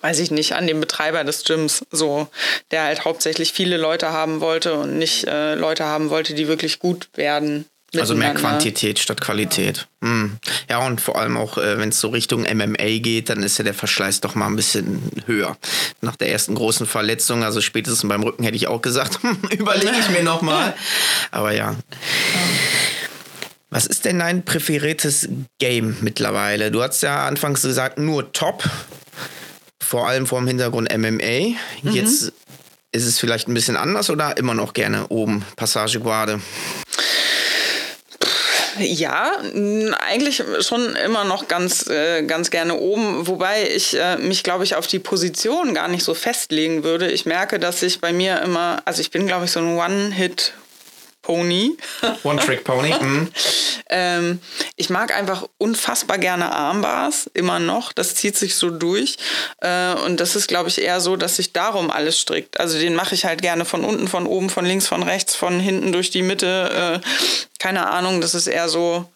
weiß 0.00 0.18
ich 0.20 0.30
nicht, 0.30 0.54
an 0.54 0.66
dem 0.66 0.80
Betreiber 0.80 1.24
des 1.24 1.44
Gyms, 1.44 1.84
so, 1.90 2.28
der 2.70 2.84
halt 2.84 3.04
hauptsächlich 3.04 3.52
viele 3.52 3.76
Leute 3.76 4.10
haben 4.10 4.40
wollte 4.40 4.74
und 4.74 4.98
nicht 4.98 5.26
äh, 5.26 5.54
Leute 5.54 5.84
haben 5.84 6.10
wollte, 6.10 6.34
die 6.34 6.48
wirklich 6.48 6.78
gut 6.78 7.08
werden. 7.14 7.66
Also 7.96 8.14
mehr 8.14 8.34
Quantität 8.34 8.98
statt 8.98 9.22
Qualität. 9.22 9.88
Ja, 10.02 10.08
hm. 10.08 10.36
ja 10.68 10.86
und 10.86 11.00
vor 11.00 11.18
allem 11.18 11.38
auch, 11.38 11.56
äh, 11.56 11.78
wenn 11.78 11.88
es 11.88 12.00
so 12.00 12.08
Richtung 12.08 12.42
MMA 12.42 12.98
geht, 12.98 13.30
dann 13.30 13.42
ist 13.42 13.56
ja 13.56 13.64
der 13.64 13.72
Verschleiß 13.72 14.20
doch 14.20 14.34
mal 14.34 14.46
ein 14.46 14.56
bisschen 14.56 15.00
höher. 15.24 15.56
Nach 16.02 16.14
der 16.14 16.30
ersten 16.30 16.54
großen 16.54 16.86
Verletzung, 16.86 17.44
also 17.44 17.62
spätestens 17.62 18.06
beim 18.06 18.22
Rücken 18.22 18.44
hätte 18.44 18.56
ich 18.56 18.68
auch 18.68 18.82
gesagt, 18.82 19.20
überlege 19.50 19.96
ich 19.98 20.10
mir 20.10 20.22
nochmal. 20.22 20.74
Aber 21.30 21.52
ja. 21.52 21.76
Was 23.70 23.86
ist 23.86 24.04
denn 24.04 24.18
dein 24.18 24.44
präferiertes 24.44 25.28
Game 25.58 25.96
mittlerweile? 26.00 26.70
Du 26.70 26.82
hast 26.82 27.02
ja 27.02 27.26
anfangs 27.26 27.62
gesagt, 27.62 27.98
nur 27.98 28.32
Top 28.32 28.64
vor 29.88 30.06
allem 30.06 30.26
vor 30.26 30.38
dem 30.40 30.48
Hintergrund 30.48 30.92
MMA. 30.92 31.56
Mhm. 31.82 31.92
Jetzt 31.92 32.32
ist 32.92 33.06
es 33.06 33.18
vielleicht 33.18 33.48
ein 33.48 33.54
bisschen 33.54 33.76
anders 33.76 34.10
oder 34.10 34.36
immer 34.36 34.52
noch 34.52 34.74
gerne 34.74 35.08
oben, 35.08 35.44
Passage 35.56 36.00
Guarde? 36.00 36.40
Ja, 38.78 39.32
eigentlich 40.06 40.42
schon 40.60 40.94
immer 40.94 41.24
noch 41.24 41.48
ganz, 41.48 41.88
äh, 41.88 42.22
ganz 42.22 42.50
gerne 42.50 42.74
oben, 42.76 43.26
wobei 43.26 43.68
ich 43.68 43.98
äh, 43.98 44.18
mich, 44.18 44.44
glaube 44.44 44.62
ich, 44.62 44.76
auf 44.76 44.86
die 44.86 44.98
Position 45.00 45.74
gar 45.74 45.88
nicht 45.88 46.04
so 46.04 46.14
festlegen 46.14 46.84
würde. 46.84 47.10
Ich 47.10 47.26
merke, 47.26 47.58
dass 47.58 47.82
ich 47.82 48.00
bei 48.00 48.12
mir 48.12 48.40
immer, 48.42 48.82
also 48.84 49.00
ich 49.00 49.10
bin, 49.10 49.26
glaube 49.26 49.46
ich, 49.46 49.50
so 49.50 49.60
ein 49.60 49.76
One-Hit- 49.76 50.52
Pony. 51.28 51.76
One-Trick-Pony. 52.22 52.94
Mhm. 52.98 53.28
ähm, 53.90 54.40
ich 54.76 54.90
mag 54.90 55.14
einfach 55.14 55.46
unfassbar 55.58 56.18
gerne 56.18 56.52
Armbars, 56.52 57.30
immer 57.34 57.58
noch. 57.58 57.92
Das 57.92 58.14
zieht 58.14 58.36
sich 58.36 58.54
so 58.56 58.70
durch. 58.70 59.18
Äh, 59.60 59.92
und 60.06 60.20
das 60.20 60.36
ist, 60.36 60.48
glaube 60.48 60.68
ich, 60.68 60.80
eher 60.80 61.00
so, 61.00 61.16
dass 61.16 61.36
sich 61.36 61.52
darum 61.52 61.90
alles 61.90 62.18
strickt. 62.18 62.58
Also 62.58 62.78
den 62.78 62.94
mache 62.94 63.14
ich 63.14 63.24
halt 63.26 63.42
gerne 63.42 63.64
von 63.66 63.84
unten, 63.84 64.08
von 64.08 64.26
oben, 64.26 64.48
von 64.48 64.64
links, 64.64 64.86
von 64.86 65.02
rechts, 65.02 65.36
von 65.36 65.60
hinten 65.60 65.92
durch 65.92 66.10
die 66.10 66.22
Mitte. 66.22 67.02
Äh, 67.04 67.08
keine 67.58 67.88
Ahnung, 67.88 68.20
das 68.20 68.34
ist 68.34 68.46
eher 68.46 68.68
so 68.68 69.06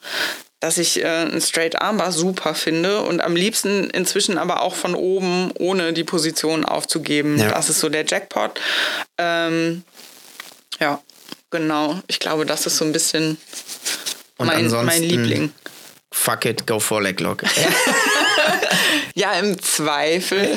dass 0.60 0.78
ich 0.78 1.02
äh, 1.02 1.24
ein 1.24 1.40
Straight 1.40 1.82
Armbar 1.82 2.12
super 2.12 2.54
finde 2.54 3.02
und 3.02 3.20
am 3.20 3.34
liebsten 3.34 3.90
inzwischen 3.90 4.38
aber 4.38 4.62
auch 4.62 4.76
von 4.76 4.94
oben, 4.94 5.50
ohne 5.58 5.92
die 5.92 6.04
Position 6.04 6.64
aufzugeben. 6.64 7.36
Ja. 7.36 7.50
Das 7.50 7.68
ist 7.68 7.80
so 7.80 7.88
der 7.88 8.04
Jackpot. 8.06 8.60
Ähm, 9.18 9.82
ja. 10.78 11.00
Genau, 11.52 12.00
ich 12.08 12.18
glaube, 12.18 12.46
das 12.46 12.66
ist 12.66 12.78
so 12.78 12.84
ein 12.86 12.92
bisschen 12.92 13.36
mein, 14.38 14.68
mein 14.70 15.02
Liebling. 15.02 15.52
Fuck 16.10 16.46
it, 16.46 16.66
go 16.66 16.80
for 16.80 17.02
Leglock. 17.02 17.42
ja, 19.14 19.32
im 19.34 19.60
Zweifel. 19.60 20.56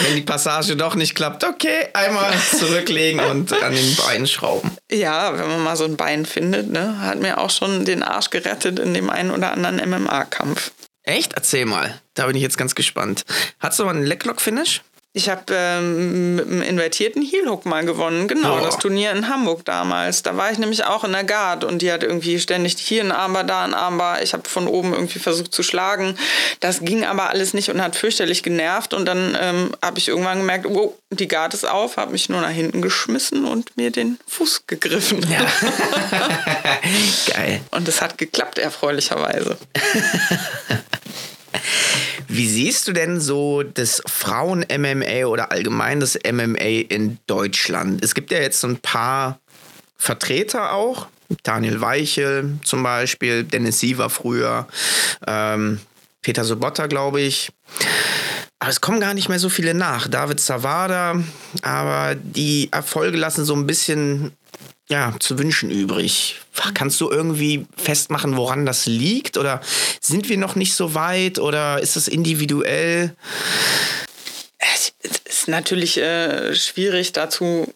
Wenn 0.00 0.16
die 0.16 0.22
Passage 0.22 0.74
doch 0.74 0.96
nicht 0.96 1.14
klappt, 1.14 1.44
okay, 1.44 1.88
einmal 1.94 2.32
zurücklegen 2.58 3.20
und 3.20 3.52
an 3.52 3.74
den 3.74 3.96
Beinen 3.96 4.26
schrauben. 4.26 4.76
Ja, 4.90 5.38
wenn 5.38 5.46
man 5.46 5.62
mal 5.62 5.76
so 5.76 5.84
ein 5.84 5.96
Bein 5.96 6.26
findet, 6.26 6.70
ne, 6.70 7.00
hat 7.00 7.20
mir 7.20 7.38
auch 7.38 7.50
schon 7.50 7.84
den 7.84 8.02
Arsch 8.02 8.30
gerettet 8.30 8.78
in 8.80 8.94
dem 8.94 9.08
einen 9.08 9.30
oder 9.30 9.52
anderen 9.52 9.76
MMA-Kampf. 9.76 10.72
Echt? 11.04 11.34
Erzähl 11.34 11.64
mal. 11.64 12.00
Da 12.14 12.26
bin 12.26 12.36
ich 12.36 12.42
jetzt 12.42 12.58
ganz 12.58 12.74
gespannt. 12.74 13.24
Hattest 13.60 13.80
du 13.80 13.84
mal 13.84 13.94
einen 13.94 14.04
Leglock-Finish? 14.04 14.82
Ich 15.14 15.30
habe 15.30 15.42
ähm, 15.50 16.36
mit 16.36 16.46
einem 16.46 16.62
invertierten 16.62 17.22
Heelhook 17.22 17.64
mal 17.64 17.84
gewonnen. 17.84 18.28
Genau, 18.28 18.58
oh. 18.58 18.60
das 18.60 18.76
Turnier 18.78 19.10
in 19.10 19.28
Hamburg 19.28 19.64
damals. 19.64 20.22
Da 20.22 20.36
war 20.36 20.52
ich 20.52 20.58
nämlich 20.58 20.84
auch 20.84 21.02
in 21.02 21.12
der 21.12 21.24
Guard 21.24 21.64
und 21.64 21.80
die 21.80 21.90
hat 21.90 22.02
irgendwie 22.02 22.38
ständig 22.38 22.76
hier 22.78 23.02
ein 23.02 23.10
Armbar, 23.10 23.44
da 23.44 23.64
ein 23.64 23.72
Armbar. 23.72 24.22
Ich 24.22 24.34
habe 24.34 24.46
von 24.48 24.68
oben 24.68 24.92
irgendwie 24.92 25.18
versucht 25.18 25.54
zu 25.54 25.62
schlagen. 25.62 26.18
Das 26.60 26.80
ging 26.80 27.04
aber 27.04 27.30
alles 27.30 27.54
nicht 27.54 27.70
und 27.70 27.82
hat 27.82 27.96
fürchterlich 27.96 28.42
genervt. 28.42 28.92
Und 28.92 29.06
dann 29.06 29.36
ähm, 29.40 29.74
habe 29.82 29.98
ich 29.98 30.08
irgendwann 30.08 30.38
gemerkt, 30.38 30.66
oh, 30.66 30.96
die 31.10 31.26
Guard 31.26 31.54
ist 31.54 31.66
auf, 31.66 31.96
habe 31.96 32.12
mich 32.12 32.28
nur 32.28 32.42
nach 32.42 32.50
hinten 32.50 32.82
geschmissen 32.82 33.46
und 33.46 33.76
mir 33.78 33.90
den 33.90 34.18
Fuß 34.28 34.66
gegriffen. 34.66 35.26
Ja. 35.30 35.40
Geil. 37.34 37.62
Und 37.70 37.88
es 37.88 38.02
hat 38.02 38.18
geklappt, 38.18 38.58
erfreulicherweise. 38.58 39.56
Wie 42.30 42.46
siehst 42.46 42.86
du 42.86 42.92
denn 42.92 43.20
so 43.20 43.62
das 43.62 44.02
Frauen-MMA 44.06 45.24
oder 45.24 45.50
allgemein 45.50 45.98
das 45.98 46.18
MMA 46.30 46.84
in 46.88 47.18
Deutschland? 47.26 48.04
Es 48.04 48.14
gibt 48.14 48.30
ja 48.30 48.38
jetzt 48.38 48.60
so 48.60 48.68
ein 48.68 48.76
paar 48.76 49.40
Vertreter 49.96 50.72
auch. 50.72 51.08
Daniel 51.42 51.80
Weichel 51.80 52.58
zum 52.62 52.82
Beispiel, 52.82 53.44
Dennis 53.44 53.80
Siever 53.80 54.10
früher, 54.10 54.68
ähm, 55.26 55.80
Peter 56.20 56.44
Sobotta, 56.44 56.86
glaube 56.86 57.22
ich. 57.22 57.50
Aber 58.58 58.70
es 58.70 58.80
kommen 58.80 59.00
gar 59.00 59.14
nicht 59.14 59.30
mehr 59.30 59.38
so 59.38 59.48
viele 59.48 59.72
nach. 59.72 60.08
David 60.08 60.40
Zawada, 60.40 61.22
aber 61.62 62.14
die 62.14 62.68
Erfolge 62.72 63.16
lassen 63.16 63.44
so 63.46 63.54
ein 63.54 63.66
bisschen 63.66 64.32
ja, 64.88 65.14
zu 65.20 65.38
wünschen 65.38 65.70
übrig. 65.70 66.40
Kannst 66.74 67.00
du 67.00 67.10
irgendwie 67.10 67.66
festmachen, 67.76 68.36
woran 68.36 68.66
das 68.66 68.86
liegt? 68.86 69.36
Oder 69.36 69.60
sind 70.00 70.28
wir 70.28 70.38
noch 70.38 70.54
nicht 70.54 70.74
so 70.74 70.94
weit? 70.94 71.38
Oder 71.38 71.80
ist 71.80 71.96
es 71.96 72.08
individuell? 72.08 73.14
Es 74.58 74.92
ist 75.24 75.48
natürlich 75.48 75.98
äh, 75.98 76.54
schwierig 76.54 77.12
dazu 77.12 77.72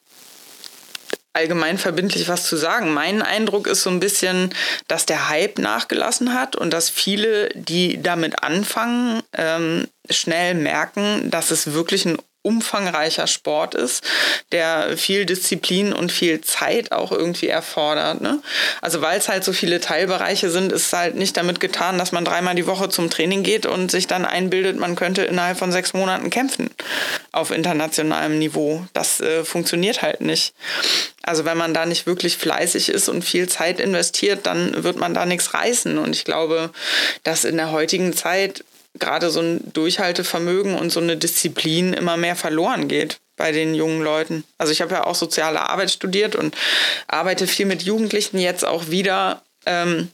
allgemein 1.35 1.79
verbindlich 1.79 2.29
was 2.29 2.45
zu 2.45 2.57
sagen. 2.57 2.93
Mein 2.93 3.23
Eindruck 3.23 3.67
ist 3.67 3.83
so 3.83 3.91
ein 3.91 4.01
bisschen, 4.01 4.51
dass 4.89 5.07
der 5.07 5.29
Hype 5.29 5.59
nachgelassen 5.59 6.35
hat 6.35 6.57
und 6.57 6.71
dass 6.71 6.91
viele, 6.91 7.49
die 7.55 8.03
damit 8.03 8.43
anfangen, 8.43 9.23
ähm, 9.33 9.89
schnell 10.11 10.55
merken, 10.55 11.31
dass 11.31 11.51
es 11.51 11.73
wirklich 11.73 12.05
ein 12.05 12.19
umfangreicher 12.43 13.26
Sport 13.26 13.74
ist, 13.74 14.05
der 14.51 14.97
viel 14.97 15.26
Disziplin 15.26 15.93
und 15.93 16.11
viel 16.11 16.40
Zeit 16.40 16.93
auch 16.93 17.12
irgendwie 17.12 17.49
erfordert. 17.49 18.20
Ne? 18.20 18.43
Also 18.80 19.01
weil 19.01 19.18
es 19.18 19.28
halt 19.28 19.45
so 19.45 19.53
viele 19.53 19.80
Teilbereiche 19.80 20.51
sind, 20.51 20.72
ist 20.72 20.86
es 20.86 20.93
halt 20.93 21.14
nicht 21.14 21.36
damit 21.36 21.61
getan, 21.61 21.99
dass 21.99 22.12
man 22.12 22.24
dreimal 22.24 22.55
die 22.55 22.66
Woche 22.66 22.88
zum 22.88 23.11
Training 23.11 23.45
geht 23.45 23.64
und 23.66 23.90
sich 23.90 24.09
dann 24.09 24.24
einbildet, 24.24 24.76
man 24.76 24.97
könnte 24.97 25.22
innerhalb 25.22 25.59
von 25.59 25.72
sechs 25.72 25.95
Monaten 25.95 26.30
kämpfen 26.30 26.70
auf 27.30 27.51
internationalem 27.51 28.38
Niveau. 28.38 28.84
Das 28.93 29.20
äh, 29.20 29.45
funktioniert 29.45 30.03
halt 30.03 30.20
nicht. 30.20 30.55
Also 31.22 31.45
wenn 31.45 31.57
man 31.57 31.72
da 31.72 31.86
nicht 31.86 32.07
wirklich 32.07 32.36
fleißig 32.36 32.88
ist 32.88 33.09
und 33.09 33.22
viel 33.22 33.49
Zeit 33.49 33.78
investiert, 33.78 34.47
dann 34.47 34.82
wird 34.82 34.97
man 34.97 35.14
da 35.14 35.24
nichts 35.24 35.55
reißen. 35.55 35.99
Und 35.99 36.14
ich 36.14 36.24
glaube, 36.24 36.70
dass 37.22 37.45
in 37.45 37.57
der 37.57 37.70
heutigen 37.70 38.14
Zeit 38.14 38.64
gerade 38.99 39.30
so 39.30 39.40
ein 39.40 39.72
Durchhaltevermögen 39.72 40.74
und 40.74 40.90
so 40.90 41.01
eine 41.01 41.16
Disziplin 41.16 41.93
immer 41.93 42.16
mehr 42.16 42.36
verloren 42.36 42.88
geht 42.88 43.18
bei 43.36 43.53
den 43.53 43.74
jungen 43.74 44.03
Leuten. 44.03 44.45
Also 44.59 44.72
ich 44.72 44.82
habe 44.82 44.95
ja 44.95 45.05
auch 45.05 45.14
soziale 45.14 45.68
Arbeit 45.68 45.90
studiert 45.90 46.36
und 46.36 46.55
arbeite 47.09 47.47
viel 47.47 47.66
mit 47.66 47.82
Jugendlichen 47.82 48.38
jetzt 48.38 48.64
auch 48.64 48.88
wieder. 48.88 49.43
Ähm, 49.64 50.11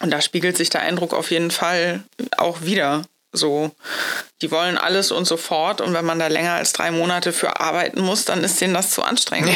und 0.00 0.10
da 0.10 0.20
spiegelt 0.20 0.56
sich 0.56 0.70
der 0.70 0.80
Eindruck 0.80 1.12
auf 1.12 1.30
jeden 1.30 1.50
Fall 1.50 2.02
auch 2.36 2.62
wieder. 2.62 3.04
So, 3.36 3.72
die 4.42 4.52
wollen 4.52 4.78
alles 4.78 5.10
und 5.10 5.24
sofort 5.24 5.80
und 5.80 5.92
wenn 5.92 6.04
man 6.04 6.20
da 6.20 6.28
länger 6.28 6.52
als 6.52 6.72
drei 6.72 6.92
Monate 6.92 7.32
für 7.32 7.60
arbeiten 7.60 8.00
muss, 8.00 8.24
dann 8.24 8.44
ist 8.44 8.60
denen 8.60 8.74
das 8.74 8.90
zu 8.90 9.02
anstrengend. 9.02 9.50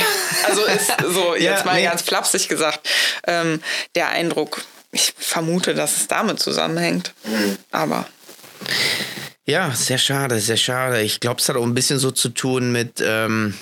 also 0.48 0.64
ist 0.64 0.92
so 1.12 1.34
jetzt 1.38 1.60
ja, 1.60 1.64
mal 1.64 1.76
nee. 1.76 1.84
ganz 1.84 2.02
flapsig 2.02 2.48
gesagt 2.48 2.80
ähm, 3.26 3.62
der 3.94 4.08
Eindruck 4.08 4.62
ich 4.90 5.14
vermute, 5.16 5.74
dass 5.74 5.96
es 5.96 6.08
damit 6.08 6.40
zusammenhängt. 6.40 7.12
Aber. 7.70 8.06
Ja, 9.46 9.70
sehr 9.70 9.98
schade, 9.98 10.40
sehr 10.40 10.56
schade. 10.56 11.00
Ich 11.00 11.20
glaube, 11.20 11.40
es 11.40 11.48
hat 11.48 11.56
auch 11.56 11.64
ein 11.64 11.74
bisschen 11.74 11.98
so 11.98 12.10
zu 12.10 12.28
tun 12.28 12.70
mit, 12.70 13.02
ähm, 13.04 13.54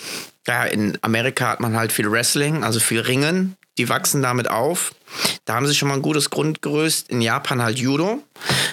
ja, 0.46 0.64
in 0.64 0.98
Amerika 1.02 1.48
hat 1.48 1.60
man 1.60 1.76
halt 1.76 1.92
viel 1.92 2.10
Wrestling, 2.10 2.64
also 2.64 2.80
viel 2.80 3.00
Ringen. 3.00 3.56
Die 3.78 3.88
wachsen 3.88 4.22
damit 4.22 4.48
auf. 4.48 4.94
Da 5.44 5.54
haben 5.54 5.66
sie 5.66 5.74
schon 5.74 5.88
mal 5.88 5.94
ein 5.94 6.02
gutes 6.02 6.30
Grundgerüst. 6.30 7.10
In 7.10 7.20
Japan 7.20 7.62
halt 7.62 7.78
Judo. 7.78 8.22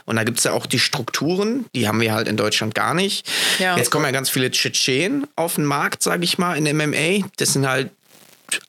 Und 0.05 0.15
da 0.15 0.23
gibt 0.23 0.39
es 0.39 0.45
ja 0.45 0.53
auch 0.53 0.65
die 0.65 0.79
Strukturen, 0.79 1.65
die 1.75 1.87
haben 1.87 1.99
wir 1.99 2.13
halt 2.13 2.27
in 2.27 2.37
Deutschland 2.37 2.73
gar 2.73 2.93
nicht. 2.93 3.29
Ja. 3.59 3.77
Jetzt 3.77 3.91
kommen 3.91 4.05
ja 4.05 4.11
ganz 4.11 4.29
viele 4.29 4.49
Tschetschenen 4.49 5.27
auf 5.35 5.55
den 5.55 5.65
Markt, 5.65 6.03
sage 6.03 6.23
ich 6.23 6.37
mal, 6.37 6.55
in 6.57 6.65
MMA. 6.75 7.27
Das 7.37 7.53
sind 7.53 7.67
halt 7.67 7.91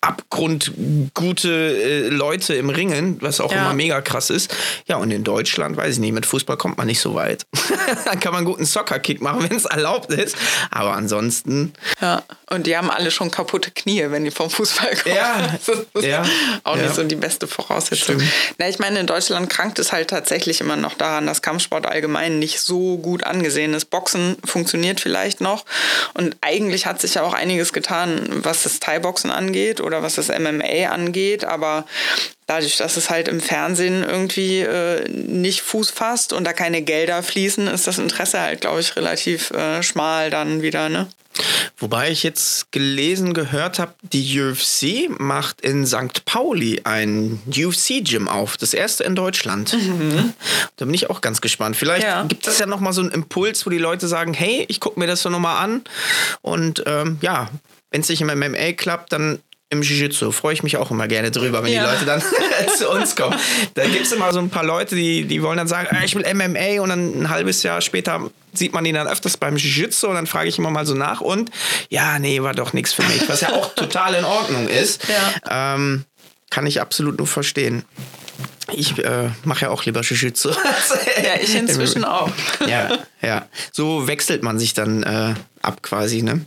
abgrundgute 0.00 1.48
äh, 1.48 2.08
Leute 2.08 2.54
im 2.54 2.70
Ringen, 2.70 3.18
was 3.20 3.40
auch 3.40 3.52
Ja. 3.52 3.58
immer 3.62 3.74
mega 3.74 4.00
krass 4.00 4.30
ist. 4.30 4.54
Ja, 4.86 4.96
und 4.96 5.10
in 5.10 5.24
Deutschland, 5.24 5.76
weiß 5.76 5.94
ich 5.94 6.00
nicht, 6.00 6.12
mit 6.12 6.26
Fußball 6.26 6.56
kommt 6.56 6.78
man 6.78 6.86
nicht 6.86 7.00
so 7.00 7.14
weit. 7.14 7.46
Dann 8.04 8.20
kann 8.20 8.32
man 8.32 8.38
einen 8.38 8.46
guten 8.46 8.64
Soccer-Kick 8.66 9.20
machen, 9.20 9.42
wenn 9.48 9.56
es 9.56 9.64
erlaubt 9.64 10.12
ist. 10.12 10.36
Aber 10.70 10.94
ansonsten, 10.94 11.72
Ja, 12.00 12.22
und 12.50 12.66
die 12.66 12.76
haben 12.76 12.90
alle 12.90 13.10
schon 13.10 13.30
kaputte 13.30 13.70
Knie, 13.70 14.04
wenn 14.10 14.24
die 14.24 14.30
vom 14.30 14.50
Fußball 14.50 14.94
kommen. 14.96 15.14
Ja, 15.14 15.58
Das 15.66 15.78
ist 15.94 16.04
ja, 16.04 16.24
auch 16.62 16.76
ja. 16.76 16.82
nicht 16.84 16.94
so 16.94 17.02
die 17.04 17.16
beste 17.16 17.46
Voraussetzung. 17.46 18.18
Stimmt. 18.20 18.24
Na, 18.58 18.68
ich 18.68 18.78
meine, 18.78 19.00
in 19.00 19.06
Deutschland 19.06 19.48
krankt 19.50 19.78
es 19.78 19.92
halt 19.92 20.08
tatsächlich 20.10 20.60
immer 20.60 20.76
noch 20.76 20.94
daran, 20.94 21.26
dass 21.26 21.42
Kampfsport 21.42 21.86
allgemein 21.86 22.38
nicht 22.38 22.60
so 22.60 22.98
gut 22.98 23.24
angesehen 23.24 23.74
ist. 23.74 23.86
Boxen 23.90 24.36
funktioniert 24.44 25.00
vielleicht 25.00 25.40
noch. 25.40 25.64
Und 26.14 26.36
eigentlich 26.40 26.86
hat 26.86 27.00
sich 27.00 27.14
ja 27.14 27.22
auch 27.22 27.34
einiges 27.34 27.72
getan, 27.72 28.28
was 28.42 28.62
das 28.64 28.80
Thai-Boxen 28.80 29.30
angeht 29.30 29.73
oder 29.80 30.02
was 30.02 30.14
das 30.16 30.28
MMA 30.28 30.88
angeht. 30.90 31.44
Aber 31.44 31.86
dadurch, 32.46 32.76
dass 32.76 32.96
es 32.96 33.10
halt 33.10 33.28
im 33.28 33.40
Fernsehen 33.40 34.02
irgendwie 34.02 34.60
äh, 34.60 35.08
nicht 35.08 35.60
Fuß 35.62 35.90
fasst 35.90 36.32
und 36.32 36.44
da 36.44 36.52
keine 36.52 36.82
Gelder 36.82 37.22
fließen, 37.22 37.66
ist 37.68 37.86
das 37.86 37.98
Interesse 37.98 38.40
halt, 38.40 38.60
glaube 38.60 38.80
ich, 38.80 38.96
relativ 38.96 39.50
äh, 39.52 39.82
schmal 39.82 40.30
dann 40.30 40.62
wieder, 40.62 40.88
ne? 40.88 41.08
wobei 41.78 42.12
ich 42.12 42.22
jetzt 42.22 42.70
gelesen, 42.70 43.34
gehört 43.34 43.80
habe, 43.80 43.92
die 44.12 44.40
UFC 44.40 45.10
macht 45.18 45.62
in 45.62 45.84
St. 45.84 46.24
Pauli 46.24 46.82
ein 46.84 47.40
UFC-Gym 47.48 48.28
auf. 48.28 48.56
Das 48.56 48.72
erste 48.72 49.02
in 49.02 49.16
Deutschland. 49.16 49.76
Da 50.76 50.84
bin 50.84 50.94
ich 50.94 51.10
auch 51.10 51.20
ganz 51.20 51.40
gespannt. 51.40 51.76
Vielleicht 51.76 52.04
Ja. 52.06 52.22
gibt 52.22 52.46
es 52.46 52.60
ja 52.60 52.66
nochmal 52.66 52.92
so 52.92 53.00
einen 53.00 53.10
Impuls, 53.10 53.66
wo 53.66 53.70
die 53.70 53.78
Leute 53.78 54.06
sagen, 54.06 54.32
hey, 54.32 54.64
ich 54.68 54.78
gucke 54.78 55.00
mir 55.00 55.08
das 55.08 55.22
so 55.22 55.28
nochmal 55.28 55.62
an. 55.64 55.82
Und 56.40 56.84
ähm, 56.86 57.18
ja, 57.20 57.50
wenn 57.90 58.02
es 58.02 58.08
nicht 58.08 58.20
im 58.22 58.28
MMA 58.28 58.72
klappt, 58.76 59.12
dann 59.12 59.40
im 59.70 59.82
Jiu-Jitsu 59.82 60.30
freue 60.30 60.54
ich 60.54 60.62
mich 60.62 60.76
auch 60.76 60.90
immer 60.90 61.08
gerne 61.08 61.30
drüber, 61.30 61.62
wenn 61.64 61.72
Ja. 61.72 61.84
die 61.86 61.92
Leute 61.92 62.04
dann 62.04 62.22
zu 62.78 62.88
uns 62.90 63.16
kommen. 63.16 63.36
Da 63.74 63.84
gibt 63.86 64.06
es 64.06 64.12
immer 64.12 64.32
so 64.32 64.38
ein 64.38 64.50
paar 64.50 64.64
Leute, 64.64 64.94
die, 64.94 65.24
die 65.24 65.42
wollen 65.42 65.56
dann 65.56 65.68
sagen, 65.68 65.88
ah, 65.90 66.04
ich 66.04 66.14
will 66.14 66.24
MMA 66.34 66.80
und 66.82 66.90
dann 66.90 67.22
ein 67.22 67.28
halbes 67.30 67.62
Jahr 67.62 67.80
später 67.80 68.30
sieht 68.52 68.72
man 68.72 68.84
die 68.84 68.92
dann 68.92 69.08
öfters 69.08 69.36
beim 69.36 69.56
Jiu-Jitsu 69.56 70.06
und 70.06 70.14
dann 70.14 70.26
frage 70.28 70.48
ich 70.48 70.58
immer 70.58 70.70
mal 70.70 70.86
so 70.86 70.94
nach 70.94 71.20
und 71.20 71.50
ja, 71.88 72.18
nee, 72.20 72.40
war 72.42 72.54
doch 72.54 72.72
nichts 72.72 72.92
für 72.92 73.02
mich, 73.02 73.28
was 73.28 73.40
ja 73.40 73.50
auch 73.52 73.74
total 73.74 74.14
in 74.14 74.24
Ordnung 74.24 74.68
ist. 74.68 75.02
Ja. 75.08 75.74
Ähm, 75.74 76.04
kann 76.50 76.66
ich 76.66 76.80
absolut 76.80 77.18
nur 77.18 77.26
verstehen. 77.26 77.84
Ich 78.72 78.96
äh, 78.98 79.30
mache 79.44 79.62
ja 79.66 79.70
auch 79.70 79.84
lieber 79.84 80.00
Jiu-Jitsu. 80.02 80.50
Ja, 81.22 81.40
ich 81.40 81.54
inzwischen 81.54 82.04
auch. 82.04 82.30
ja, 82.66 82.98
ja. 83.22 83.46
So 83.72 84.06
wechselt 84.06 84.42
man 84.42 84.58
sich 84.58 84.74
dann 84.74 85.02
äh, 85.02 85.34
ab 85.62 85.82
quasi, 85.82 86.22
ne? 86.22 86.44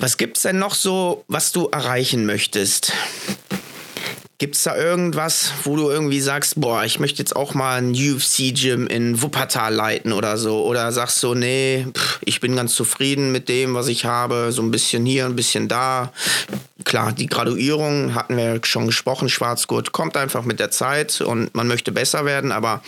Was 0.00 0.16
gibt's 0.16 0.42
denn 0.42 0.60
noch 0.60 0.76
so, 0.76 1.24
was 1.26 1.50
du 1.50 1.66
erreichen 1.72 2.24
möchtest? 2.24 2.92
Gibt's 4.38 4.62
da 4.62 4.76
irgendwas, 4.76 5.50
wo 5.64 5.74
du 5.74 5.90
irgendwie 5.90 6.20
sagst, 6.20 6.60
boah, 6.60 6.84
ich 6.84 7.00
möchte 7.00 7.18
jetzt 7.18 7.34
auch 7.34 7.54
mal 7.54 7.78
ein 7.78 7.90
UFC-Gym 7.90 8.86
in 8.86 9.20
Wuppertal 9.20 9.74
leiten 9.74 10.12
oder 10.12 10.38
so? 10.38 10.64
Oder 10.64 10.92
sagst 10.92 11.20
du, 11.24 11.34
nee, 11.34 11.84
pff, 11.92 12.20
ich 12.24 12.38
bin 12.38 12.54
ganz 12.54 12.76
zufrieden 12.76 13.32
mit 13.32 13.48
dem, 13.48 13.74
was 13.74 13.88
ich 13.88 14.04
habe, 14.04 14.52
so 14.52 14.62
ein 14.62 14.70
bisschen 14.70 15.04
hier, 15.04 15.24
ein 15.26 15.34
bisschen 15.34 15.66
da. 15.66 16.12
Klar, 16.84 17.10
die 17.10 17.26
Graduierung 17.26 18.14
hatten 18.14 18.36
wir 18.36 18.60
schon 18.62 18.86
gesprochen, 18.86 19.28
Schwarzgurt 19.28 19.90
kommt 19.90 20.16
einfach 20.16 20.44
mit 20.44 20.60
der 20.60 20.70
Zeit 20.70 21.20
und 21.20 21.52
man 21.56 21.66
möchte 21.66 21.90
besser 21.90 22.24
werden, 22.24 22.52
aber 22.52 22.82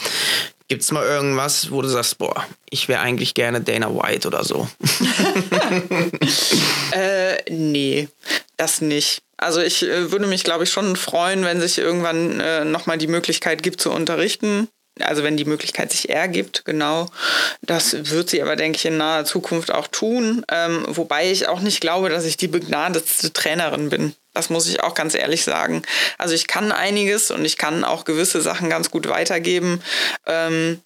gibt's 0.69 0.93
mal 0.93 1.05
irgendwas, 1.05 1.73
wo 1.73 1.83
du 1.83 1.89
sagst, 1.89 2.19
boah, 2.19 2.47
ich 2.71 2.87
wäre 2.87 3.01
eigentlich 3.01 3.35
gerne 3.35 3.61
Dana 3.61 3.93
White 3.93 4.29
oder 4.29 4.45
so? 4.45 4.69
Äh, 6.93 7.49
nee, 7.49 8.09
das 8.57 8.81
nicht. 8.81 9.23
Also 9.37 9.61
ich 9.61 9.83
äh, 9.85 10.11
würde 10.11 10.27
mich, 10.27 10.43
glaube 10.43 10.65
ich, 10.65 10.71
schon 10.71 10.97
freuen, 10.97 11.45
wenn 11.45 11.61
sich 11.61 11.79
irgendwann 11.79 12.41
äh, 12.41 12.65
nochmal 12.65 12.99
die 12.99 13.07
Möglichkeit 13.07 13.63
gibt 13.63 13.81
zu 13.81 13.93
unterrichten. 13.93 14.69
Also 14.99 15.23
wenn 15.23 15.37
die 15.37 15.45
Möglichkeit 15.45 15.93
sich 15.93 16.11
ergibt, 16.11 16.65
genau. 16.65 17.07
Das 17.63 18.11
wird 18.11 18.29
sie 18.29 18.43
aber, 18.43 18.57
denke 18.57 18.77
ich, 18.77 18.85
in 18.85 18.97
naher 18.97 19.25
Zukunft 19.25 19.73
auch 19.73 19.87
tun. 19.87 20.45
Ähm, 20.51 20.85
wobei 20.89 21.31
ich 21.31 21.49
auch 21.49 21.61
nicht 21.61 21.81
glaube, 21.81 22.11
dass 22.11 22.25
ich 22.25 22.37
die 22.37 22.49
begnadetste 22.49 23.33
Trainerin 23.33 23.89
bin. 23.89 24.15
Das 24.35 24.51
muss 24.51 24.69
ich 24.69 24.83
auch 24.83 24.95
ganz 24.95 25.15
ehrlich 25.15 25.45
sagen. 25.45 25.83
Also 26.19 26.35
ich 26.35 26.47
kann 26.47 26.73
einiges 26.73 27.31
und 27.31 27.45
ich 27.45 27.57
kann 27.57 27.85
auch 27.85 28.05
gewisse 28.05 28.41
Sachen 28.41 28.69
ganz 28.69 28.91
gut 28.91 29.09
weitergeben. 29.09 29.81
Ähm, 30.27 30.83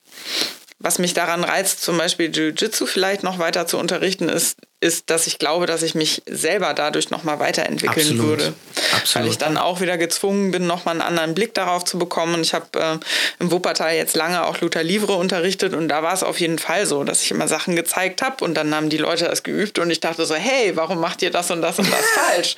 was 0.78 0.99
mich 0.99 1.14
daran 1.14 1.45
reizt, 1.45 1.82
zum 1.82 1.97
Beispiel 1.97 2.30
Jiu-Jitsu 2.30 2.87
vielleicht 2.87 3.22
noch 3.22 3.39
weiter 3.39 3.66
zu 3.66 3.78
unterrichten, 3.78 4.28
ist, 4.28 4.59
ist, 4.85 5.09
dass 5.09 5.26
ich 5.26 5.39
glaube, 5.39 5.64
dass 5.64 5.82
ich 5.82 5.95
mich 5.95 6.22
selber 6.26 6.74
dadurch 6.74 7.09
nochmal 7.09 7.39
weiterentwickeln 7.39 8.07
Absolut. 8.07 8.26
würde. 8.26 8.55
Absolut. 8.93 9.14
Weil 9.14 9.32
ich 9.32 9.39
dann 9.39 9.57
auch 9.57 9.80
wieder 9.80 9.97
gezwungen 9.97 10.51
bin, 10.51 10.66
nochmal 10.66 10.93
einen 10.93 11.01
anderen 11.01 11.35
Blick 11.35 11.55
darauf 11.55 11.85
zu 11.85 11.99
bekommen. 11.99 12.35
Und 12.35 12.43
ich 12.43 12.53
habe 12.53 12.66
äh, 12.78 12.99
im 13.39 13.51
Wuppertal 13.51 13.95
jetzt 13.95 14.14
lange 14.14 14.45
auch 14.45 14.61
Luther 14.61 14.82
Livre 14.82 15.14
unterrichtet 15.14 15.72
und 15.72 15.89
da 15.89 16.03
war 16.03 16.12
es 16.12 16.22
auf 16.22 16.39
jeden 16.39 16.59
Fall 16.59 16.85
so, 16.85 17.03
dass 17.03 17.22
ich 17.22 17.30
immer 17.30 17.49
Sachen 17.49 17.76
gezeigt 17.76 18.20
habe 18.20 18.45
und 18.45 18.55
dann 18.55 18.74
haben 18.74 18.91
die 18.91 18.99
Leute 18.99 19.24
das 19.24 19.43
geübt 19.43 19.78
und 19.78 19.91
ich 19.91 20.01
dachte 20.01 20.26
so, 20.26 20.35
hey, 20.35 20.76
warum 20.76 21.01
macht 21.01 21.22
ihr 21.22 21.30
das 21.30 21.51
und 21.51 21.62
das 21.62 21.78
und 21.78 21.91
das 21.91 22.05
falsch? 22.14 22.57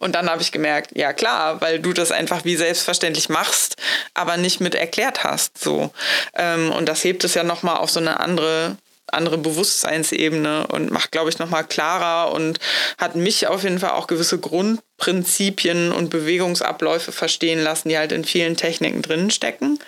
Und 0.00 0.16
dann 0.16 0.28
habe 0.28 0.42
ich 0.42 0.50
gemerkt, 0.50 0.90
ja 0.96 1.12
klar, 1.12 1.60
weil 1.60 1.78
du 1.78 1.92
das 1.92 2.10
einfach 2.10 2.44
wie 2.44 2.56
selbstverständlich 2.56 3.28
machst, 3.28 3.76
aber 4.14 4.36
nicht 4.36 4.60
mit 4.60 4.74
erklärt 4.74 5.22
hast. 5.22 5.56
So. 5.62 5.92
Ähm, 6.34 6.72
und 6.72 6.88
das 6.88 7.04
hebt 7.04 7.22
es 7.22 7.34
ja 7.34 7.44
nochmal 7.44 7.76
auf 7.76 7.90
so 7.90 8.00
eine 8.00 8.18
andere 8.18 8.76
andere 9.12 9.38
Bewusstseinsebene 9.38 10.66
und 10.68 10.90
macht, 10.90 11.12
glaube 11.12 11.30
ich, 11.30 11.38
nochmal 11.38 11.64
klarer 11.64 12.32
und 12.32 12.58
hat 12.98 13.16
mich 13.16 13.46
auf 13.46 13.62
jeden 13.62 13.78
Fall 13.78 13.90
auch 13.90 14.06
gewisse 14.06 14.38
Grundprinzipien 14.38 15.92
und 15.92 16.10
Bewegungsabläufe 16.10 17.12
verstehen 17.12 17.62
lassen, 17.62 17.88
die 17.88 17.98
halt 17.98 18.12
in 18.12 18.24
vielen 18.24 18.56
Techniken 18.56 19.02
drin 19.02 19.30
stecken. 19.30 19.78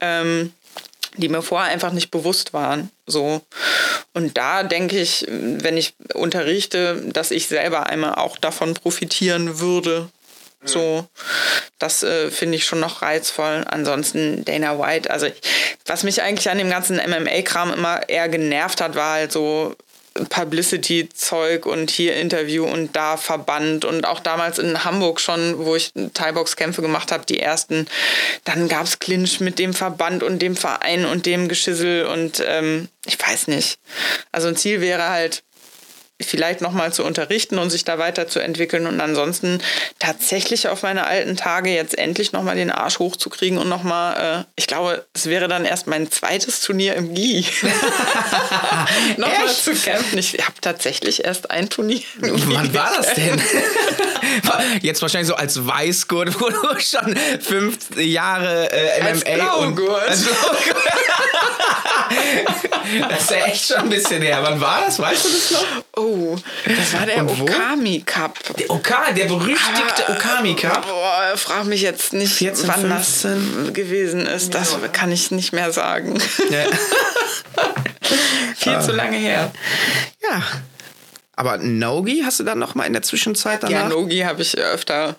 Ähm, 0.00 0.52
die 1.16 1.28
mir 1.28 1.42
vorher 1.42 1.70
einfach 1.70 1.92
nicht 1.92 2.10
bewusst 2.10 2.52
waren. 2.52 2.90
So. 3.06 3.42
Und 4.14 4.38
da 4.38 4.62
denke 4.62 4.98
ich, 4.98 5.26
wenn 5.28 5.76
ich 5.76 5.94
unterrichte, 6.14 7.02
dass 7.12 7.30
ich 7.30 7.48
selber 7.48 7.86
einmal 7.86 8.14
auch 8.14 8.38
davon 8.38 8.74
profitieren 8.74 9.60
würde. 9.60 10.08
So, 10.64 11.06
das 11.78 12.02
äh, 12.02 12.30
finde 12.30 12.56
ich 12.56 12.64
schon 12.64 12.80
noch 12.80 13.02
reizvoll. 13.02 13.64
Ansonsten 13.68 14.44
Dana 14.44 14.78
White, 14.78 15.10
also 15.10 15.26
ich, 15.26 15.34
was 15.86 16.04
mich 16.04 16.22
eigentlich 16.22 16.48
an 16.50 16.58
dem 16.58 16.70
ganzen 16.70 16.96
MMA-Kram 16.96 17.72
immer 17.72 18.08
eher 18.08 18.28
genervt 18.28 18.80
hat, 18.80 18.94
war 18.94 19.14
halt 19.14 19.32
so 19.32 19.74
Publicity-Zeug 20.28 21.66
und 21.66 21.90
hier 21.90 22.16
Interview 22.16 22.64
und 22.64 22.94
da 22.94 23.16
Verband 23.16 23.84
und 23.84 24.06
auch 24.06 24.20
damals 24.20 24.58
in 24.58 24.84
Hamburg 24.84 25.20
schon, 25.20 25.64
wo 25.64 25.74
ich 25.74 25.92
Thai-Box-Kämpfe 26.14 26.82
gemacht 26.82 27.12
habe, 27.12 27.24
die 27.24 27.40
ersten, 27.40 27.86
dann 28.44 28.68
gab 28.68 28.84
es 28.84 28.98
Clinch 28.98 29.40
mit 29.40 29.58
dem 29.58 29.74
Verband 29.74 30.22
und 30.22 30.40
dem 30.40 30.56
Verein 30.56 31.06
und 31.06 31.26
dem 31.26 31.48
Geschissel 31.48 32.06
und 32.06 32.42
ähm, 32.46 32.88
ich 33.06 33.18
weiß 33.18 33.48
nicht. 33.48 33.78
Also 34.30 34.48
ein 34.48 34.56
Ziel 34.56 34.80
wäre 34.80 35.08
halt, 35.08 35.42
vielleicht 36.26 36.60
nochmal 36.60 36.92
zu 36.92 37.04
unterrichten 37.04 37.58
und 37.58 37.70
sich 37.70 37.84
da 37.84 37.98
weiterzuentwickeln 37.98 38.86
und 38.86 39.00
ansonsten 39.00 39.60
tatsächlich 39.98 40.68
auf 40.68 40.82
meine 40.82 41.06
alten 41.06 41.36
Tage 41.36 41.70
jetzt 41.70 41.96
endlich 41.98 42.32
nochmal 42.32 42.56
den 42.56 42.70
Arsch 42.70 42.98
hochzukriegen 42.98 43.58
und 43.58 43.68
nochmal, 43.68 44.40
äh, 44.40 44.44
ich 44.56 44.66
glaube, 44.66 45.04
es 45.14 45.26
wäre 45.26 45.48
dann 45.48 45.64
erst 45.64 45.86
mein 45.86 46.10
zweites 46.10 46.60
Turnier 46.60 46.94
im 46.94 47.14
GI. 47.14 47.46
nochmal 49.16 49.48
zu 49.48 49.74
kämpfen. 49.74 50.18
Ich 50.18 50.34
habe 50.34 50.54
tatsächlich 50.60 51.24
erst 51.24 51.50
ein 51.50 51.68
Turnier. 51.68 52.02
Wann 52.18 52.74
war 52.74 52.92
das 52.96 53.14
denn? 53.14 53.40
Jetzt 54.82 55.02
wahrscheinlich 55.02 55.28
so 55.28 55.34
als 55.34 55.66
Weißgurt, 55.66 56.40
wo 56.40 56.48
du 56.48 56.80
schon 56.80 57.16
fünf 57.40 57.78
Jahre 57.96 58.70
äh, 58.72 59.00
MMA 59.02 59.08
Als 59.08 59.24
Blaugurt. 59.24 59.88
und 59.88 60.08
als 60.08 60.22
Blaugurt. 60.24 60.76
Das 63.08 63.22
ist 63.22 63.30
ja 63.30 63.36
echt 63.46 63.66
schon 63.66 63.76
ein 63.78 63.88
bisschen 63.88 64.22
her. 64.22 64.38
Wann 64.42 64.60
war 64.60 64.82
das? 64.84 64.98
Weißt 64.98 65.24
du 65.24 65.28
das 65.28 65.50
noch? 65.50 65.66
Oh, 65.96 66.36
das 66.64 66.92
war 66.92 67.06
der? 67.06 67.24
Okami 67.24 68.02
Cup. 68.04 68.38
Der 68.58 68.70
Oka, 68.70 69.12
der 69.12 69.26
berüchtigte 69.26 70.08
Okami 70.08 70.54
Cup. 70.54 70.86
Boah, 70.86 71.32
frag 71.36 71.64
mich 71.64 71.82
jetzt 71.82 72.12
nicht, 72.12 72.32
14, 72.32 72.68
wann 72.68 72.80
15. 72.80 73.64
das 73.64 73.74
gewesen 73.74 74.26
ist. 74.26 74.54
Das 74.54 74.76
kann 74.92 75.12
ich 75.12 75.30
nicht 75.30 75.52
mehr 75.52 75.72
sagen. 75.72 76.20
Ja. 76.50 76.64
Viel 78.56 78.80
zu 78.80 78.92
lange 78.92 79.16
her. 79.16 79.52
ja. 80.22 80.42
Aber 81.34 81.56
Nogi 81.58 82.22
hast 82.24 82.40
du 82.40 82.44
dann 82.44 82.58
noch 82.58 82.74
mal 82.74 82.84
in 82.84 82.92
der 82.92 83.02
Zwischenzeit 83.02 83.62
danach? 83.62 83.72
Ja, 83.72 83.88
Nogi 83.88 84.20
habe 84.20 84.42
ich 84.42 84.58
öfter 84.58 85.16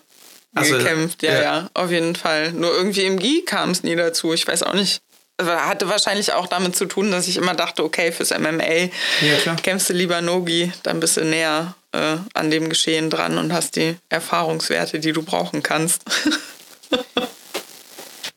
also, 0.54 0.78
gekämpft, 0.78 1.22
ja, 1.22 1.32
ja, 1.32 1.42
ja, 1.42 1.70
auf 1.74 1.90
jeden 1.90 2.14
Fall. 2.14 2.52
Nur 2.52 2.72
irgendwie 2.72 3.04
im 3.04 3.18
Gi 3.18 3.42
kam 3.44 3.70
es 3.70 3.82
nie 3.82 3.96
dazu. 3.96 4.32
Ich 4.32 4.46
weiß 4.46 4.62
auch 4.62 4.74
nicht. 4.74 5.02
Hatte 5.42 5.88
wahrscheinlich 5.88 6.32
auch 6.32 6.46
damit 6.46 6.76
zu 6.76 6.86
tun, 6.86 7.10
dass 7.10 7.26
ich 7.26 7.36
immer 7.36 7.54
dachte, 7.54 7.82
okay, 7.82 8.12
fürs 8.12 8.30
MMA 8.30 8.90
ja, 9.20 9.54
kämpfst 9.60 9.90
du 9.90 9.92
lieber 9.92 10.20
Nogi, 10.20 10.72
dann 10.84 11.00
bist 11.00 11.16
du 11.16 11.24
näher 11.24 11.74
äh, 11.92 12.16
an 12.34 12.50
dem 12.50 12.68
Geschehen 12.68 13.10
dran 13.10 13.38
und 13.38 13.52
hast 13.52 13.76
die 13.76 13.96
Erfahrungswerte, 14.10 15.00
die 15.00 15.12
du 15.12 15.22
brauchen 15.22 15.62
kannst. 15.62 16.02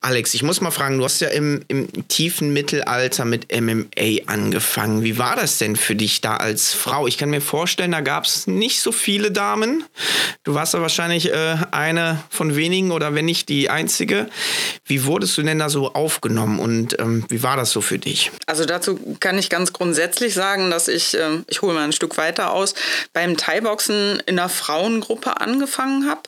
Alex, 0.07 0.33
ich 0.33 0.41
muss 0.41 0.61
mal 0.61 0.71
fragen, 0.71 0.99
du 0.99 1.03
hast 1.03 1.19
ja 1.19 1.27
im, 1.27 1.65
im, 1.67 2.07
tiefen 2.07 2.53
Mittelalter 2.53 3.25
mit 3.25 3.51
MMA 3.51 4.23
angefangen. 4.27 5.03
Wie 5.03 5.17
war 5.17 5.35
das 5.35 5.57
denn 5.57 5.75
für 5.75 5.95
dich 5.95 6.21
da 6.21 6.37
als 6.37 6.73
Frau? 6.73 7.07
Ich 7.07 7.17
kann 7.17 7.29
mir 7.29 7.41
vorstellen, 7.41 7.91
da 7.91 7.99
gab 7.99 8.23
es 8.23 8.47
nicht 8.47 8.79
so 8.79 8.93
viele 8.93 9.33
Damen. 9.33 9.83
Du 10.45 10.53
warst 10.53 10.73
ja 10.73 10.79
wahrscheinlich 10.79 11.33
äh, 11.33 11.57
eine 11.71 12.23
von 12.29 12.55
wenigen 12.55 12.91
oder 12.91 13.15
wenn 13.15 13.25
nicht 13.25 13.49
die 13.49 13.69
einzige. 13.69 14.29
Wie 14.85 15.03
wurdest 15.03 15.37
du 15.37 15.43
denn 15.43 15.59
da 15.59 15.67
so 15.67 15.93
aufgenommen 15.93 16.59
und 16.59 16.97
ähm, 17.01 17.25
wie 17.27 17.43
war 17.43 17.57
das 17.57 17.71
so 17.71 17.81
für 17.81 17.99
dich? 17.99 18.31
Also 18.45 18.63
dazu 18.63 19.17
kann 19.19 19.37
ich 19.37 19.49
ganz 19.49 19.73
grundsätzlich 19.73 20.33
sagen, 20.33 20.71
dass 20.71 20.87
ich, 20.87 21.15
äh, 21.15 21.41
ich 21.49 21.61
hole 21.61 21.73
mal 21.73 21.83
ein 21.83 21.91
Stück 21.91 22.15
weiter 22.15 22.53
aus, 22.53 22.75
beim 23.11 23.35
Thai-Boxen 23.35 24.23
in 24.25 24.39
einer 24.39 24.47
Frauengruppe 24.47 25.41
angefangen 25.41 26.09
habe. 26.09 26.21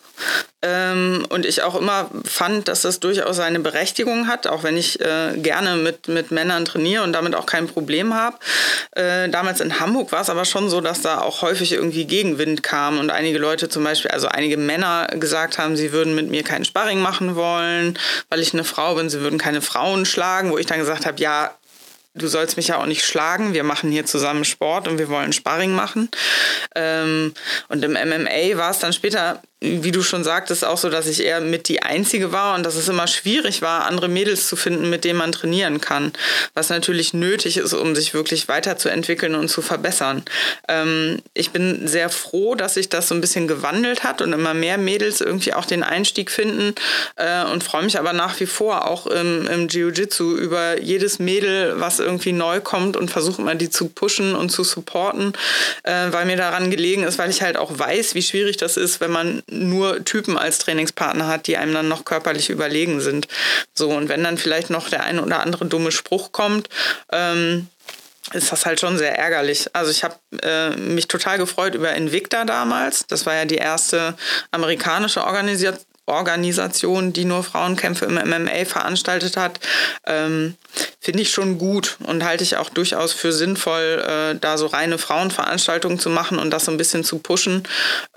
Ähm, 0.61 1.26
und 1.30 1.45
ich 1.45 1.63
auch 1.63 1.76
immer 1.76 2.09
fand, 2.26 2.67
dass 2.67 2.82
das 2.82 2.99
durchaus 2.99 3.38
seine 3.38 3.59
Berechtigung 3.59 4.28
hat, 4.28 4.45
auch 4.47 4.63
wenn 4.63 4.76
ich 4.76 4.99
äh, 4.99 5.38
gerne 5.38 5.78
mit, 5.78 6.09
mit 6.09 6.32
Männern 6.32 6.65
trainiere 6.65 7.03
und 7.03 7.13
damit 7.13 7.36
auch 7.36 7.45
kein 7.45 7.67
Problem 7.67 8.13
habe. 8.13 8.38
Äh, 8.91 9.30
damals 9.30 9.61
in 9.61 9.80
Hamburg 9.80 10.11
war 10.11 10.22
es 10.22 10.30
aber 10.30 10.43
schon 10.43 10.70
so, 10.70 10.82
dass 10.82 11.01
da 11.01 11.22
auch 11.22 11.41
häufig 11.41 11.72
irgendwie 11.72 12.05
Gegenwind 12.05 12.61
kam 12.61 12.99
und 12.99 13.09
einige 13.09 13.39
Leute 13.39 13.70
zum 13.70 13.84
Beispiel, 13.84 14.11
also 14.11 14.28
einige 14.28 14.57
Männer 14.57 15.07
gesagt 15.15 15.57
haben, 15.57 15.78
sie 15.78 15.93
würden 15.93 16.13
mit 16.13 16.30
mir 16.30 16.43
keinen 16.43 16.65
Sparring 16.65 16.99
machen 16.99 17.36
wollen, 17.36 17.97
weil 18.30 18.41
ich 18.41 18.53
eine 18.53 18.65
Frau 18.65 18.95
bin, 18.95 19.09
sie 19.09 19.22
würden 19.22 19.39
keine 19.39 19.61
Frauen 19.61 20.05
schlagen, 20.05 20.51
wo 20.51 20.57
ich 20.57 20.65
dann 20.65 20.80
gesagt 20.80 21.05
habe, 21.05 21.22
ja, 21.22 21.51
du 22.15 22.28
sollst 22.28 22.57
mich 22.57 22.67
ja 22.67 22.78
auch 22.78 22.86
nicht 22.86 23.05
schlagen, 23.05 23.53
wir 23.53 23.63
machen 23.63 23.91
hier 23.91 24.05
zusammen 24.05 24.45
Sport 24.45 24.88
und 24.88 24.97
wir 24.97 25.09
wollen 25.09 25.34
Sparring 25.34 25.72
machen. 25.72 26.09
Ähm, 26.76 27.34
und 27.67 27.84
im 27.84 27.93
MMA 27.93 28.57
war 28.57 28.72
es 28.72 28.80
dann 28.80 28.93
später 28.93 29.41
wie 29.62 29.91
du 29.91 30.01
schon 30.03 30.24
sagtest, 30.24 30.64
auch 30.64 30.78
so, 30.78 30.89
dass 30.89 31.05
ich 31.05 31.22
eher 31.22 31.41
mit 31.41 31.68
die 31.68 31.82
Einzige 31.82 32.32
war 32.32 32.55
und 32.55 32.66
dass 32.66 32.76
es 32.76 32.88
immer 32.88 33.07
schwierig 33.07 33.62
war, 33.62 33.86
andere 33.86 34.07
Mädels 34.07 34.47
zu 34.47 34.55
finden, 34.55 34.89
mit 34.89 35.03
denen 35.03 35.20
man 35.20 35.34
trainieren 35.34 35.82
kann. 35.82 36.14
Was 36.53 36.70
natürlich 36.70 37.14
nötig 37.14 37.57
ist, 37.57 37.74
um 37.74 37.93
sich 37.93 38.14
wirklich 38.14 38.47
weiterzuentwickeln 38.47 39.36
und 39.36 39.49
zu 39.49 39.62
verbessern. 39.62 40.24
Ähm, 40.70 41.22
ich 41.34 41.51
bin 41.51 41.88
sehr 41.88 42.10
froh, 42.10 42.55
dass 42.55 42.76
sich 42.76 42.88
das 42.88 43.10
so 43.10 43.16
ein 43.16 43.20
bisschen 43.20 43.49
gewandelt 43.49 44.03
hat 44.03 44.22
und 44.22 44.32
immer 44.32 44.53
mehr 44.53 44.78
Mädels 44.78 45.20
irgendwie 45.20 45.53
auch 45.53 45.66
den 45.66 45.84
Einstieg 45.84 46.32
finden 46.32 46.74
äh, 47.18 47.43
und 47.43 47.62
freue 47.62 47.84
mich 47.84 47.99
aber 47.99 48.14
nach 48.14 48.39
wie 48.39 48.45
vor 48.45 48.88
auch 48.88 49.07
im, 49.07 49.45
im 49.45 49.68
Jiu-Jitsu 49.68 50.38
über 50.38 50.82
jedes 50.82 51.20
Mädel, 51.20 51.82
was 51.82 51.99
irgendwie 51.99 52.32
neu 52.32 52.62
kommt 52.62 52.95
und 52.95 53.12
versuche 53.12 53.41
immer 53.41 53.55
die 53.55 53.70
zu 53.70 53.89
pushen 53.89 54.36
und 54.36 54.51
zu 54.51 54.64
supporten, 54.64 55.34
äh, 55.84 56.07
weil 56.12 56.26
mir 56.26 56.38
daran 56.38 56.72
gelegen 56.72 57.03
ist, 57.03 57.20
weil 57.20 57.30
ich 57.30 57.41
halt 57.41 57.57
auch 57.57 57.78
weiß, 57.78 58.16
wie 58.16 58.22
schwierig 58.22 58.55
das 58.55 58.78
ist, 58.78 59.01
wenn 59.01 59.12
man 59.12 59.43
nur 59.52 60.04
Typen 60.06 60.38
als 60.38 60.60
Trainingspartner 60.60 61.28
hat, 61.28 61.47
die 61.47 61.58
einem 61.58 61.74
dann 61.74 61.88
noch 61.88 62.06
körperlich 62.06 62.50
überlegen 62.50 63.02
sind. 63.02 63.28
So, 63.74 63.89
und 63.89 64.10
wenn 64.10 64.24
dann 64.24 64.38
vielleicht 64.38 64.70
noch 64.70 64.89
der 64.89 65.04
ein 65.04 65.20
oder 65.20 65.41
andere 65.41 65.66
dumme 65.66 65.91
Spruch 65.91 66.32
kommt, 66.32 66.70
ähm, 67.12 67.68
ist 68.34 68.52
das 68.52 68.66
halt 68.66 68.80
schon 68.80 68.97
sehr 68.97 69.18
ärgerlich. 69.18 69.74
Also 69.74 69.91
ich 69.91 70.04
habe 70.04 70.16
äh, 70.43 70.70
mich 70.76 71.08
total 71.08 71.38
gefreut 71.38 71.74
über 71.74 71.93
Invicta 71.93 72.45
damals. 72.45 73.08
Das 73.08 73.26
war 73.26 73.36
ja 73.36 73.45
die 73.45 73.56
erste 73.56 74.16
amerikanische 74.52 75.24
Organisation. 75.24 75.86
Organisation, 76.10 77.14
die 77.14 77.24
nur 77.24 77.43
Frauenkämpfe 77.43 78.06
im 78.06 78.16
MMA 78.16 78.66
veranstaltet 78.66 79.38
hat, 79.38 79.60
ähm, 80.06 80.56
finde 81.00 81.22
ich 81.22 81.32
schon 81.32 81.58
gut 81.58 81.97
und 82.04 82.24
halte 82.26 82.43
ich 82.43 82.58
auch 82.58 82.70
durchaus 82.70 83.14
für 83.14 83.32
sinnvoll, 83.32 84.04
äh, 84.06 84.36
da 84.39 84.58
so 84.58 84.66
reine 84.66 84.97
Frauenveranstaltungen 84.97 86.00
zu 86.00 86.10
machen 86.10 86.39
und 86.39 86.50
das 86.50 86.66
so 86.66 86.72
ein 86.72 86.78
bisschen 86.78 87.04
zu 87.04 87.20
pushen. 87.20 87.64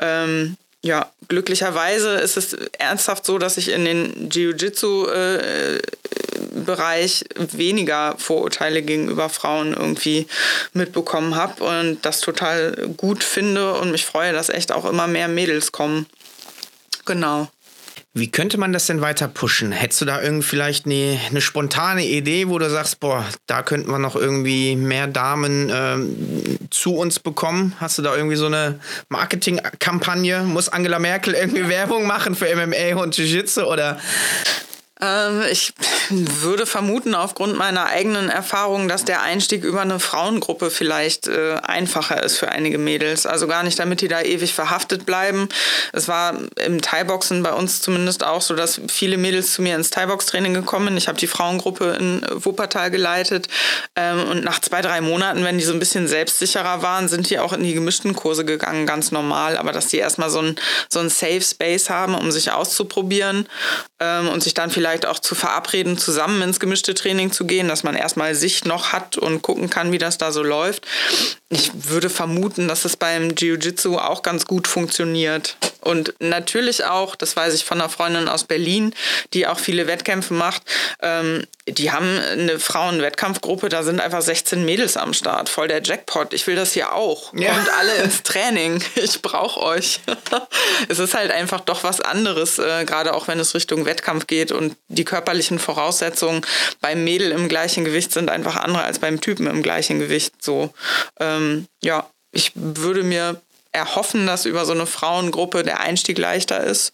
Ähm, 0.01 0.57
ja, 0.83 1.11
glücklicherweise 1.29 2.17
ist 2.17 2.37
es 2.37 2.55
ernsthaft 2.79 3.25
so, 3.25 3.39
dass 3.39 3.57
ich 3.57 3.69
in 3.69 3.85
den 3.85 4.29
Jiu-Jitsu-Bereich 4.31 7.25
weniger 7.37 8.17
Vorurteile 8.19 8.83
gegenüber 8.83 9.29
Frauen 9.29 9.75
irgendwie 9.75 10.27
mitbekommen 10.73 11.37
habe 11.37 11.63
und 11.63 11.99
das 12.03 12.21
total 12.21 12.89
gut 12.97 13.23
finde 13.23 13.75
und 13.75 13.93
mich 13.93 14.05
freue, 14.05 14.33
dass 14.33 14.49
echt 14.49 14.73
auch 14.73 14.85
immer 14.85 15.07
mehr 15.07 15.29
Mädels 15.29 15.71
kommen. 15.71 16.07
Genau. 17.05 17.49
Wie 18.15 18.31
könnte 18.31 18.59
man 18.59 18.75
das 18.75 18.87
denn 18.87 19.01
weiter 19.01 19.27
pushen? 19.27 19.73
Hättest 19.73 20.03
du 20.03 20.05
da 20.05 20.21
irgendwie 20.21 20.47
vielleicht 20.47 20.85
eine, 20.85 21.19
eine 21.31 21.41
spontane 21.41 22.05
Idee, 22.05 22.49
wo 22.49 22.59
du 22.59 22.69
sagst, 22.69 23.01
boah, 23.01 23.25
da 23.47 23.63
könnten 23.63 23.91
wir 23.91 23.99
noch 23.99 24.17
irgendwie 24.17 24.77
mehr 24.77 25.07
Damen 25.07 25.71
ähm, 25.73 26.59
zu 26.69 26.95
uns 26.95 27.21
bekommen? 27.21 27.75
Hast 27.81 27.97
du 27.97 28.03
da 28.03 28.15
irgendwie 28.15 28.37
so 28.37 28.47
eine 28.47 28.81
Marketingkampagne? 29.09 30.43
Muss 30.43 30.69
Angela 30.69 30.99
Merkel 30.99 31.33
irgendwie 31.33 31.71
Werbung 31.71 32.07
machen 32.07 32.35
für 32.35 32.55
MMA 32.55 33.01
und 33.01 33.17
Jiu-Jitsu 33.17 33.63
oder? 33.63 33.99
Ähm, 35.03 35.43
ich 35.51 35.75
würde 36.11 36.65
vermuten, 36.65 37.15
aufgrund 37.15 37.59
meiner 37.59 37.87
eigenen 37.87 38.31
Erfahrung, 38.31 38.89
dass 38.89 39.05
der 39.05 39.23
Einstieg 39.23 39.65
über 39.65 39.81
eine 39.81 39.99
Frauengruppe 39.99 40.71
vielleicht 40.71 41.27
äh, 41.27 41.57
einfacher 41.63 42.23
ist 42.23 42.39
für 42.39 42.51
einige 42.51 42.79
Mädels. 42.79 43.27
Also 43.27 43.49
gar 43.49 43.65
nicht, 43.65 43.79
damit 43.79 44.01
die 44.01 44.09
da 44.09 44.23
ewig 44.23 44.55
verhaftet 44.55 45.05
bleiben. 45.05 45.49
Es 45.93 46.07
war 46.09 46.39
im 46.57 46.81
Thai-Boxen 46.81 47.43
bei 47.43 47.53
uns 47.53 47.83
zumindest 47.83 48.25
auch 48.25 48.43
so, 48.43 48.55
dass 48.55 48.81
viele 48.89 49.17
Mädels 49.17 49.53
zu 49.53 49.63
mir 49.63 49.75
ins 49.75 49.91
Thai-Box-Training 49.91 50.55
gekommen 50.55 50.89
sind. 50.89 50.97
Ich 50.99 51.09
habe 51.09 51.19
die 51.19 51.27
Frauengruppe 51.27 51.97
in 51.99 52.25
Wuppertal 52.31 52.91
geleitet. 52.91 53.49
Ähm, 53.97 54.29
und 54.29 54.45
nach 54.45 54.61
zwei, 54.61 54.83
drei 54.83 55.01
Monaten, 55.01 55.45
wenn 55.45 55.59
die 55.59 55.65
so 55.65 55.73
ein 55.73 55.81
bisschen 55.81 56.07
selbstsicherer 56.07 56.83
waren, 56.83 57.09
sind 57.09 57.29
die 57.29 57.41
auch 57.41 57.53
in 57.53 57.65
die 57.65 57.75
gemischten 57.75 58.15
Kurse 58.15 58.45
gegangen, 58.45 58.87
ganz 58.87 59.11
normal. 59.11 59.57
Aber 59.57 59.73
dass 59.73 59.89
die 59.89 59.99
erstmal 59.99 60.31
so 60.31 60.41
ein, 60.41 60.57
so 60.89 61.01
ein 61.01 61.09
Safe 61.09 61.41
Space 61.41 61.91
haben, 61.91 62.15
um 62.15 62.31
sich 62.31 62.53
auszuprobieren 62.53 63.49
ähm, 63.99 64.29
und 64.29 64.43
sich 64.43 64.55
dann 64.55 64.71
vielleicht 64.71 64.92
vielleicht 64.93 65.07
auch 65.07 65.21
zu 65.21 65.35
verabreden, 65.35 65.97
zusammen 65.97 66.43
ins 66.43 66.61
gemischte 66.61 66.93
Training 66.93 67.33
zu 67.33 67.47
gehen, 67.47 67.67
dass 67.67 67.83
man 67.83 67.95
erstmal 67.95 68.35
sich 68.35 68.67
noch 68.67 68.93
hat 68.93 69.17
und 69.17 69.41
gucken 69.41 69.71
kann, 69.71 69.91
wie 69.91 69.97
das 69.97 70.19
da 70.19 70.33
so 70.33 70.43
läuft. 70.43 70.87
Ich 71.53 71.71
würde 71.91 72.09
vermuten, 72.09 72.67
dass 72.67 72.87
es 72.87 72.97
beim 72.97 73.35
Jiu-Jitsu 73.35 73.99
auch 73.99 74.23
ganz 74.23 74.47
gut 74.47 74.67
funktioniert. 74.67 75.59
Und 75.83 76.15
natürlich 76.19 76.87
auch, 76.87 77.15
das 77.15 77.37
weiß 77.37 77.53
ich 77.53 77.65
von 77.65 77.79
einer 77.79 77.91
Freundin 77.91 78.27
aus 78.27 78.45
Berlin, 78.45 78.95
die 79.35 79.47
auch 79.47 79.59
viele 79.59 79.87
Wettkämpfe 79.87 80.33
macht, 80.33 80.63
ähm, 81.03 81.45
die 81.69 81.93
haben 81.93 82.19
eine 82.19 82.59
Frauenwettkampfgruppe, 82.59 83.69
da 83.69 83.85
sind 83.85 84.01
einfach 84.01 84.23
16 84.23 84.65
Mädels 84.65 84.97
am 84.97 85.13
Start. 85.13 85.49
Voll 85.49 85.69
der 85.69 85.81
Jackpot. 85.81 86.33
Ich 86.33 86.47
will 86.49 86.57
das 86.57 86.73
hier 86.73 86.93
auch. 86.93 87.33
Ja. 87.35 87.53
Kommt 87.53 87.69
alle 87.79 87.95
ins 88.03 88.23
Training. 88.23 88.83
Ich 88.95 89.23
brauche 89.23 89.61
euch. 89.61 90.01
es 90.89 90.99
ist 90.99 91.15
halt 91.15 91.31
einfach 91.31 91.61
doch 91.61 91.85
was 91.85 92.01
anderes, 92.01 92.59
äh, 92.59 92.85
gerade 92.85 93.15
auch 93.15 93.29
wenn 93.29 93.39
es 93.39 93.55
Richtung 93.55 93.85
Wettkampf 93.85 94.27
geht 94.27 94.53
und 94.53 94.77
die 94.89 95.05
körperlichen 95.05 95.59
Voraussetzungen 95.59 96.43
beim 96.81 97.05
Mädel 97.05 97.31
im 97.33 97.49
gleichen 97.49 97.85
Gewicht 97.85 98.13
sind 98.13 98.31
einfach 98.31 98.57
andere 98.57 98.85
als 98.85 98.99
beim 98.99 99.21
Typen 99.21 99.47
im 99.47 99.63
gleichen 99.63 99.99
Gewicht. 99.99 100.35
So, 100.41 100.73
ähm, 101.21 101.42
ja, 101.83 102.09
ich 102.33 102.53
würde 102.55 103.03
mir 103.03 103.41
erhoffen, 103.73 104.27
dass 104.27 104.45
über 104.45 104.65
so 104.65 104.73
eine 104.73 104.87
Frauengruppe 104.87 105.63
der 105.63 105.81
Einstieg 105.81 106.19
leichter 106.19 106.63
ist. 106.63 106.93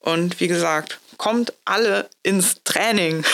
Und 0.00 0.40
wie 0.40 0.48
gesagt, 0.48 0.98
kommt 1.16 1.52
alle 1.64 2.08
ins 2.22 2.56
Training. 2.64 3.24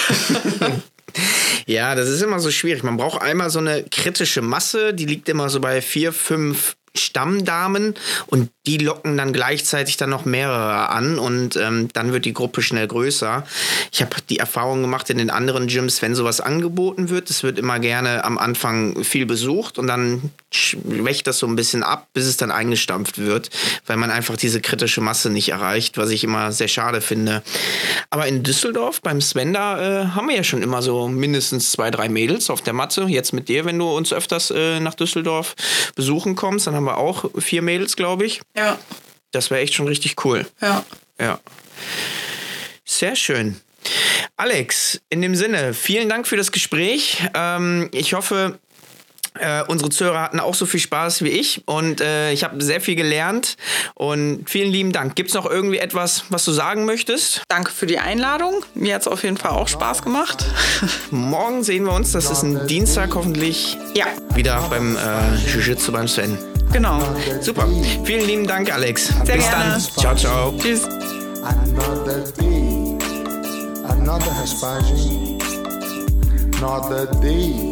ja, 1.66 1.94
das 1.94 2.08
ist 2.08 2.22
immer 2.22 2.40
so 2.40 2.50
schwierig. 2.50 2.82
Man 2.82 2.96
braucht 2.96 3.22
einmal 3.22 3.50
so 3.50 3.58
eine 3.58 3.84
kritische 3.84 4.42
Masse, 4.42 4.92
die 4.94 5.06
liegt 5.06 5.28
immer 5.28 5.48
so 5.48 5.60
bei 5.60 5.80
vier, 5.80 6.12
fünf 6.12 6.76
Stammdamen 6.96 7.94
und 8.26 8.50
die 8.66 8.78
locken 8.78 9.16
dann 9.16 9.32
gleichzeitig 9.32 9.98
dann 9.98 10.10
noch 10.10 10.24
mehrere 10.24 10.88
an 10.88 11.18
und 11.18 11.56
ähm, 11.56 11.88
dann 11.92 12.12
wird 12.12 12.24
die 12.24 12.32
Gruppe 12.32 12.62
schnell 12.62 12.86
größer. 12.86 13.46
Ich 13.92 14.00
habe 14.00 14.16
die 14.28 14.38
Erfahrung 14.38 14.80
gemacht 14.80 15.10
in 15.10 15.18
den 15.18 15.30
anderen 15.30 15.66
Gyms, 15.66 16.00
wenn 16.00 16.14
sowas 16.14 16.40
angeboten 16.40 17.10
wird, 17.10 17.28
es 17.28 17.42
wird 17.42 17.58
immer 17.58 17.78
gerne 17.78 18.24
am 18.24 18.38
Anfang 18.38 19.04
viel 19.04 19.26
besucht 19.26 19.78
und 19.78 19.86
dann 19.86 20.30
schwächt 20.50 21.26
das 21.26 21.38
so 21.38 21.46
ein 21.46 21.56
bisschen 21.56 21.82
ab, 21.82 22.08
bis 22.14 22.24
es 22.24 22.36
dann 22.36 22.50
eingestampft 22.50 23.18
wird, 23.18 23.50
weil 23.86 23.96
man 23.96 24.10
einfach 24.10 24.36
diese 24.36 24.60
kritische 24.60 25.00
Masse 25.00 25.28
nicht 25.28 25.50
erreicht, 25.50 25.98
was 25.98 26.10
ich 26.10 26.24
immer 26.24 26.52
sehr 26.52 26.68
schade 26.68 27.00
finde. 27.00 27.42
Aber 28.08 28.26
in 28.26 28.42
Düsseldorf 28.42 29.02
beim 29.02 29.20
Svenda 29.20 30.04
äh, 30.04 30.06
haben 30.08 30.28
wir 30.28 30.36
ja 30.36 30.44
schon 30.44 30.62
immer 30.62 30.80
so 30.80 31.08
mindestens 31.08 31.70
zwei, 31.72 31.90
drei 31.90 32.08
Mädels 32.08 32.48
auf 32.48 32.62
der 32.62 32.72
Matte. 32.72 33.02
Jetzt 33.08 33.32
mit 33.32 33.48
dir, 33.48 33.64
wenn 33.64 33.78
du 33.78 33.88
uns 33.90 34.12
öfters 34.12 34.50
äh, 34.50 34.80
nach 34.80 34.94
Düsseldorf 34.94 35.54
besuchen 35.96 36.34
kommst, 36.34 36.66
dann 36.66 36.74
haben 36.74 36.84
wir 36.84 36.96
auch 36.96 37.30
vier 37.38 37.60
Mädels, 37.60 37.96
glaube 37.96 38.24
ich. 38.24 38.40
Ja. 38.56 38.78
Das 39.32 39.50
wäre 39.50 39.60
echt 39.60 39.74
schon 39.74 39.88
richtig 39.88 40.24
cool. 40.24 40.46
Ja. 40.60 40.84
Ja. 41.20 41.40
Sehr 42.84 43.16
schön. 43.16 43.60
Alex, 44.36 45.00
in 45.10 45.22
dem 45.22 45.34
Sinne, 45.34 45.74
vielen 45.74 46.08
Dank 46.08 46.26
für 46.26 46.36
das 46.36 46.52
Gespräch. 46.52 47.22
Ähm, 47.34 47.88
ich 47.92 48.14
hoffe, 48.14 48.58
Äh, 49.36 49.64
unsere 49.66 49.90
Zuhörer 49.90 50.20
hatten 50.22 50.38
auch 50.38 50.54
so 50.54 50.64
viel 50.64 50.78
Spaß 50.78 51.22
wie 51.24 51.30
ich 51.30 51.62
und 51.66 52.00
äh, 52.00 52.30
ich 52.30 52.44
habe 52.44 52.62
sehr 52.62 52.80
viel 52.80 52.94
gelernt 52.94 53.56
und 53.96 54.48
vielen 54.48 54.70
lieben 54.70 54.92
Dank. 54.92 55.16
Gibt 55.16 55.30
es 55.30 55.34
noch 55.34 55.50
irgendwie 55.50 55.78
etwas, 55.78 56.22
was 56.28 56.44
du 56.44 56.52
sagen 56.52 56.84
möchtest? 56.84 57.42
Danke 57.48 57.72
für 57.72 57.86
die 57.86 57.98
Einladung. 57.98 58.64
Mir 58.76 58.94
hat 58.94 59.00
es 59.00 59.08
auf 59.08 59.24
jeden 59.24 59.36
Fall 59.36 59.50
auch 59.50 59.66
Spaß 59.66 60.02
gemacht. 60.02 60.44
Morgen 61.10 61.64
sehen 61.64 61.82
wir 61.84 61.92
uns, 61.94 62.12
das 62.12 62.30
ist 62.30 62.44
ein 62.44 62.68
Dienstag 62.68 63.12
hoffentlich, 63.16 63.76
ja. 63.96 64.06
wieder 64.36 64.60
beim 64.70 64.96
äh, 64.96 65.00
Jiu-Jitsu 65.50 65.90
beim 65.90 66.06
Sven. 66.06 66.38
Genau. 66.74 66.98
Super. 67.40 67.68
Vielen 68.02 68.26
lieben 68.26 68.46
Dank, 68.48 68.72
Alex. 68.72 69.06
Sehr 69.06 69.36
Bis 69.36 69.48
gerne. 69.48 69.70
dann. 69.70 69.80
Ciao, 69.80 70.16
ciao. 70.16 70.52
Tschüss. 70.58 70.82
Another 71.44 72.24
day, 72.36 72.98
another 73.84 74.40
Hespagem. 74.40 75.38
Another 76.58 77.06
day, 77.22 77.70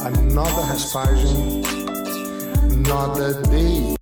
another 0.00 0.68
Hespagem. 0.68 1.62
Another 2.68 3.34
day, 3.44 3.95